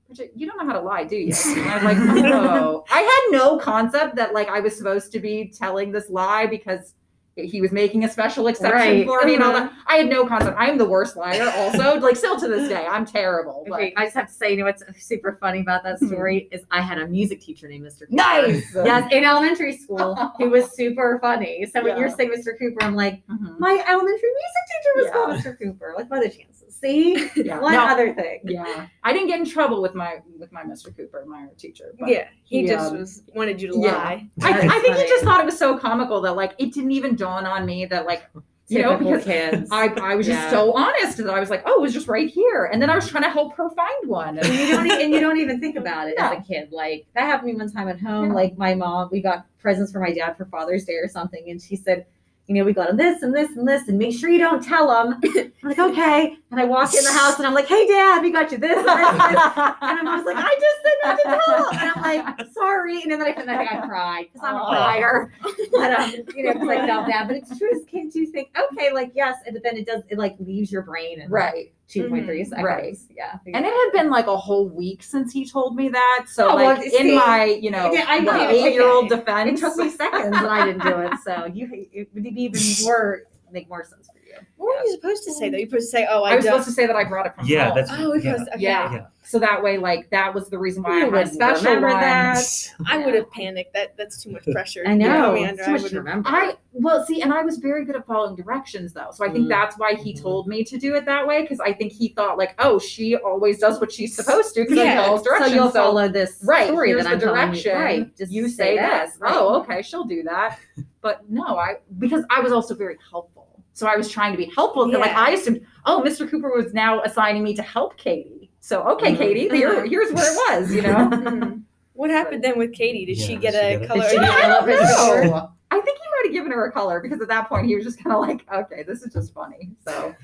Bridget, 0.09 0.33
you 0.35 0.47
don't 0.47 0.59
know 0.59 0.67
how 0.67 0.79
to 0.79 0.85
lie, 0.85 1.05
do 1.05 1.17
you? 1.17 1.35
And 1.47 1.71
I 1.71 1.75
was 1.77 1.85
like, 1.85 1.97
oh. 2.35 2.85
I 2.91 3.01
had 3.01 3.39
no 3.39 3.59
concept 3.59 4.17
that 4.17 4.35
like 4.35 4.49
I 4.49 4.61
was 4.61 4.77
supposed 4.77 5.13
to 5.13 5.21
be 5.21 5.53
telling 5.57 5.93
this 5.93 6.11
lie 6.11 6.47
because 6.47 6.95
he 7.37 7.61
was 7.63 7.73
making 7.73 8.05
a 8.05 8.09
special 8.11 8.47
exception 8.49 8.73
Right. 8.79 9.07
for 9.07 9.25
me 9.25 9.35
and 9.37 9.43
all 9.43 9.53
that. 9.55 9.73
I 9.87 9.97
had 9.97 10.09
no 10.09 10.27
concept. 10.27 10.57
I 10.59 10.69
am 10.69 10.77
the 10.77 10.85
worst 10.85 11.17
liar 11.17 11.51
also. 11.57 11.99
like 12.01 12.17
still 12.17 12.39
to 12.39 12.47
this 12.47 12.69
day, 12.69 12.87
I'm 12.87 13.07
terrible. 13.07 13.65
But 13.67 13.75
Okay, 13.81 13.95
I 13.97 14.05
just 14.05 14.17
have 14.17 14.27
to 14.27 14.33
say, 14.33 14.51
you 14.51 14.59
know 14.59 14.65
what's 14.65 14.83
super 15.03 15.39
funny 15.41 15.61
about 15.61 15.83
that 15.85 15.99
story 15.99 16.49
is 16.53 16.63
I 16.71 16.83
had 16.83 16.99
a 16.99 17.07
music 17.07 17.41
teacher 17.41 17.69
named 17.69 17.87
Mr. 17.87 18.01
Cooper. 18.01 18.13
nice. 18.13 18.75
Yes, 18.75 19.11
in 19.13 19.25
elementary 19.25 19.77
school, 19.77 20.15
who 20.37 20.51
was 20.51 20.71
super 20.77 21.19
funny. 21.23 21.67
So 21.73 21.83
when 21.83 21.97
you're 21.99 22.11
saying 22.11 22.31
Mr. 22.31 22.59
Cooper, 22.59 22.83
I'm 22.83 22.95
like, 22.95 23.23
Mhm. 23.29 23.59
my 23.59 23.83
elementary 23.89 24.31
music 24.41 24.65
teacher 24.69 24.93
was 24.97 25.07
Yeah. 25.07 25.13
called 25.13 25.31
Mr. 25.39 25.59
Cooper. 25.59 25.95
Like, 25.97 26.11
what 26.11 26.19
are 26.21 26.25
the 26.25 26.29
chances? 26.31 26.62
See, 26.73 27.29
Yeah. 27.37 27.61
one 27.61 27.75
No, 27.75 27.85
other 27.85 28.15
thing. 28.15 28.41
yeah. 28.45 28.87
I 29.05 29.13
didn't 29.13 29.29
get 29.29 29.39
in 29.39 29.47
trouble 29.47 29.83
with 29.83 29.95
my 29.95 30.21
with 30.39 30.51
my 30.53 30.63
Mr. 30.63 30.95
Cooper, 30.97 31.25
my 31.27 31.47
teacher. 31.59 31.95
But 31.99 32.09
yeah, 32.09 32.29
he 32.45 32.63
he, 32.63 32.67
just 32.67 32.91
um, 32.93 32.99
was 32.99 33.23
wanted 33.35 33.61
you 33.61 33.69
to 33.73 33.79
yeah. 33.79 33.93
lie. 33.93 34.29
I, 34.43 34.53
I 34.69 34.79
think 34.81 34.97
he 34.97 35.05
just 35.07 35.23
thought 35.25 35.41
it 35.41 35.47
was 35.47 35.59
so 35.59 35.79
comical 35.79 36.21
that 36.23 36.33
like 36.35 36.55
it 36.59 36.73
didn't 36.73 36.93
even 36.93 37.15
dawn 37.15 37.47
on 37.47 37.67
me 37.67 37.85
that 37.87 38.07
like 38.07 38.25
you 38.69 38.81
know 38.81 38.97
because 38.97 39.25
kids. 39.25 39.69
I, 39.71 39.89
I 39.89 40.15
was 40.15 40.27
just 40.27 40.49
so 40.49 40.73
honest 40.73 41.19
that 41.19 41.29
I 41.29 41.41
was 41.41 41.51
like, 41.51 41.63
oh, 41.67 41.75
it 41.79 41.83
was 41.83 41.93
just 41.93 42.09
right 42.09 42.29
here. 42.31 42.71
And 42.73 42.81
then 42.81 42.89
I 42.89 42.95
was 42.95 43.07
trying 43.07 43.25
to 43.25 43.31
help 43.31 43.55
her 43.57 43.69
find 43.71 44.09
one. 44.09 44.39
and 44.39 44.49
you 44.49 44.69
don't 44.69 44.91
and 44.91 45.13
you 45.13 45.21
don't 45.21 45.39
even 45.39 45.61
think 45.61 45.77
about 45.77 46.09
it 46.09 46.15
as 46.19 46.39
a 46.39 46.41
kid. 46.41 46.73
Like 46.73 47.07
that 47.15 47.23
happened 47.27 47.49
to 47.51 47.53
me 47.55 47.59
one 47.59 47.71
time 47.71 47.89
at 47.89 48.01
home. 48.01 48.29
Yeah. 48.29 48.35
Like 48.35 48.57
my 48.57 48.75
mom, 48.75 49.11
we 49.13 49.21
got 49.21 49.45
presents 49.59 49.93
for 49.93 50.01
my 50.01 50.13
dad 50.13 50.37
for 50.39 50.47
Father's 50.47 50.85
Day 50.85 50.95
or 50.95 51.07
something, 51.09 51.45
and 51.51 51.61
she 51.61 51.77
said, 51.77 52.07
"You 52.47 52.55
know, 52.57 52.65
we 52.65 52.73
got 52.73 52.91
him 52.91 52.97
this 52.97 53.23
and 53.23 53.35
this 53.35 53.51
and 53.57 53.67
this, 53.67 53.89
and 53.89 53.99
make 53.99 54.17
sure 54.19 54.29
you 54.29 54.39
don't 54.39 54.63
tell 54.63 54.89
them. 54.89 55.21
I'm 55.25 55.53
like, 55.69 55.79
"Okay." 55.79 56.37
And 56.51 56.61
I 56.61 56.65
walk 56.65 56.95
in 56.95 57.05
the 57.05 57.13
house 57.13 57.39
and 57.39 57.47
I'm 57.47 57.55
like, 57.55 57.67
"Hey, 57.67 57.87
Dad, 57.87 58.23
we 58.23 58.31
got 58.31 58.53
you 58.53 58.59
this." 58.59 58.77
And, 58.77 58.87
this, 58.87 59.09
and 59.09 59.21
this." 59.21 59.75
And 59.81 60.09
I 60.09 60.17
was 60.17 60.25
like, 60.25 60.37
"I 60.37 60.55
just 60.61 60.83
said 60.83 60.99
not 61.05 61.17
to 61.17 61.23
tell 61.47 61.71
him," 61.71 61.79
and 61.81 61.93
I'm 61.95 62.03
like, 62.03 62.53
"Sorry." 62.53 63.03
And 63.03 63.13
then 63.13 63.23
I, 63.23 63.29
and 63.29 63.49
then 63.49 63.59
I 63.59 63.87
cried 63.87 64.27
because 64.33 64.47
I'm 64.47 64.57
a 64.57 64.67
crier, 64.67 65.33
but 65.73 65.93
um, 65.99 66.13
you 66.37 66.45
know, 66.45 66.53
because 66.55 66.69
I 66.69 66.87
felt 66.87 67.07
bad. 67.09 67.29
But 67.29 67.37
it's 67.37 67.57
true 67.59 67.71
as 67.75 67.85
kids, 67.87 68.15
you 68.17 68.27
think, 68.27 68.51
"Okay, 68.73 68.93
like 68.93 69.13
yes," 69.15 69.37
and 69.47 69.55
but 69.55 69.63
then 69.63 69.77
it 69.77 69.87
does, 69.87 70.03
it 70.09 70.19
like 70.19 70.37
leaves 70.39 70.71
your 70.73 70.83
brain 70.83 71.21
and 71.21 71.31
right. 71.31 71.73
Two 71.93 72.09
point 72.09 72.25
three 72.27 72.43
Mhm. 72.43 72.49
seconds. 72.49 72.65
Right. 72.67 72.97
Yeah. 73.15 73.39
And 73.47 73.67
it 73.67 73.73
had 73.73 73.91
been 73.93 74.11
like 74.11 74.27
a 74.27 74.37
whole 74.37 74.69
week 74.69 75.03
since 75.03 75.33
he 75.33 75.45
told 75.47 75.77
me 75.77 75.89
that. 75.91 76.25
So 76.29 76.49
Oh, 76.51 76.57
well, 76.57 76.75
like 76.77 76.83
see, 76.85 77.11
in 77.11 77.15
my, 77.15 77.45
you 77.45 77.71
know, 77.71 77.93
yeah, 77.93 78.05
I 78.09 78.21
know. 78.21 78.49
eight 78.49 78.73
year 78.75 78.89
old 78.89 79.09
defense. 79.09 79.61
It 79.61 79.65
took 79.65 79.77
me 79.77 79.91
seconds 79.91 80.37
and 80.37 80.47
I 80.47 80.67
didn't 80.67 80.83
do 80.83 80.99
it. 81.01 81.13
So 81.25 81.47
you 81.53 81.69
it 81.93 82.09
would 82.15 82.23
be 82.23 82.31
even 82.43 82.61
more 82.85 83.23
make 83.51 83.69
more 83.69 83.85
sense 83.85 84.09
for 84.09 84.17
you. 84.19 84.22
What 84.57 84.79
were 84.79 84.85
you 84.85 84.93
supposed 84.95 85.25
to 85.25 85.33
say 85.33 85.49
though? 85.51 85.57
You're 85.59 85.69
supposed 85.69 85.87
to 85.87 85.91
say, 85.91 86.07
"Oh, 86.11 86.23
I, 86.23 86.33
I 86.33 86.37
was 86.37 86.45
don't." 86.45 86.53
supposed 86.53 86.69
to 86.69 86.73
say 86.75 86.87
that 86.87 86.97
I 86.97 87.05
brought 87.05 87.27
it 87.27 87.35
from 87.35 87.47
Yeah, 87.47 87.67
home. 87.67 87.75
that's 87.77 87.91
Oh, 87.93 88.13
it 88.13 88.25
yeah. 88.25 88.33
was 88.33 88.43
okay. 88.43 88.51
Yeah. 88.59 88.93
Yeah. 88.93 89.07
so 89.25 89.39
that 89.39 89.63
way, 89.63 89.79
like 89.79 90.11
that 90.11 90.35
was 90.35 90.49
the 90.49 90.59
reason 90.59 90.83
why 90.83 90.99
You 90.99 91.07
I 91.07 91.09
would 91.09 91.15
had 91.27 91.33
special 91.33 91.65
remember 91.67 91.89
one. 91.89 92.01
that. 92.01 92.45
I 92.87 92.99
would 92.99 93.15
have 93.15 93.31
panicked. 93.31 93.73
That 93.75 93.97
that's 93.97 94.23
too 94.23 94.31
much 94.31 94.45
pressure. 94.53 94.83
I 94.87 94.95
know. 94.95 95.31
put 95.31 95.35
me 95.35 95.45
under. 95.47 95.55
It's 95.55 95.65
too 95.65 95.71
I 95.71 95.73
much 95.73 95.81
to 95.81 95.85
would've- 95.85 95.97
remember. 95.99 96.29
I 96.29 96.55
well 96.75 97.05
see, 97.05 97.21
and 97.23 97.33
I 97.35 97.43
was 97.43 97.59
very 97.59 97.85
good 97.85 97.97
at 97.97 98.07
following 98.07 98.35
directions 98.37 98.93
though, 98.93 99.11
so 99.13 99.25
I 99.25 99.31
think 99.31 99.47
Mm. 99.47 99.51
that's 99.51 99.77
why 99.79 99.95
he 99.95 100.15
Mhm. 100.15 100.23
told 100.23 100.47
me 100.49 100.65
to 100.65 100.79
do 100.79 100.95
it 100.95 101.05
that 101.07 101.27
way 101.27 101.43
because 101.43 101.61
I 101.61 101.73
think 101.73 101.93
he 101.93 102.09
thought 102.09 102.39
like, 102.39 102.55
oh, 102.59 102.79
she 102.79 103.17
always 103.17 103.59
does 103.59 103.81
what 103.81 103.93
she's 103.93 104.15
supposed 104.17 104.55
to 104.55 104.63
because 104.63 104.79
I 104.79 104.85
Yeah, 104.85 105.05
follows 105.05 105.21
so 105.21 105.25
directions. 105.31 105.55
you'll 105.55 105.71
follow 105.71 106.09
this 106.09 106.43
right 106.47 106.69
story 106.69 106.89
here's 106.89 107.05
that 107.05 107.09
the 107.11 107.15
I'm 107.15 107.21
telling 107.21 107.51
direction. 107.53 107.73
you. 107.73 107.79
Right. 107.85 108.17
Just 108.17 108.33
you 108.33 108.49
say, 108.49 108.77
that. 108.77 109.07
this. 109.09 109.17
Right. 109.21 109.33
Oh, 109.35 109.57
okay, 109.61 109.83
she'll 109.83 110.05
do 110.05 110.23
that. 110.23 110.59
But 111.03 111.29
no, 111.29 111.59
I 111.59 111.77
because 111.99 112.25
I 112.31 112.41
was 112.41 112.53
also 112.53 112.75
very 112.75 112.97
helpful. 113.11 113.42
So 113.75 113.87
I 113.87 113.97
was 113.97 114.11
trying 114.11 114.33
to 114.33 114.39
be 114.39 114.51
helpful. 114.55 114.91
Like 114.91 115.13
I 115.13 115.31
assumed, 115.33 115.65
oh, 115.87 116.03
Mr. 116.05 116.29
Cooper 116.31 116.51
was 116.55 116.75
now 116.75 117.01
assigning 117.03 117.43
me 117.43 117.55
to 117.55 117.63
help 117.63 117.97
Katie. 117.97 118.51
So 118.61 118.83
okay, 118.91 119.15
Mhm. 119.15 119.19
Katie, 119.19 119.49
here, 119.49 119.85
here's 119.87 120.13
where 120.13 120.31
it 120.31 120.37
was. 120.61 120.73
You 120.75 120.83
know. 120.83 120.95
Mhm. 121.11 121.63
What 121.95 122.11
happened 122.11 122.43
then 122.45 122.59
with 122.59 122.73
Katie? 122.73 123.05
Did 123.05 123.19
she 123.19 123.37
get 123.37 123.55
she 123.55 123.59
a 123.61 123.79
get 123.81 123.89
color? 123.89 124.01
Did 124.03 124.11
she 124.11 124.17
get 124.19 124.29
I 124.31 124.49
don't 124.49 124.69
it 124.69 124.79
for 124.79 124.87
sure. 124.87 125.25
know. 125.27 125.51
I 125.71 125.81
think 125.81 125.99
he 125.99 126.05
might 126.11 126.27
have 126.27 126.33
given 126.33 126.53
her 126.53 126.67
a 126.67 126.73
color 126.73 127.01
because 127.01 127.21
at 127.23 127.29
that 127.29 127.49
point 127.49 127.67
he 127.67 127.75
was 127.75 127.85
just 127.85 128.03
kind 128.03 128.15
of 128.15 128.21
like, 128.21 128.45
okay, 128.53 128.83
this 128.83 129.03
is 129.03 129.13
just 129.13 129.33
funny. 129.33 129.71
So 129.87 130.15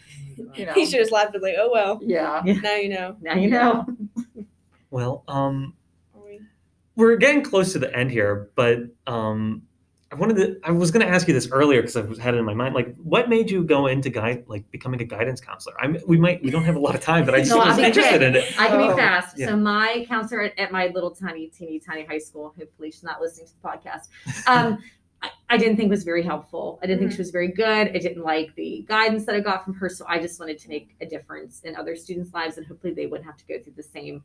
you 0.54 0.66
know. 0.66 0.72
He 0.74 0.84
should 0.86 1.00
have 1.00 1.10
laughed 1.10 1.34
and 1.34 1.42
like, 1.42 1.56
"Oh 1.58 1.70
well, 1.72 1.98
Yeah. 2.02 2.42
now 2.62 2.74
you 2.76 2.88
know." 2.90 3.16
Now 3.20 3.34
you 3.34 3.48
know. 3.50 3.86
Well, 4.90 5.22
um, 5.28 5.74
we- 6.14 6.40
we're 6.96 7.16
getting 7.16 7.42
close 7.42 7.72
to 7.74 7.78
the 7.78 7.94
end 7.94 8.10
here, 8.10 8.48
but 8.54 8.78
um, 9.06 9.62
I 10.10 10.14
wanted 10.14 10.36
to. 10.36 10.58
I 10.64 10.70
was 10.70 10.90
going 10.90 11.04
to 11.06 11.12
ask 11.12 11.28
you 11.28 11.34
this 11.34 11.50
earlier 11.50 11.82
because 11.82 11.96
I 11.96 12.22
had 12.22 12.34
it 12.34 12.38
in 12.38 12.44
my 12.44 12.54
mind. 12.54 12.74
Like, 12.74 12.96
what 12.96 13.28
made 13.28 13.50
you 13.50 13.62
go 13.62 13.86
into 13.88 14.08
guide, 14.08 14.44
like 14.46 14.70
becoming 14.70 15.02
a 15.02 15.04
guidance 15.04 15.38
counselor? 15.40 15.74
I 15.78 15.86
mean, 15.88 16.00
we 16.06 16.16
might 16.16 16.42
we 16.42 16.50
don't 16.50 16.64
have 16.64 16.76
a 16.76 16.80
lot 16.80 16.94
of 16.94 17.02
time, 17.02 17.26
but 17.26 17.34
I 17.34 17.38
just 17.44 17.50
No, 17.50 17.58
was 17.58 17.78
interested 17.78 18.22
in 18.22 18.34
it. 18.36 18.44
I 18.58 18.68
can 18.68 18.80
Oh, 18.80 18.88
be 18.88 18.94
fast. 18.94 19.38
yeah. 19.38 19.48
So 19.48 19.56
my 19.56 20.06
counselor 20.08 20.42
at, 20.42 20.58
at 20.58 20.72
my 20.72 20.86
little 20.88 21.10
tiny, 21.10 21.48
teeny, 21.48 21.78
tiny 21.78 22.04
high 22.06 22.18
school, 22.18 22.54
hopefully 22.58 22.90
she's 22.90 23.02
not 23.02 23.20
listening 23.20 23.48
to 23.48 23.52
the 23.60 23.68
podcast. 23.68 24.08
Um, 24.46 24.78
I, 25.22 25.30
I 25.50 25.56
didn't 25.58 25.76
think 25.76 25.90
was 25.90 26.04
very 26.04 26.22
helpful. 26.22 26.78
I 26.82 26.86
didn't 26.86 27.00
think 27.00 27.12
she 27.12 27.18
was 27.18 27.30
very 27.30 27.48
good. 27.48 27.88
I 27.88 27.98
didn't 27.98 28.22
like 28.22 28.54
the 28.54 28.86
guidance 28.88 29.26
that 29.26 29.34
I 29.34 29.40
got 29.40 29.64
from 29.64 29.74
her. 29.74 29.88
So 29.88 30.06
I 30.08 30.20
just 30.20 30.38
wanted 30.40 30.58
to 30.60 30.68
make 30.68 30.94
a 31.00 31.06
difference 31.06 31.60
in 31.64 31.74
other 31.76 31.96
students' 31.96 32.32
lives 32.32 32.56
and 32.56 32.64
hopefully 32.64 32.94
they 32.94 33.06
wouldn't 33.06 33.26
have 33.26 33.36
to 33.38 33.44
go 33.46 33.60
through 33.62 33.72
the 33.76 33.82
same 33.82 34.22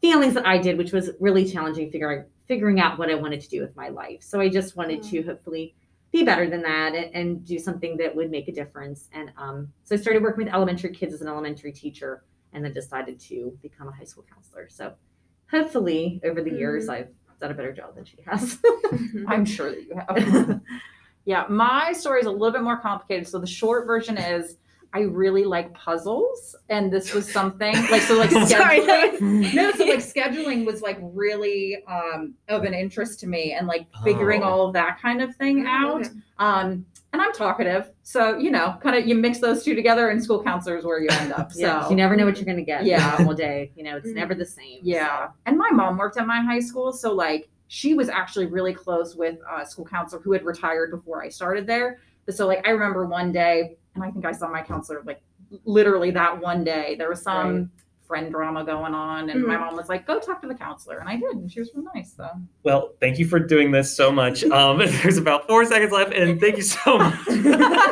feelings 0.00 0.32
that 0.34 0.46
I 0.46 0.56
did, 0.56 0.78
which 0.78 0.92
was 0.92 1.10
really 1.20 1.44
challenging 1.44 1.90
figuring 1.90 2.24
figuring 2.50 2.80
out 2.80 2.98
what 2.98 3.08
I 3.08 3.14
wanted 3.14 3.40
to 3.42 3.48
do 3.48 3.60
with 3.60 3.76
my 3.76 3.90
life. 3.90 4.24
So 4.24 4.40
I 4.40 4.48
just 4.48 4.74
wanted 4.74 5.04
to 5.04 5.22
hopefully 5.22 5.76
be 6.10 6.24
better 6.24 6.50
than 6.50 6.62
that 6.62 6.96
and, 6.96 7.14
and 7.14 7.44
do 7.44 7.60
something 7.60 7.96
that 7.98 8.16
would 8.16 8.28
make 8.28 8.48
a 8.48 8.52
difference. 8.52 9.08
And 9.12 9.30
um, 9.36 9.68
so 9.84 9.94
I 9.94 9.98
started 9.98 10.20
working 10.20 10.46
with 10.46 10.52
elementary 10.52 10.92
kids 10.92 11.14
as 11.14 11.20
an 11.20 11.28
elementary 11.28 11.70
teacher 11.70 12.24
and 12.52 12.64
then 12.64 12.72
decided 12.72 13.20
to 13.20 13.56
become 13.62 13.86
a 13.86 13.92
high 13.92 14.02
school 14.02 14.24
counselor. 14.28 14.68
So 14.68 14.94
hopefully 15.48 16.20
over 16.24 16.42
the 16.42 16.50
years 16.50 16.88
I've 16.88 17.10
done 17.40 17.52
a 17.52 17.54
better 17.54 17.72
job 17.72 17.94
than 17.94 18.04
she 18.04 18.16
has. 18.26 18.58
I'm 19.28 19.44
sure 19.44 19.70
that 19.70 19.84
you 19.84 19.94
have. 19.94 20.60
yeah, 21.24 21.46
my 21.48 21.92
story 21.92 22.18
is 22.18 22.26
a 22.26 22.32
little 22.32 22.50
bit 22.50 22.62
more 22.62 22.78
complicated. 22.80 23.28
So 23.28 23.38
the 23.38 23.46
short 23.46 23.86
version 23.86 24.18
is 24.18 24.56
I 24.92 25.00
really 25.02 25.44
like 25.44 25.72
puzzles, 25.74 26.56
and 26.68 26.92
this 26.92 27.14
was 27.14 27.30
something 27.30 27.74
like 27.90 28.02
so 28.02 28.18
like 28.18 28.30
scheduling. 28.30 29.20
no, 29.54 29.70
so 29.72 29.84
like 29.84 29.98
scheduling 30.00 30.66
was 30.66 30.82
like 30.82 30.98
really 31.00 31.84
um, 31.86 32.34
of 32.48 32.64
an 32.64 32.74
interest 32.74 33.20
to 33.20 33.26
me, 33.28 33.52
and 33.52 33.66
like 33.66 33.86
figuring 34.04 34.42
Oh. 34.42 34.46
all 34.46 34.66
of 34.66 34.72
that 34.74 35.00
kind 35.00 35.22
of 35.22 35.34
thing 35.36 35.64
out. 35.66 36.08
Um, 36.38 36.84
and 37.12 37.20
I'm 37.20 37.32
talkative, 37.32 37.90
so 38.02 38.36
you 38.38 38.50
know, 38.50 38.76
kind 38.82 38.96
of 38.96 39.06
you 39.06 39.14
mix 39.14 39.38
those 39.38 39.62
two 39.64 39.74
together, 39.76 40.08
and 40.10 40.22
school 40.22 40.42
counselor 40.42 40.76
is 40.78 40.84
where 40.84 41.00
you 41.00 41.08
end 41.10 41.32
up. 41.32 41.52
So 41.52 41.60
Yeah, 41.60 41.88
you 41.88 41.94
never 41.96 42.16
know 42.16 42.24
what 42.26 42.36
you're 42.36 42.46
gonna 42.46 42.62
get. 42.62 42.84
Yeah. 42.84 43.16
Yeah, 43.20 43.26
all 43.26 43.34
day. 43.34 43.70
You 43.76 43.84
know, 43.84 43.96
it's 43.96 44.08
Mhm. 44.08 44.14
never 44.14 44.34
the 44.34 44.44
same. 44.46 44.80
Yeah. 44.82 45.28
And 45.46 45.56
my 45.56 45.70
mom 45.70 45.98
worked 45.98 46.16
at 46.18 46.26
my 46.26 46.40
high 46.40 46.60
school. 46.60 46.92
So, 46.92 47.12
like, 47.12 47.48
she 47.68 47.94
was 47.94 48.08
actually 48.08 48.46
really 48.46 48.72
close 48.74 49.14
with 49.14 49.38
a 49.48 49.64
school 49.66 49.84
counselor 49.84 50.20
who 50.22 50.32
had 50.32 50.44
retired 50.44 50.90
before 50.90 51.22
I 51.22 51.28
started 51.28 51.66
there. 51.66 51.98
But 52.26 52.34
so, 52.36 52.46
like, 52.46 52.66
I 52.66 52.70
remember 52.70 53.06
one 53.06 53.32
day, 53.32 53.76
and 53.94 54.04
I 54.04 54.10
think 54.10 54.24
I 54.24 54.32
saw 54.32 54.48
my 54.48 54.62
counselor, 54.62 55.02
like, 55.04 55.22
literally 55.64 56.10
that 56.12 56.40
one 56.40 56.62
day, 56.64 56.94
there 56.96 57.08
was 57.08 57.22
some 57.22 57.54
Right. 57.56 57.66
friend 58.06 58.30
drama 58.32 58.64
going 58.64 58.94
on. 58.94 59.30
And 59.30 59.44
my 59.44 59.54
Mhm. 59.56 59.60
mom 59.60 59.76
was 59.76 59.88
like, 59.88 60.06
go 60.06 60.18
talk 60.18 60.40
to 60.42 60.48
the 60.48 60.54
counselor. 60.54 60.98
And 60.98 61.08
I 61.08 61.16
did. 61.16 61.36
And 61.36 61.50
she 61.50 61.60
was 61.60 61.70
really 61.74 61.86
nice. 61.94 62.12
So, 62.16 62.26
Well, 62.64 62.92
thank 63.00 63.18
you 63.18 63.26
for 63.26 63.38
doing 63.38 63.70
this 63.70 63.94
so 63.96 64.10
much. 64.12 64.42
Um, 64.44 64.78
there's 65.02 65.16
about 65.18 65.46
four 65.46 65.64
seconds 65.64 65.92
left, 65.92 66.12
and 66.12 66.40
thank 66.40 66.56
you 66.56 66.62
so 66.62 66.98
much. 66.98 67.14